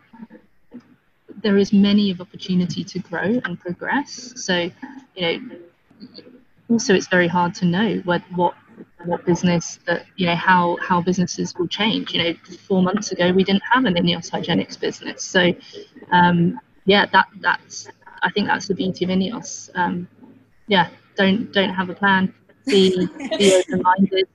there 1.43 1.59
is 1.59 1.73
many 1.73 2.11
of 2.11 2.21
opportunity 2.21 2.85
to 2.85 2.99
grow 3.01 3.41
and 3.45 3.61
progress. 3.61 4.33
So, 4.37 4.71
you 5.15 5.23
know, 5.23 5.57
also 6.71 6.95
it's 6.95 7.09
very 7.09 7.29
hard 7.29 7.55
to 7.57 7.67
know 7.67 8.01
what 8.05 8.23
what 8.35 8.55
what 9.05 9.25
business 9.25 9.79
that 9.87 10.07
you 10.17 10.27
know 10.27 10.37
how 10.37 10.77
how 10.81 11.01
businesses 11.01 11.55
will 11.57 11.69
change. 11.69 12.13
You 12.13 12.23
know, 12.23 12.35
four 12.69 12.83
months 12.83 13.13
ago 13.13 13.33
we 13.33 13.45
didn't 13.45 13.63
have 13.71 13.85
an 13.85 13.95
INEOS 13.95 14.31
Hygienics 14.31 14.79
business, 14.79 15.23
so 15.23 15.53
um, 16.11 16.61
yeah, 16.85 17.07
that 17.07 17.27
that's 17.41 17.89
I 18.23 18.31
think 18.31 18.47
that's 18.47 18.69
the 18.69 18.75
beauty 18.75 19.05
of 19.05 19.11
INEOS. 19.11 19.71
Um, 19.75 20.09
yeah, 20.67 20.89
don't 21.17 21.53
don't 21.53 21.71
have 21.71 21.91
a 21.91 21.95
plan. 21.95 22.33
Be 22.67 23.09
be 23.39 23.55
open 23.69 23.83
minded 23.83 24.29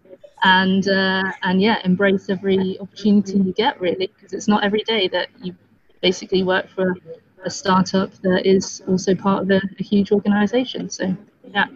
and 0.43 0.87
uh, 0.87 1.23
and 1.43 1.61
yeah, 1.61 1.79
embrace 1.83 2.29
every 2.29 2.77
opportunity 2.79 3.37
you 3.37 3.53
get 3.53 3.79
really 3.81 4.07
because 4.07 4.33
it's 4.33 4.47
not 4.47 4.63
every 4.63 4.83
day 4.83 5.07
that 5.09 5.29
you 5.41 5.55
basically 6.01 6.43
work 6.43 6.69
for 6.69 6.95
a 7.43 7.49
startup 7.49 8.13
that 8.21 8.45
is 8.45 8.81
also 8.87 9.15
part 9.15 9.43
of 9.43 9.51
a, 9.51 9.61
a 9.79 9.83
huge 9.83 10.11
organization. 10.11 10.89
So 10.89 11.15
yeah. 11.53 11.67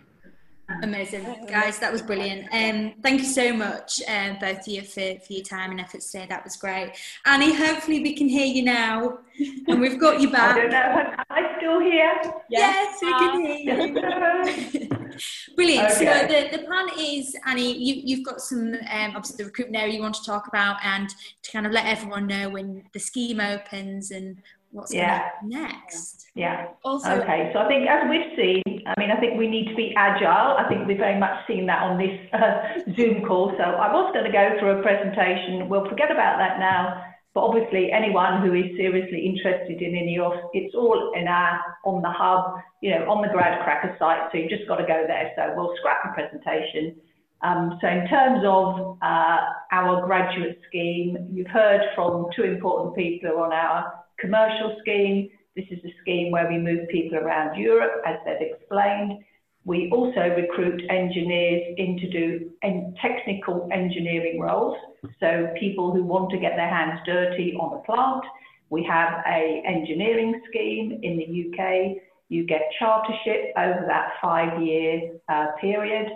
Amazing, 0.81 1.45
guys. 1.47 1.79
That 1.79 1.91
was 1.91 2.01
brilliant. 2.01 2.47
Um, 2.51 2.93
thank 3.01 3.21
you 3.21 3.27
so 3.27 3.53
much, 3.53 4.01
um, 4.07 4.37
both 4.39 4.61
of 4.61 4.67
you, 4.67 4.81
for, 4.81 5.19
for 5.19 5.33
your 5.33 5.43
time 5.43 5.71
and 5.71 5.79
efforts 5.79 6.11
today. 6.11 6.25
That 6.27 6.43
was 6.43 6.55
great. 6.55 6.93
Annie, 7.25 7.53
hopefully 7.53 8.01
we 8.01 8.15
can 8.15 8.27
hear 8.27 8.45
you 8.45 8.63
now, 8.63 9.19
and 9.67 9.79
we've 9.79 9.99
got 9.99 10.19
you 10.19 10.29
back. 10.31 10.57
I 10.57 10.61
don't 10.61 10.71
know. 10.71 10.77
Am 10.77 11.25
I 11.29 11.57
still 11.57 11.79
here? 11.79 12.13
Yes, 12.49 12.97
yes 13.01 13.01
we 13.01 13.11
can 13.11 13.45
hear 13.45 13.87
you. 13.87 14.89
brilliant. 15.55 15.91
Okay. 15.91 16.05
So 16.05 16.27
the, 16.27 16.57
the 16.57 16.63
plan 16.65 16.87
is, 16.97 17.35
Annie, 17.45 17.77
you, 17.77 18.01
you've 18.03 18.25
got 18.25 18.41
some, 18.41 18.73
um, 18.73 19.15
obviously 19.15 19.37
the 19.37 19.45
recruitment 19.45 19.81
area 19.81 19.95
you 19.95 20.01
want 20.01 20.15
to 20.15 20.25
talk 20.25 20.47
about, 20.47 20.77
and 20.83 21.09
to 21.43 21.51
kind 21.51 21.65
of 21.65 21.71
let 21.71 21.85
everyone 21.85 22.27
know 22.27 22.49
when 22.49 22.83
the 22.93 22.99
scheme 22.99 23.39
opens 23.39 24.11
and 24.11 24.41
what's 24.73 24.93
yeah. 24.93 25.29
next. 25.43 26.25
Yeah. 26.35 26.67
Also, 26.83 27.09
okay. 27.21 27.51
So 27.53 27.59
I 27.59 27.67
think 27.67 27.87
as 27.87 28.09
we've 28.09 28.33
seen, 28.35 28.83
I 28.87 28.93
mean, 28.97 29.11
I 29.11 29.19
think 29.19 29.37
we 29.37 29.47
need 29.47 29.69
to 29.69 29.75
be 29.75 29.93
agile. 29.95 30.57
I 30.57 30.67
think 30.67 30.87
we've 30.87 30.97
very 30.97 31.19
much 31.19 31.45
seen 31.47 31.67
that 31.67 31.83
on 31.83 31.97
this 31.97 32.19
uh, 32.33 32.81
Zoom 32.97 33.23
call. 33.25 33.53
So 33.57 33.63
I 33.63 33.93
was 33.93 34.11
going 34.13 34.25
to 34.25 34.31
go 34.31 34.57
through 34.59 34.79
a 34.79 34.81
presentation. 34.81 35.69
We'll 35.69 35.87
forget 35.87 36.11
about 36.11 36.37
that 36.39 36.59
now. 36.59 37.05
But 37.33 37.41
obviously, 37.41 37.91
anyone 37.91 38.45
who 38.45 38.53
is 38.53 38.75
seriously 38.77 39.25
interested 39.25 39.81
in 39.81 39.93
INEOS, 39.93 40.49
it's 40.53 40.75
all 40.75 41.13
in 41.15 41.27
our 41.27 41.61
on 41.85 42.01
the 42.01 42.11
hub, 42.11 42.61
you 42.81 42.91
know, 42.91 43.09
on 43.09 43.21
the 43.21 43.29
GradCracker 43.29 43.97
site. 43.97 44.29
So 44.31 44.37
you've 44.37 44.49
just 44.49 44.67
got 44.67 44.77
to 44.77 44.85
go 44.85 45.05
there. 45.07 45.31
So 45.35 45.53
we'll 45.55 45.73
scrap 45.77 46.03
the 46.03 46.13
presentation. 46.13 46.95
Um, 47.41 47.77
so 47.81 47.87
in 47.87 48.07
terms 48.07 48.43
of 48.45 48.97
uh, 49.01 49.37
our 49.71 50.05
graduate 50.05 50.59
scheme, 50.67 51.27
you've 51.31 51.47
heard 51.47 51.81
from 51.95 52.27
two 52.35 52.43
important 52.43 52.95
people 52.95 53.29
who 53.29 53.37
are 53.37 53.45
on 53.45 53.53
our 53.53 54.02
commercial 54.19 54.77
scheme. 54.81 55.29
This 55.55 55.65
is 55.69 55.79
a 55.85 55.93
scheme 56.01 56.31
where 56.31 56.47
we 56.49 56.57
move 56.57 56.87
people 56.89 57.17
around 57.17 57.59
Europe, 57.59 58.01
as 58.05 58.17
they've 58.25 58.51
explained. 58.51 59.23
We 59.65 59.89
also 59.93 60.35
recruit 60.35 60.81
engineers 60.89 61.75
into 61.77 62.09
do 62.09 62.51
en 62.63 62.95
technical 63.01 63.69
engineering 63.71 64.39
roles. 64.39 64.77
So 65.19 65.53
people 65.57 65.93
who 65.93 66.03
want 66.03 66.31
to 66.31 66.37
get 66.37 66.55
their 66.55 66.69
hands 66.69 66.99
dirty 67.05 67.53
on 67.59 67.77
a 67.77 67.81
plant. 67.83 68.25
We 68.69 68.83
have 68.83 69.23
a 69.25 69.63
engineering 69.65 70.41
scheme 70.49 70.99
in 71.01 71.17
the 71.17 71.27
UK. 71.45 71.97
You 72.27 72.45
get 72.45 72.63
chartership 72.81 73.51
over 73.57 73.85
that 73.87 74.13
five-year 74.21 75.13
uh, 75.29 75.47
period. 75.61 76.07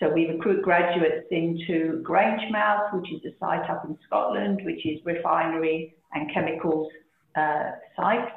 So 0.00 0.08
we 0.08 0.26
recruit 0.26 0.62
graduates 0.62 1.26
into 1.30 2.02
Grangemouth, 2.02 2.94
which 2.94 3.12
is 3.12 3.20
a 3.24 3.36
site 3.38 3.68
up 3.68 3.84
in 3.84 3.98
Scotland, 4.06 4.60
which 4.64 4.84
is 4.86 5.00
refinery 5.04 5.94
and 6.12 6.32
chemicals 6.32 6.88
uh, 7.36 7.72
site, 7.96 8.28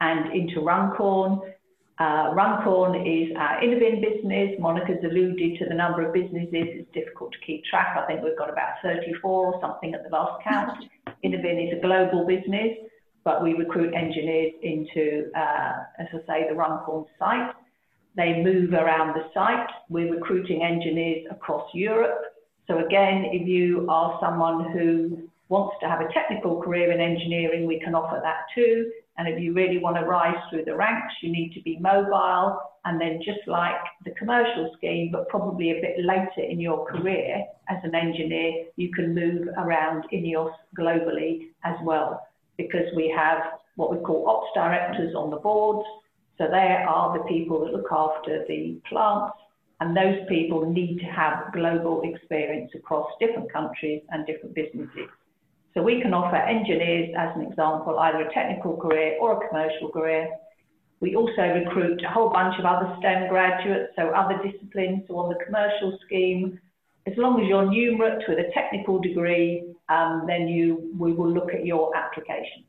and 0.00 0.32
into 0.32 0.60
Runcorn, 0.60 1.40
uh, 1.98 2.30
Runcorn 2.34 3.06
is 3.06 3.34
our 3.36 3.60
Inovyn 3.60 4.02
business. 4.02 4.58
Monica's 4.58 5.02
alluded 5.02 5.58
to 5.58 5.64
the 5.66 5.74
number 5.74 6.06
of 6.06 6.12
businesses. 6.12 6.50
It's 6.52 6.92
difficult 6.92 7.32
to 7.32 7.38
keep 7.46 7.64
track. 7.64 7.96
I 7.96 8.06
think 8.06 8.22
we've 8.22 8.36
got 8.36 8.50
about 8.50 8.74
34 8.82 9.54
or 9.54 9.60
something 9.62 9.94
at 9.94 10.02
the 10.04 10.10
last 10.10 10.42
count. 10.44 10.84
Inovyn 11.24 11.68
is 11.68 11.78
a 11.78 11.80
global 11.80 12.26
business, 12.26 12.76
but 13.24 13.42
we 13.42 13.54
recruit 13.54 13.94
engineers 13.94 14.52
into, 14.62 15.30
uh, 15.34 15.72
as 15.98 16.08
I 16.12 16.26
say, 16.26 16.48
the 16.48 16.54
Runcorn 16.54 17.06
site. 17.18 17.54
They 18.14 18.42
move 18.42 18.74
around 18.74 19.14
the 19.14 19.30
site. 19.32 19.68
We're 19.88 20.12
recruiting 20.12 20.62
engineers 20.62 21.26
across 21.30 21.66
Europe. 21.72 22.24
So 22.66 22.84
again, 22.84 23.26
if 23.32 23.46
you 23.48 23.86
are 23.88 24.18
someone 24.20 24.70
who 24.72 25.28
wants 25.48 25.76
to 25.80 25.88
have 25.88 26.00
a 26.00 26.12
technical 26.12 26.60
career 26.60 26.92
in 26.92 27.00
engineering, 27.00 27.66
we 27.66 27.80
can 27.80 27.94
offer 27.94 28.20
that 28.22 28.46
too. 28.54 28.90
And 29.18 29.28
if 29.28 29.40
you 29.40 29.52
really 29.54 29.78
want 29.78 29.96
to 29.96 30.02
rise 30.02 30.36
through 30.50 30.64
the 30.64 30.74
ranks, 30.74 31.14
you 31.22 31.30
need 31.30 31.52
to 31.54 31.62
be 31.62 31.78
mobile. 31.78 32.60
And 32.84 33.00
then 33.00 33.20
just 33.24 33.40
like 33.46 33.80
the 34.04 34.12
commercial 34.12 34.72
scheme, 34.76 35.10
but 35.10 35.28
probably 35.28 35.70
a 35.70 35.80
bit 35.80 36.04
later 36.04 36.42
in 36.48 36.60
your 36.60 36.86
career 36.86 37.44
as 37.68 37.78
an 37.82 37.94
engineer, 37.94 38.66
you 38.76 38.92
can 38.92 39.14
move 39.14 39.48
around 39.56 40.04
INEOS 40.12 40.52
globally 40.78 41.48
as 41.64 41.74
well, 41.82 42.26
because 42.56 42.86
we 42.94 43.12
have 43.16 43.38
what 43.74 43.90
we 43.90 43.98
call 44.04 44.28
ops 44.28 44.48
directors 44.54 45.14
on 45.14 45.30
the 45.30 45.36
boards. 45.36 45.86
So 46.38 46.46
they 46.48 46.84
are 46.86 47.16
the 47.16 47.24
people 47.24 47.64
that 47.64 47.72
look 47.72 47.90
after 47.90 48.44
the 48.46 48.78
plants, 48.88 49.34
and 49.80 49.96
those 49.96 50.18
people 50.28 50.70
need 50.70 50.98
to 50.98 51.06
have 51.06 51.52
global 51.52 52.02
experience 52.04 52.70
across 52.74 53.10
different 53.18 53.52
countries 53.52 54.02
and 54.10 54.26
different 54.26 54.54
businesses. 54.54 55.08
So 55.76 55.82
we 55.82 56.00
can 56.00 56.14
offer 56.14 56.36
engineers, 56.36 57.14
as 57.18 57.36
an 57.36 57.42
example, 57.42 57.98
either 57.98 58.22
a 58.22 58.32
technical 58.32 58.78
career 58.78 59.18
or 59.20 59.44
a 59.44 59.48
commercial 59.48 59.90
career. 59.90 60.34
We 61.00 61.14
also 61.14 61.42
recruit 61.42 62.02
a 62.02 62.08
whole 62.08 62.30
bunch 62.30 62.58
of 62.58 62.64
other 62.64 62.96
STEM 62.98 63.28
graduates, 63.28 63.92
so 63.94 64.08
other 64.08 64.40
disciplines. 64.42 65.02
So 65.06 65.18
on 65.18 65.28
the 65.28 65.44
commercial 65.44 65.98
scheme, 66.06 66.58
as 67.06 67.12
long 67.18 67.42
as 67.42 67.46
you're 67.46 67.66
numerate 67.66 68.26
with 68.26 68.38
a 68.38 68.50
technical 68.54 68.98
degree, 69.02 69.74
um, 69.90 70.24
then 70.26 70.48
you 70.48 70.94
we 70.98 71.12
will 71.12 71.30
look 71.30 71.52
at 71.52 71.66
your 71.66 71.94
application. 71.94 72.64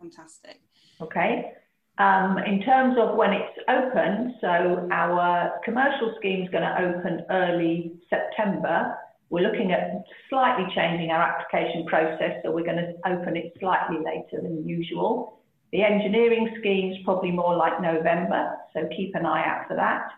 Fantastic. 0.00 0.60
Okay. 1.00 1.52
Um, 1.98 2.38
in 2.38 2.62
terms 2.62 2.96
of 2.96 3.16
when 3.16 3.32
it's 3.32 3.58
open, 3.68 4.36
so 4.40 4.88
our 4.92 5.60
commercial 5.64 6.14
scheme 6.20 6.44
is 6.44 6.50
going 6.50 6.62
to 6.62 6.78
open 6.78 7.26
early 7.28 7.94
September. 8.08 8.96
We're 9.32 9.48
looking 9.48 9.72
at 9.72 10.04
slightly 10.28 10.66
changing 10.74 11.10
our 11.10 11.22
application 11.22 11.86
process, 11.86 12.42
so 12.44 12.52
we're 12.52 12.66
going 12.66 12.76
to 12.76 12.92
open 13.08 13.34
it 13.34 13.54
slightly 13.58 13.96
later 13.96 14.42
than 14.42 14.68
usual. 14.68 15.40
The 15.72 15.82
engineering 15.82 16.54
scheme 16.60 16.92
is 16.92 16.98
probably 17.02 17.30
more 17.30 17.56
like 17.56 17.80
November, 17.80 18.54
so 18.74 18.86
keep 18.94 19.14
an 19.14 19.24
eye 19.24 19.42
out 19.42 19.68
for 19.68 19.76
that. 19.76 20.08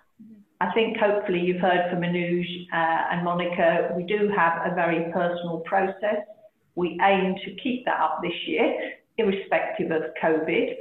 I 0.60 0.72
think 0.72 0.96
hopefully 0.96 1.38
you've 1.38 1.60
heard 1.60 1.92
from 1.92 2.00
Anuj 2.00 2.44
uh, 2.72 3.12
and 3.12 3.24
Monica, 3.24 3.90
we 3.96 4.02
do 4.02 4.32
have 4.36 4.66
a 4.66 4.74
very 4.74 5.12
personal 5.12 5.62
process. 5.64 6.26
We 6.74 6.98
aim 7.00 7.36
to 7.44 7.54
keep 7.62 7.84
that 7.84 8.00
up 8.00 8.18
this 8.20 8.34
year, 8.48 8.94
irrespective 9.16 9.92
of 9.92 10.02
COVID. 10.20 10.74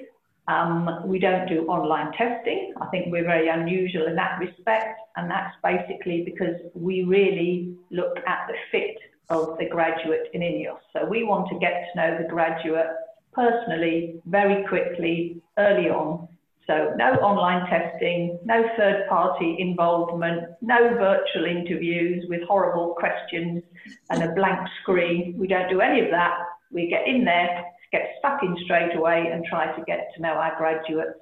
Um, 0.48 1.02
we 1.06 1.20
don't 1.20 1.48
do 1.48 1.66
online 1.68 2.12
testing. 2.14 2.74
I 2.82 2.88
think 2.88 3.12
we're 3.12 3.24
very 3.24 3.48
unusual 3.48 4.08
in 4.08 4.16
that 4.16 4.40
respect, 4.40 5.00
and 5.16 5.32
that's 5.32 5.56
basically 5.64 6.24
because 6.24 6.56
we 6.74 7.04
really 7.04 7.76
look 7.92 8.18
at 8.28 8.48
the 8.48 8.56
fit 8.72 8.98
of 9.30 9.58
the 9.58 9.70
graduate 9.70 10.28
in 10.34 10.42
INEOS. 10.42 10.80
So 10.92 11.06
we 11.06 11.24
want 11.24 11.48
to 11.50 11.60
get 11.60 11.86
to 11.94 11.98
know 11.98 12.18
the 12.22 12.28
graduate 12.28 12.88
personally, 13.32 14.22
very 14.26 14.66
quickly, 14.68 15.42
early 15.58 15.90
on. 15.90 16.28
So 16.68 16.94
no 16.96 17.16
online 17.16 17.70
testing, 17.70 18.40
no 18.46 18.64
third 18.78 19.08
party 19.10 19.58
involvement, 19.60 20.44
no 20.62 20.96
virtual 20.96 21.46
interviews 21.46 22.26
with 22.30 22.42
horrible 22.44 22.96
questions 22.98 23.64
and 24.10 24.24
a 24.24 24.32
blank 24.34 24.68
screen. 24.82 25.36
We 25.38 25.48
don't 25.48 25.70
do 25.70 25.82
any 25.82 26.00
of 26.02 26.12
that. 26.12 26.38
We 26.72 26.90
get 26.90 27.08
in 27.08 27.26
there, 27.26 27.66
get 27.94 28.16
stuck 28.20 28.44
in 28.44 28.58
straight 28.66 28.96
away 28.98 29.30
and 29.32 29.46
try 29.46 29.74
to 29.74 29.82
get 29.86 30.10
to 30.16 30.22
know 30.22 30.34
our 30.34 30.58
graduates 30.58 31.20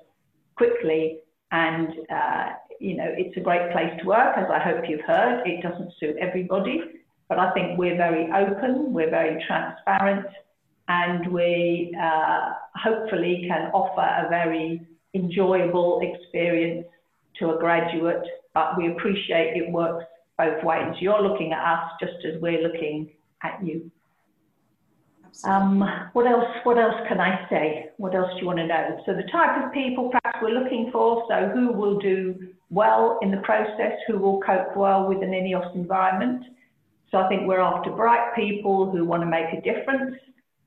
quickly. 0.55 1.19
And, 1.51 1.89
uh, 2.09 2.45
you 2.79 2.95
know, 2.95 3.09
it's 3.15 3.37
a 3.37 3.41
great 3.41 3.71
place 3.73 3.91
to 3.99 4.07
work, 4.07 4.37
as 4.37 4.47
I 4.49 4.57
hope 4.57 4.85
you've 4.87 5.05
heard. 5.05 5.43
It 5.45 5.61
doesn't 5.61 5.91
suit 5.99 6.15
everybody, 6.19 6.81
but 7.29 7.37
I 7.37 7.51
think 7.51 7.77
we're 7.77 7.97
very 7.97 8.31
open, 8.31 8.93
we're 8.93 9.09
very 9.09 9.43
transparent, 9.45 10.25
and 10.87 11.31
we 11.31 11.95
uh, 12.01 12.53
hopefully 12.75 13.45
can 13.47 13.69
offer 13.73 14.25
a 14.25 14.29
very 14.29 14.87
enjoyable 15.13 15.99
experience 16.01 16.87
to 17.39 17.51
a 17.51 17.59
graduate, 17.59 18.25
but 18.53 18.77
we 18.77 18.91
appreciate 18.91 19.57
it 19.57 19.69
works 19.71 20.05
both 20.37 20.63
ways. 20.63 20.95
You're 20.99 21.21
looking 21.21 21.51
at 21.53 21.63
us 21.63 21.91
just 21.99 22.25
as 22.25 22.41
we're 22.41 22.61
looking 22.61 23.11
at 23.43 23.59
you. 23.63 23.91
Um, 25.43 25.83
what 26.13 26.27
else? 26.27 26.45
What 26.63 26.77
else 26.77 26.95
can 27.07 27.19
I 27.19 27.47
say? 27.49 27.89
What 27.97 28.15
else 28.15 28.29
do 28.33 28.41
you 28.41 28.45
want 28.45 28.59
to 28.59 28.67
know? 28.67 28.99
So 29.05 29.13
the 29.13 29.27
type 29.31 29.63
of 29.63 29.71
people 29.73 30.09
perhaps 30.09 30.39
we're 30.41 30.59
looking 30.59 30.89
for. 30.91 31.25
So 31.29 31.49
who 31.53 31.71
will 31.71 31.99
do 31.99 32.49
well 32.69 33.17
in 33.21 33.31
the 33.31 33.37
process? 33.37 33.93
Who 34.07 34.17
will 34.17 34.39
cope 34.41 34.75
well 34.75 35.07
with 35.07 35.23
an 35.23 35.31
INEOS 35.31 35.75
environment? 35.75 36.43
So 37.11 37.17
I 37.17 37.27
think 37.27 37.47
we're 37.47 37.59
after 37.59 37.91
bright 37.91 38.33
people 38.35 38.89
who 38.89 39.03
want 39.03 39.23
to 39.23 39.27
make 39.27 39.51
a 39.53 39.61
difference, 39.61 40.15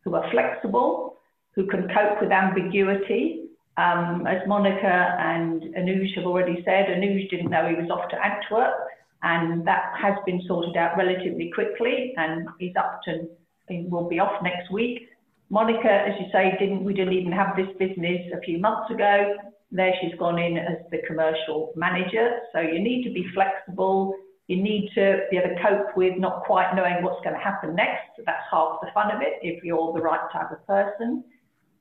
who 0.02 0.14
are 0.14 0.30
flexible, 0.30 1.16
who 1.52 1.66
can 1.66 1.88
cope 1.88 2.20
with 2.20 2.32
ambiguity. 2.32 3.40
Um, 3.76 4.26
as 4.26 4.46
Monica 4.46 5.16
and 5.18 5.62
Anuj 5.74 6.14
have 6.16 6.26
already 6.26 6.62
said, 6.64 6.86
Anuj 6.86 7.30
didn't 7.30 7.50
know 7.50 7.68
he 7.68 7.74
was 7.74 7.90
off 7.90 8.08
to 8.10 8.24
Antwerp, 8.24 8.74
and 9.22 9.66
that 9.66 9.94
has 10.00 10.14
been 10.26 10.42
sorted 10.46 10.76
out 10.76 10.96
relatively 10.96 11.50
quickly, 11.52 12.12
and 12.16 12.46
he's 12.58 12.76
up 12.76 13.00
to 13.04 13.26
will 13.68 14.08
be 14.08 14.18
off 14.18 14.42
next 14.42 14.70
week. 14.70 15.08
Monica, 15.50 15.90
as 15.90 16.14
you 16.18 16.26
say, 16.32 16.56
didn't 16.58 16.84
we 16.84 16.94
didn't 16.94 17.14
even 17.14 17.32
have 17.32 17.56
this 17.56 17.68
business 17.78 18.20
a 18.34 18.40
few 18.40 18.58
months 18.58 18.90
ago. 18.90 19.36
There 19.70 19.92
she's 20.00 20.14
gone 20.18 20.38
in 20.38 20.56
as 20.56 20.78
the 20.90 20.98
commercial 21.06 21.72
manager. 21.76 22.38
So 22.52 22.60
you 22.60 22.80
need 22.80 23.04
to 23.04 23.10
be 23.10 23.26
flexible. 23.34 24.14
You 24.46 24.62
need 24.62 24.90
to 24.94 25.20
be 25.30 25.38
able 25.38 25.54
to 25.54 25.62
cope 25.62 25.96
with 25.96 26.18
not 26.18 26.44
quite 26.44 26.74
knowing 26.74 27.02
what's 27.02 27.22
going 27.24 27.34
to 27.34 27.42
happen 27.42 27.74
next. 27.74 28.10
That's 28.24 28.42
half 28.50 28.80
the 28.82 28.88
fun 28.92 29.10
of 29.10 29.22
it 29.22 29.38
if 29.42 29.64
you're 29.64 29.92
the 29.92 30.00
right 30.00 30.20
type 30.32 30.50
of 30.52 30.66
person. 30.66 31.24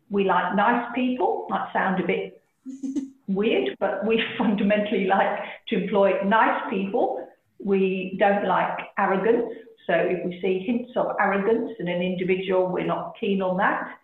We 0.09 0.23
like 0.23 0.55
nice 0.55 0.85
people. 0.95 1.47
Might 1.49 1.71
sound 1.73 2.01
a 2.01 2.07
bit 2.07 2.41
weird, 3.27 3.75
but 3.79 4.05
we 4.05 4.23
fundamentally 4.37 5.05
like 5.05 5.39
to 5.69 5.83
employ 5.83 6.21
nice 6.25 6.61
people. 6.69 7.27
We 7.63 8.15
don't 8.19 8.45
like 8.45 8.77
arrogance. 8.97 9.51
So 9.87 9.93
if 9.93 10.25
we 10.25 10.39
see 10.41 10.59
hints 10.65 10.91
of 10.95 11.15
arrogance 11.19 11.71
in 11.79 11.87
an 11.87 12.01
individual, 12.01 12.67
we're 12.71 12.85
not 12.85 13.15
keen 13.19 13.41
on 13.41 13.57
that. 13.57 13.97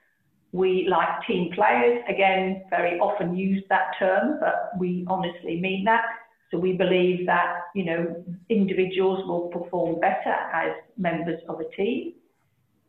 We 0.51 0.87
like 0.89 1.25
team 1.27 1.51
players, 1.53 2.03
again, 2.09 2.63
very 2.69 2.99
often 2.99 3.35
use 3.35 3.63
that 3.69 3.91
term, 3.99 4.39
but 4.39 4.71
we 4.79 5.05
honestly 5.07 5.59
mean 5.61 5.85
that. 5.85 6.05
So 6.51 6.57
we 6.57 6.73
believe 6.73 7.27
that, 7.27 7.61
you 7.75 7.85
know, 7.85 8.23
individuals 8.49 9.27
will 9.27 9.49
perform 9.49 9.99
better 9.99 10.33
as 10.53 10.71
members 10.97 11.39
of 11.47 11.59
a 11.59 11.69
team. 11.75 12.13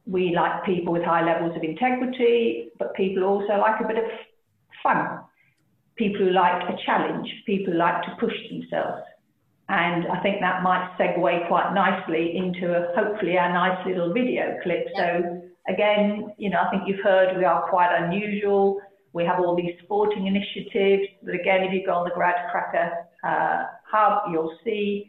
We 0.06 0.34
like 0.34 0.64
people 0.64 0.94
with 0.94 1.02
high 1.02 1.24
levels 1.24 1.54
of 1.54 1.62
integrity, 1.62 2.70
but 2.78 2.94
people 2.94 3.24
also 3.24 3.58
like 3.58 3.80
a 3.80 3.86
bit 3.86 3.98
of 3.98 4.10
fun. 4.82 5.20
People 5.96 6.26
who 6.26 6.30
like 6.30 6.62
a 6.62 6.76
challenge, 6.86 7.28
people 7.44 7.74
who 7.74 7.78
like 7.78 8.02
to 8.04 8.16
push 8.18 8.32
themselves. 8.48 9.02
And 9.70 10.08
I 10.08 10.20
think 10.20 10.40
that 10.40 10.64
might 10.64 10.90
segue 10.98 11.46
quite 11.46 11.72
nicely 11.72 12.36
into 12.36 12.74
a, 12.74 12.92
hopefully 12.92 13.38
our 13.38 13.52
nice 13.52 13.86
little 13.86 14.12
video 14.12 14.58
clip. 14.64 14.88
So 14.96 15.42
again, 15.68 16.34
you 16.38 16.50
know, 16.50 16.58
I 16.66 16.70
think 16.70 16.82
you've 16.88 17.04
heard 17.04 17.38
we 17.38 17.44
are 17.44 17.62
quite 17.70 17.96
unusual. 17.96 18.80
We 19.12 19.24
have 19.24 19.38
all 19.38 19.54
these 19.54 19.74
sporting 19.84 20.26
initiatives 20.26 21.08
But 21.22 21.34
again, 21.34 21.62
if 21.62 21.72
you 21.72 21.86
go 21.86 21.94
on 21.94 22.04
the 22.04 22.10
GradCracker 22.10 22.90
uh, 23.22 23.66
hub, 23.88 24.32
you'll 24.32 24.56
see. 24.64 25.08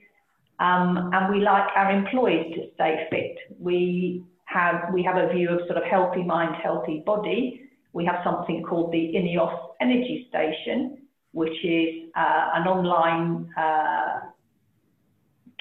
Um, 0.59 1.09
and 1.11 1.33
we 1.33 1.41
like 1.41 1.67
our 1.75 1.91
employees 1.91 2.53
to 2.53 2.69
stay 2.75 3.07
fit. 3.09 3.37
We 3.59 4.23
have, 4.45 4.93
we 4.93 5.01
have 5.01 5.17
a 5.17 5.33
view 5.33 5.49
of 5.49 5.61
sort 5.65 5.77
of 5.77 5.85
healthy 5.85 6.23
mind, 6.23 6.55
healthy 6.61 7.01
body. 7.03 7.61
We 7.93 8.05
have 8.05 8.17
something 8.23 8.61
called 8.61 8.91
the 8.91 9.13
INEOS 9.15 9.57
Energy 9.81 10.27
Station, 10.29 10.99
which 11.31 11.57
is 11.63 12.11
uh, 12.15 12.49
an 12.53 12.67
online 12.67 13.49
uh, 13.57 14.19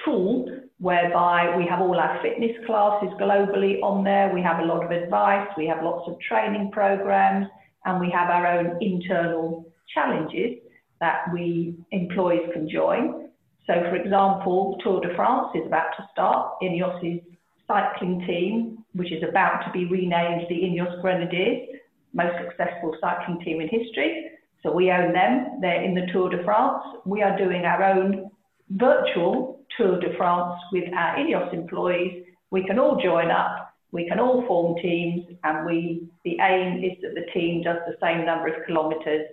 tool 0.05 0.45
whereby 0.79 1.55
we 1.55 1.65
have 1.67 1.79
all 1.79 1.99
our 1.99 2.19
fitness 2.23 2.51
classes 2.65 3.09
globally 3.19 3.79
on 3.83 4.03
there. 4.03 4.33
We 4.33 4.41
have 4.41 4.59
a 4.59 4.65
lot 4.65 4.83
of 4.83 4.91
advice, 4.91 5.47
we 5.55 5.67
have 5.67 5.83
lots 5.83 6.09
of 6.09 6.19
training 6.19 6.71
programs, 6.71 7.45
and 7.85 7.99
we 7.99 8.09
have 8.11 8.29
our 8.29 8.47
own 8.47 8.77
internal 8.81 9.65
challenges 9.93 10.57
that 10.99 11.25
we 11.33 11.75
employees 11.91 12.49
can 12.53 12.67
join. 12.69 13.29
So, 13.67 13.73
for 13.89 13.95
example, 13.95 14.77
Tour 14.83 15.01
de 15.01 15.15
France 15.15 15.49
is 15.55 15.67
about 15.67 15.91
to 15.97 16.07
start. 16.11 16.53
Ineos's 16.63 17.21
cycling 17.67 18.25
team, 18.25 18.83
which 18.93 19.11
is 19.11 19.23
about 19.27 19.63
to 19.65 19.71
be 19.71 19.85
renamed 19.85 20.47
the 20.49 20.55
Ineos 20.55 20.99
Grenadiers, 21.01 21.67
most 22.13 22.35
successful 22.43 22.95
cycling 22.99 23.39
team 23.41 23.61
in 23.61 23.69
history. 23.69 24.31
So 24.63 24.71
we 24.71 24.91
own 24.91 25.13
them. 25.13 25.59
They're 25.61 25.83
in 25.83 25.93
the 25.93 26.07
Tour 26.11 26.29
de 26.29 26.43
France. 26.43 26.83
We 27.05 27.21
are 27.21 27.37
doing 27.37 27.65
our 27.65 27.83
own 27.83 28.31
virtual 28.71 29.60
Tour 29.77 29.99
de 29.99 30.15
France 30.17 30.59
with 30.71 30.85
our 30.93 31.15
Ineos 31.15 31.53
employees. 31.53 32.25
We 32.51 32.65
can 32.65 32.79
all 32.79 33.01
join 33.01 33.31
up. 33.31 33.73
We 33.91 34.07
can 34.07 34.19
all 34.19 34.45
form 34.47 34.81
teams, 34.81 35.25
and 35.43 35.65
we 35.65 36.07
the 36.23 36.37
aim 36.39 36.83
is 36.83 36.97
that 37.01 37.13
the 37.13 37.29
team 37.33 37.61
does 37.61 37.77
the 37.85 37.95
same 38.01 38.25
number 38.25 38.47
of 38.47 38.65
kilometres 38.65 39.27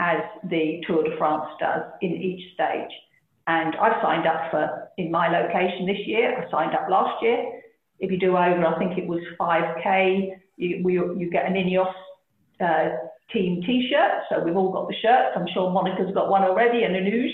as 0.00 0.18
the 0.50 0.82
Tour 0.86 1.04
de 1.04 1.16
France 1.16 1.48
does 1.60 1.82
in 2.00 2.10
each 2.10 2.54
stage. 2.54 2.90
And 3.46 3.74
I've 3.76 4.00
signed 4.02 4.26
up 4.26 4.50
for 4.50 4.88
in 4.98 5.10
my 5.10 5.28
location 5.28 5.86
this 5.86 6.06
year. 6.06 6.38
I 6.38 6.50
signed 6.50 6.74
up 6.74 6.88
last 6.88 7.22
year. 7.22 7.60
If 8.00 8.10
you 8.10 8.18
do 8.18 8.30
over, 8.30 8.66
I 8.66 8.78
think 8.78 8.98
it 8.98 9.06
was 9.06 9.20
5k, 9.40 10.30
you, 10.56 10.80
we, 10.84 10.94
you 10.94 11.30
get 11.30 11.46
an 11.46 11.54
Ineos 11.54 11.92
uh, 12.60 12.96
team 13.32 13.62
T-shirt. 13.62 14.22
So 14.28 14.44
we've 14.44 14.56
all 14.56 14.72
got 14.72 14.88
the 14.88 14.94
shirts. 15.00 15.36
I'm 15.36 15.46
sure 15.52 15.70
Monica's 15.70 16.12
got 16.14 16.28
one 16.28 16.42
already 16.42 16.84
and 16.84 16.94
Anuj. 16.94 17.30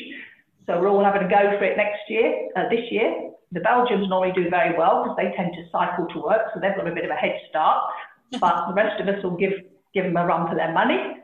So 0.68 0.78
we're 0.78 0.88
all 0.88 1.02
having 1.02 1.22
a 1.22 1.30
go 1.30 1.56
for 1.56 1.64
it 1.64 1.78
next 1.78 2.04
year, 2.08 2.50
uh, 2.54 2.68
this 2.68 2.84
year. 2.90 3.30
The 3.52 3.60
Belgians 3.60 4.06
normally 4.10 4.32
do 4.34 4.50
very 4.50 4.76
well 4.76 5.02
because 5.02 5.16
they 5.16 5.34
tend 5.34 5.54
to 5.54 5.64
cycle 5.72 6.06
to 6.12 6.20
work, 6.20 6.52
so 6.52 6.60
they've 6.60 6.76
got 6.76 6.86
a 6.86 6.94
bit 6.94 7.06
of 7.06 7.10
a 7.10 7.14
head 7.14 7.40
start. 7.48 7.82
But 8.38 8.68
the 8.68 8.74
rest 8.74 9.00
of 9.00 9.08
us 9.08 9.24
will 9.24 9.38
give 9.38 9.54
give 9.94 10.04
them 10.04 10.18
a 10.18 10.26
run 10.26 10.46
for 10.50 10.54
their 10.54 10.70
money. 10.70 11.16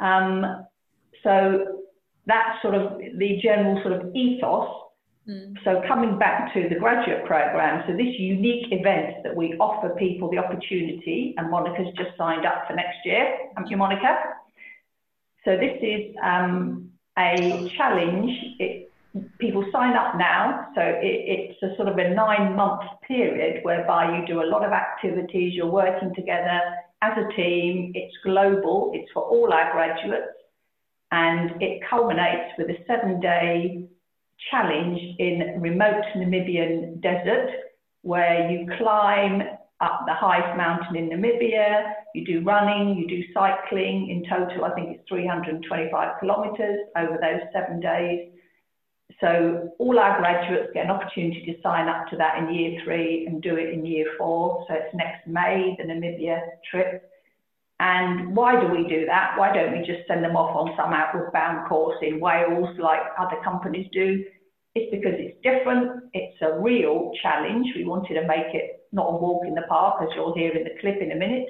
Um, 0.00 0.64
so 1.22 1.84
that's 2.24 2.62
sort 2.62 2.74
of 2.74 2.98
the 2.98 3.38
general 3.42 3.82
sort 3.82 3.92
of 3.92 4.14
ethos. 4.14 4.68
Mm. 5.28 5.56
So 5.62 5.82
coming 5.86 6.18
back 6.18 6.54
to 6.54 6.70
the 6.70 6.76
graduate 6.76 7.26
program, 7.26 7.84
so 7.86 7.92
this 7.92 8.14
unique 8.18 8.72
event 8.72 9.22
that 9.24 9.36
we 9.36 9.52
offer 9.60 9.90
people 9.90 10.30
the 10.30 10.38
opportunity, 10.38 11.34
and 11.36 11.50
Monica's 11.50 11.92
just 11.94 12.16
signed 12.16 12.46
up 12.46 12.66
for 12.66 12.72
next 12.72 13.04
year. 13.04 13.36
Thank 13.54 13.70
you, 13.70 13.76
Monica. 13.76 14.16
So 15.44 15.58
this 15.58 15.76
is 15.82 16.16
um, 16.24 16.88
a 17.18 17.70
challenge. 17.76 18.30
It, 18.58 18.92
people 19.38 19.64
sign 19.72 19.96
up 19.96 20.16
now, 20.16 20.68
so 20.74 20.80
it, 20.80 21.02
it's 21.02 21.62
a 21.62 21.74
sort 21.76 21.88
of 21.88 21.98
a 21.98 22.10
nine-month 22.14 22.82
period 23.06 23.64
whereby 23.64 24.18
you 24.18 24.26
do 24.26 24.42
a 24.42 24.46
lot 24.46 24.64
of 24.64 24.72
activities. 24.72 25.54
You're 25.54 25.66
working 25.66 26.14
together 26.14 26.60
as 27.02 27.12
a 27.16 27.34
team. 27.34 27.92
It's 27.94 28.14
global. 28.24 28.92
It's 28.94 29.10
for 29.12 29.22
all 29.22 29.52
our 29.52 29.72
graduates 29.72 30.38
and 31.10 31.62
it 31.62 31.80
culminates 31.88 32.52
with 32.58 32.68
a 32.68 32.76
seven 32.86 33.20
day 33.20 33.84
challenge 34.50 35.00
in 35.18 35.60
remote 35.60 36.04
Namibian 36.16 37.00
desert 37.00 37.50
where 38.02 38.50
you 38.50 38.66
climb 38.78 39.42
up 39.80 40.04
the 40.06 40.14
highest 40.14 40.56
mountain 40.56 40.96
in 40.96 41.08
Namibia, 41.10 41.92
you 42.14 42.24
do 42.24 42.44
running, 42.44 42.96
you 42.98 43.06
do 43.06 43.22
cycling. 43.32 44.10
In 44.10 44.24
total, 44.28 44.64
I 44.64 44.74
think 44.74 44.96
it's 44.96 45.08
325 45.08 46.20
kilometres 46.20 46.80
over 46.96 47.18
those 47.20 47.40
seven 47.52 47.80
days. 47.80 48.30
So 49.20 49.70
all 49.78 49.98
our 49.98 50.18
graduates 50.18 50.70
get 50.74 50.84
an 50.84 50.90
opportunity 50.90 51.44
to 51.46 51.62
sign 51.62 51.88
up 51.88 52.08
to 52.08 52.16
that 52.16 52.38
in 52.38 52.54
year 52.54 52.80
three 52.84 53.26
and 53.26 53.42
do 53.42 53.56
it 53.56 53.72
in 53.72 53.84
year 53.84 54.06
four. 54.18 54.64
So 54.68 54.74
it's 54.74 54.94
next 54.94 55.26
May, 55.26 55.76
the 55.78 55.84
Namibia 55.84 56.40
trip. 56.70 57.10
And 57.80 58.34
why 58.34 58.60
do 58.60 58.68
we 58.68 58.88
do 58.88 59.06
that? 59.06 59.34
Why 59.38 59.52
don't 59.52 59.72
we 59.72 59.86
just 59.86 60.06
send 60.08 60.24
them 60.24 60.36
off 60.36 60.56
on 60.56 60.74
some 60.76 60.92
outward 60.92 61.32
bound 61.32 61.68
course 61.68 61.96
in 62.02 62.20
Wales 62.20 62.76
like 62.78 63.00
other 63.18 63.40
companies 63.44 63.86
do? 63.92 64.24
It's 64.74 64.90
because 64.90 65.14
it's 65.16 65.36
different. 65.42 66.04
It's 66.12 66.36
a 66.42 66.60
real 66.60 67.12
challenge. 67.22 67.66
We 67.76 67.84
wanted 67.84 68.14
to 68.14 68.26
make 68.26 68.54
it 68.54 68.77
not 68.92 69.08
a 69.08 69.16
walk 69.16 69.46
in 69.46 69.54
the 69.54 69.62
park, 69.62 70.02
as 70.02 70.08
you'll 70.14 70.34
hear 70.34 70.52
in 70.52 70.64
the 70.64 70.80
clip 70.80 71.00
in 71.00 71.12
a 71.12 71.16
minute. 71.16 71.48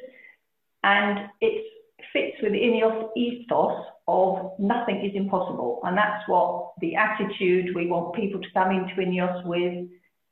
And 0.83 1.29
it 1.41 1.65
fits 2.13 2.37
with 2.43 2.53
the 2.53 2.59
Ineos 2.59 3.11
ethos 3.17 3.85
of 4.07 4.53
nothing 4.59 5.05
is 5.05 5.13
impossible. 5.15 5.81
And 5.85 5.97
that's 5.97 6.27
what 6.29 6.73
the 6.81 6.97
attitude 6.97 7.75
we 7.75 7.87
want 7.87 8.15
people 8.15 8.41
to 8.41 8.49
come 8.55 8.71
into 8.71 8.95
Ineos 8.95 9.45
with 9.45 9.89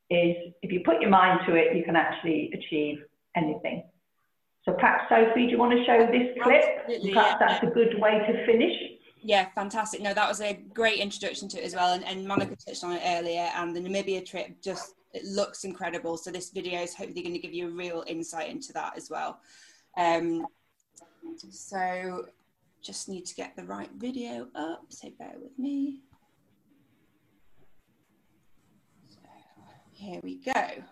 is 0.09 0.37
if 0.63 0.73
you 0.73 0.81
put 0.85 1.01
your 1.01 1.11
mind 1.11 1.41
to 1.47 1.55
it, 1.55 1.77
you 1.77 1.85
can 1.85 1.97
actually 1.97 2.53
achieve 2.55 3.03
anything. 3.35 3.85
So 4.65 4.73
perhaps 4.73 5.05
Sophie, 5.09 5.47
do 5.47 5.53
you 5.53 5.59
want 5.59 5.73
to 5.73 5.85
show 5.85 6.07
this 6.11 6.37
clip? 6.43 6.63
Absolutely, 6.81 7.13
perhaps 7.13 7.37
yeah. 7.41 7.47
that's 7.47 7.63
a 7.63 7.71
good 7.71 8.01
way 8.01 8.19
to 8.19 8.47
finish. 8.47 8.75
Yeah, 9.27 9.49
fantastic. 9.57 10.01
No, 10.03 10.15
that 10.15 10.29
was 10.29 10.41
a 10.41 10.55
great 10.73 11.01
introduction 11.01 11.49
to 11.49 11.59
it 11.59 11.65
as 11.65 11.75
well. 11.75 11.93
And, 11.93 12.05
and 12.05 12.29
Monica 12.29 12.55
touched 12.55 12.85
on 12.85 12.93
it 12.93 13.03
earlier. 13.05 13.51
And 13.57 13.75
the 13.75 13.81
Namibia 13.81 14.25
trip 14.25 14.63
just 14.63 14.95
it 15.13 15.25
looks 15.25 15.65
incredible. 15.65 16.17
So 16.17 16.31
this 16.31 16.51
video 16.51 16.81
is 16.81 16.95
hopefully 16.95 17.23
going 17.23 17.35
to 17.35 17.41
give 17.41 17.53
you 17.53 17.67
a 17.67 17.73
real 17.73 18.05
insight 18.07 18.51
into 18.51 18.73
that 18.75 18.97
as 18.97 19.11
well. 19.11 19.41
Um, 19.97 20.47
so 21.51 22.27
just 22.81 23.09
need 23.09 23.27
to 23.27 23.35
get 23.35 23.57
the 23.57 23.65
right 23.65 23.91
video 23.97 24.47
up. 24.55 24.85
So 24.91 25.11
bear 25.19 25.35
with 25.43 25.59
me. 25.59 26.03
So 29.11 29.19
here 29.91 30.21
we 30.23 30.37
go. 30.37 30.85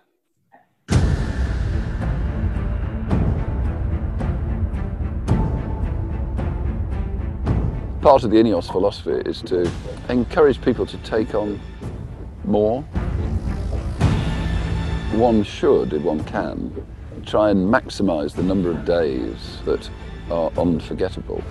Part 8.05 8.23
of 8.23 8.31
the 8.31 8.37
Ineos 8.37 8.71
philosophy 8.71 9.27
is 9.27 9.41
to 9.41 9.67
encourage 10.11 10.61
people 10.61 10.85
to 10.85 10.99
take 10.99 11.35
on 11.35 11.59
more. 12.45 12.83
One 15.13 15.43
should, 15.43 15.95
if 15.95 16.03
one 16.03 16.23
can, 16.25 16.87
try 17.25 17.49
and 17.49 17.67
maximise 17.67 18.35
the 18.35 18.43
number 18.43 18.71
of 18.71 18.85
days 18.85 19.61
that 19.65 19.89
are 20.31 20.53
unforgettable. 20.59 21.43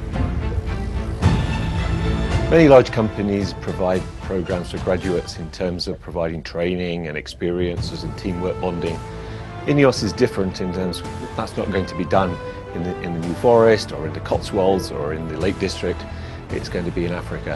Many 2.51 2.70
large 2.70 2.91
companies 2.91 3.56
provide 3.56 4.04
programs 4.22 4.70
for 4.70 4.78
graduates 4.84 5.39
in 5.39 5.49
terms 5.49 5.88
of 5.88 5.99
providing 5.99 6.43
training 6.43 7.08
and 7.08 7.18
experiences 7.18 8.04
and 8.04 8.16
teamwork 8.16 8.62
bonding. 8.62 8.99
Ineos 9.66 10.04
is 10.04 10.14
different 10.14 10.62
in 10.62 10.72
terms 10.72 11.01
that's 11.36 11.58
not 11.58 11.72
going 11.72 11.88
to 11.88 11.97
be 11.97 12.06
done 12.06 12.38
in 12.76 12.84
the, 12.84 13.01
in 13.01 13.20
the 13.20 13.28
New 13.28 13.34
Forest 13.36 13.91
or 13.91 14.06
in 14.06 14.14
the 14.14 14.20
Cotswolds 14.20 14.91
or 14.91 15.16
in 15.16 15.28
the 15.30 15.38
Lake 15.38 15.58
District 15.58 15.99
it's 16.56 16.70
going 16.70 16.86
to 16.86 16.91
be 16.91 17.06
in 17.06 17.12
Africa. 17.12 17.54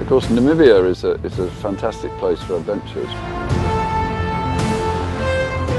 Of 0.00 0.08
course, 0.08 0.26
Namibia 0.26 0.88
is 0.88 1.04
a, 1.04 1.12
is 1.24 1.38
a 1.38 1.50
fantastic 1.50 2.10
place 2.18 2.40
for 2.42 2.56
adventures. 2.56 3.08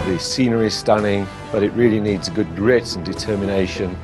The 0.07 0.17
scenery 0.19 0.67
is 0.67 0.73
stunning, 0.73 1.27
but 1.51 1.63
it 1.63 1.71
really 1.73 1.99
needs 1.99 2.29
good 2.29 2.55
grit 2.55 2.95
and 2.95 3.05
determination. 3.05 3.97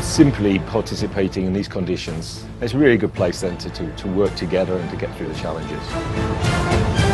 Simply 0.00 0.58
participating 0.60 1.44
in 1.46 1.52
these 1.52 1.68
conditions, 1.68 2.44
it's 2.60 2.74
a 2.74 2.78
really 2.78 2.96
good 2.96 3.14
place 3.14 3.40
then 3.40 3.56
to, 3.58 3.70
to, 3.70 3.94
to 3.96 4.08
work 4.08 4.34
together 4.34 4.76
and 4.76 4.90
to 4.90 4.96
get 4.96 5.14
through 5.16 5.28
the 5.28 5.34
challenges. 5.34 7.07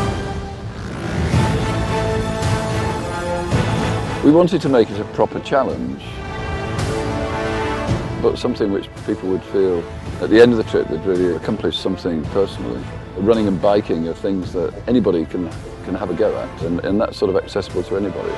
We 4.25 4.31
wanted 4.31 4.63
to 4.63 4.71
make 4.71 4.89
it 4.89 4.99
a 4.99 5.05
proper 5.13 5.39
challenge, 5.41 6.03
but 8.23 8.39
something 8.39 8.73
which 8.73 8.89
people 9.05 9.29
would 9.29 9.43
feel 9.43 9.85
at 10.23 10.31
the 10.31 10.41
end 10.41 10.53
of 10.53 10.57
the 10.57 10.65
trip 10.65 10.89
they'd 10.89 11.05
really 11.05 11.37
accomplished 11.37 11.83
something 11.83 12.25
personally. 12.31 12.83
Running 13.19 13.49
and 13.49 13.61
biking 13.61 14.09
are 14.09 14.15
things 14.15 14.55
that 14.55 14.73
anybody 14.89 15.27
can, 15.27 15.51
can 15.85 15.95
have 15.95 16.09
a 16.09 16.15
go 16.15 16.35
at, 16.39 16.63
and, 16.63 16.81
and 16.87 16.99
that's 16.99 17.19
sort 17.19 17.29
of 17.29 17.37
accessible 17.37 17.83
to 17.83 17.97
anybody. 17.99 18.31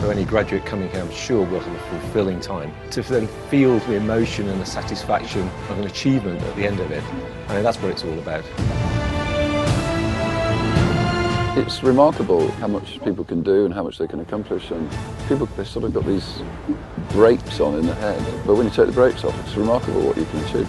For 0.00 0.12
any 0.12 0.24
graduate 0.24 0.64
coming 0.64 0.90
here, 0.90 1.00
I'm 1.00 1.10
sure 1.10 1.44
will 1.44 1.58
have 1.58 1.74
a 1.74 1.98
fulfilling 1.98 2.38
time. 2.38 2.72
To 2.92 3.02
then 3.02 3.26
feel 3.50 3.80
the 3.80 3.94
emotion 3.94 4.48
and 4.48 4.60
the 4.60 4.66
satisfaction 4.66 5.48
of 5.70 5.80
an 5.80 5.86
achievement 5.86 6.40
at 6.40 6.54
the 6.54 6.64
end 6.64 6.78
of 6.78 6.92
it, 6.92 7.02
I 7.48 7.54
mean, 7.54 7.64
that's 7.64 7.82
what 7.82 7.90
it's 7.90 8.04
all 8.04 8.16
about 8.20 8.44
it's 11.66 11.82
remarkable 11.82 12.50
how 12.52 12.66
much 12.66 13.02
people 13.04 13.24
can 13.24 13.42
do 13.42 13.64
and 13.64 13.72
how 13.72 13.82
much 13.82 13.96
they 13.96 14.06
can 14.06 14.20
accomplish. 14.20 14.70
And 14.70 14.90
people, 15.28 15.46
they've 15.56 15.66
sort 15.66 15.86
of 15.86 15.94
got 15.94 16.04
these 16.04 16.42
brakes 17.10 17.58
on 17.58 17.78
in 17.78 17.86
the 17.86 17.94
head. 17.94 18.22
But 18.46 18.56
when 18.56 18.66
you 18.66 18.72
take 18.72 18.86
the 18.86 18.92
brakes 18.92 19.24
off, 19.24 19.38
it's 19.46 19.56
remarkable 19.56 20.02
what 20.02 20.16
you 20.18 20.26
can 20.26 20.44
achieve. 20.44 20.68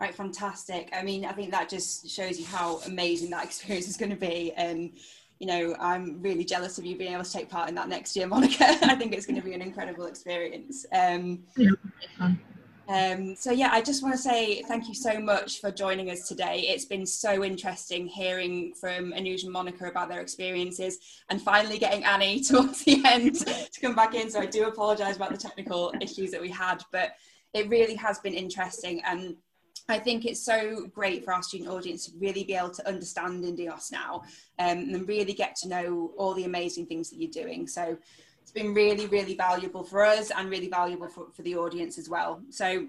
Right, 0.00 0.14
fantastic. 0.14 0.88
I 0.94 1.02
mean, 1.02 1.26
I 1.26 1.32
think 1.32 1.50
that 1.50 1.68
just 1.68 2.08
shows 2.08 2.38
you 2.38 2.46
how 2.46 2.78
amazing 2.86 3.28
that 3.30 3.44
experience 3.50 3.88
is 3.88 3.98
going 3.98 4.10
to 4.10 4.16
be. 4.16 4.54
Um, 4.56 4.92
you 5.38 5.46
know, 5.46 5.76
I'm 5.78 6.20
really 6.20 6.44
jealous 6.44 6.78
of 6.78 6.84
you 6.84 6.96
being 6.96 7.12
able 7.12 7.24
to 7.24 7.32
take 7.32 7.48
part 7.48 7.68
in 7.68 7.74
that 7.76 7.88
next 7.88 8.16
year, 8.16 8.26
Monica. 8.34 8.64
I 8.82 8.94
think 8.96 9.14
it's 9.14 9.26
going 9.26 9.40
to 9.40 9.44
be 9.44 9.54
an 9.54 9.62
incredible 9.62 10.06
experience. 10.06 10.84
Um, 10.92 11.44
yeah, 11.56 11.70
um, 12.88 13.36
so 13.36 13.52
yeah, 13.52 13.68
I 13.70 13.82
just 13.82 14.02
want 14.02 14.14
to 14.14 14.20
say 14.20 14.62
thank 14.62 14.88
you 14.88 14.94
so 14.94 15.20
much 15.20 15.60
for 15.60 15.70
joining 15.70 16.10
us 16.10 16.26
today. 16.26 16.60
It's 16.68 16.86
been 16.86 17.04
so 17.04 17.44
interesting 17.44 18.06
hearing 18.06 18.72
from 18.72 19.12
Anuj 19.12 19.44
and 19.44 19.52
Monica 19.52 19.86
about 19.86 20.08
their 20.08 20.20
experiences 20.20 20.98
and 21.28 21.40
finally 21.40 21.78
getting 21.78 22.02
Annie 22.04 22.40
towards 22.44 22.84
the 22.84 23.02
end 23.04 23.34
to 23.46 23.80
come 23.80 23.94
back 23.94 24.14
in. 24.14 24.30
So 24.30 24.40
I 24.40 24.46
do 24.46 24.66
apologise 24.66 25.16
about 25.16 25.32
the 25.32 25.36
technical 25.36 25.92
issues 26.00 26.30
that 26.30 26.40
we 26.40 26.50
had, 26.50 26.82
but 26.90 27.12
it 27.52 27.68
really 27.68 27.94
has 27.96 28.20
been 28.20 28.34
interesting 28.34 29.02
and 29.04 29.36
I 29.88 29.98
think 29.98 30.26
it's 30.26 30.40
so 30.40 30.86
great 30.94 31.24
for 31.24 31.32
our 31.32 31.42
student 31.42 31.70
audience 31.70 32.06
to 32.06 32.12
really 32.18 32.44
be 32.44 32.54
able 32.54 32.70
to 32.70 32.86
understand 32.86 33.42
Ineos 33.44 33.90
now 33.90 34.22
um, 34.58 34.78
and 34.78 35.08
really 35.08 35.32
get 35.32 35.56
to 35.56 35.68
know 35.68 36.12
all 36.18 36.34
the 36.34 36.44
amazing 36.44 36.86
things 36.86 37.08
that 37.08 37.18
you're 37.18 37.30
doing. 37.30 37.66
So 37.66 37.96
it's 38.42 38.52
been 38.52 38.74
really, 38.74 39.06
really 39.06 39.34
valuable 39.34 39.82
for 39.82 40.04
us 40.04 40.30
and 40.30 40.50
really 40.50 40.68
valuable 40.68 41.08
for, 41.08 41.30
for 41.32 41.42
the 41.42 41.56
audience 41.56 41.96
as 41.96 42.08
well. 42.10 42.42
So 42.50 42.86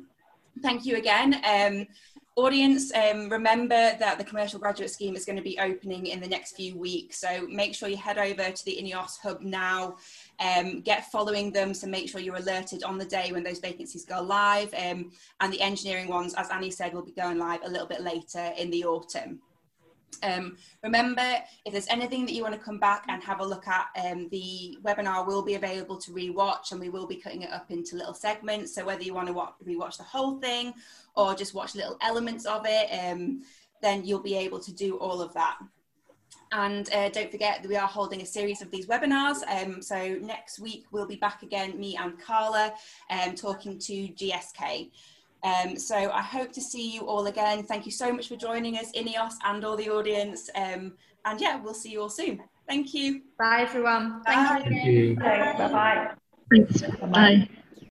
thank 0.61 0.85
you 0.85 0.97
again. 0.97 1.41
Um, 1.45 1.87
audience, 2.35 2.93
um, 2.93 3.29
remember 3.29 3.95
that 3.97 4.17
the 4.17 4.23
commercial 4.23 4.59
graduate 4.59 4.89
scheme 4.89 5.15
is 5.15 5.25
going 5.25 5.37
to 5.37 5.41
be 5.41 5.57
opening 5.59 6.07
in 6.07 6.19
the 6.19 6.27
next 6.27 6.55
few 6.55 6.77
weeks. 6.77 7.19
So 7.19 7.47
make 7.47 7.75
sure 7.75 7.87
you 7.87 7.97
head 7.97 8.17
over 8.17 8.51
to 8.51 8.65
the 8.65 8.77
INEOS 8.81 9.19
hub 9.21 9.41
now 9.41 9.97
um, 10.39 10.81
get 10.81 11.11
following 11.11 11.51
them 11.51 11.73
so 11.73 11.87
make 11.87 12.09
sure 12.09 12.21
you're 12.21 12.35
alerted 12.35 12.83
on 12.83 12.97
the 12.97 13.05
day 13.05 13.31
when 13.31 13.43
those 13.43 13.59
vacancies 13.59 14.05
go 14.05 14.21
live 14.21 14.73
um, 14.73 15.11
and 15.41 15.51
the 15.51 15.61
engineering 15.61 16.07
ones 16.07 16.33
as 16.35 16.49
Annie 16.49 16.71
said 16.71 16.93
will 16.93 17.05
be 17.05 17.11
going 17.11 17.37
live 17.37 17.61
a 17.63 17.69
little 17.69 17.87
bit 17.87 18.01
later 18.01 18.51
in 18.57 18.69
the 18.71 18.85
autumn. 18.85 19.41
Um, 20.23 20.57
remember, 20.83 21.37
if 21.65 21.71
there's 21.71 21.87
anything 21.87 22.25
that 22.25 22.33
you 22.33 22.43
want 22.43 22.53
to 22.53 22.59
come 22.59 22.79
back 22.79 23.05
and 23.07 23.23
have 23.23 23.39
a 23.39 23.45
look 23.45 23.67
at, 23.67 23.87
um, 24.03 24.27
the 24.29 24.77
webinar 24.83 25.25
will 25.25 25.41
be 25.41 25.55
available 25.55 25.97
to 25.97 26.11
rewatch 26.11 26.71
and 26.71 26.79
we 26.79 26.89
will 26.89 27.07
be 27.07 27.15
cutting 27.15 27.43
it 27.43 27.51
up 27.51 27.71
into 27.71 27.95
little 27.95 28.13
segments. 28.13 28.75
So 28.75 28.85
whether 28.85 29.03
you 29.03 29.13
want 29.13 29.27
to 29.27 29.33
watch, 29.33 29.53
rewatch 29.65 29.97
the 29.97 30.03
whole 30.03 30.39
thing 30.39 30.73
or 31.15 31.35
just 31.35 31.53
watch 31.53 31.75
little 31.75 31.97
elements 32.01 32.45
of 32.45 32.63
it, 32.65 32.89
um, 32.89 33.43
then 33.81 34.03
you'll 34.03 34.19
be 34.19 34.35
able 34.35 34.59
to 34.59 34.73
do 34.73 34.97
all 34.97 35.21
of 35.21 35.33
that. 35.33 35.57
And 36.51 36.91
uh, 36.93 37.09
don't 37.09 37.31
forget 37.31 37.61
that 37.61 37.69
we 37.69 37.75
are 37.75 37.87
holding 37.87 38.21
a 38.21 38.25
series 38.25 38.61
of 38.61 38.71
these 38.71 38.87
webinars. 38.87 39.37
Um, 39.47 39.81
so 39.81 40.17
next 40.21 40.59
week 40.59 40.85
we'll 40.91 41.05
be 41.07 41.15
back 41.15 41.43
again, 41.43 41.79
me 41.79 41.95
and 41.95 42.19
Carla, 42.19 42.73
um, 43.09 43.35
talking 43.35 43.77
to 43.79 43.93
GSK. 44.07 44.89
Um, 45.43 45.77
so 45.77 45.95
I 45.95 46.21
hope 46.21 46.51
to 46.53 46.61
see 46.61 46.91
you 46.91 47.01
all 47.07 47.27
again. 47.27 47.63
Thank 47.63 47.85
you 47.85 47.91
so 47.91 48.11
much 48.11 48.27
for 48.27 48.35
joining 48.35 48.77
us, 48.77 48.91
Ineos 48.93 49.33
and 49.45 49.63
all 49.63 49.77
the 49.77 49.89
audience. 49.89 50.49
Um, 50.55 50.93
and 51.25 51.39
yeah, 51.39 51.61
we'll 51.61 51.73
see 51.73 51.91
you 51.91 52.01
all 52.01 52.09
soon. 52.09 52.41
Thank 52.67 52.93
you. 52.93 53.21
Bye 53.37 53.61
everyone. 53.61 54.21
Bye. 54.25 54.61
Thank 54.63 54.85
you. 54.85 55.15
Bye. 55.15 55.55
Bye-bye. 55.57 56.11
Thanks. 56.51 56.81
Bye. 56.81 57.07
Bye. 57.07 57.49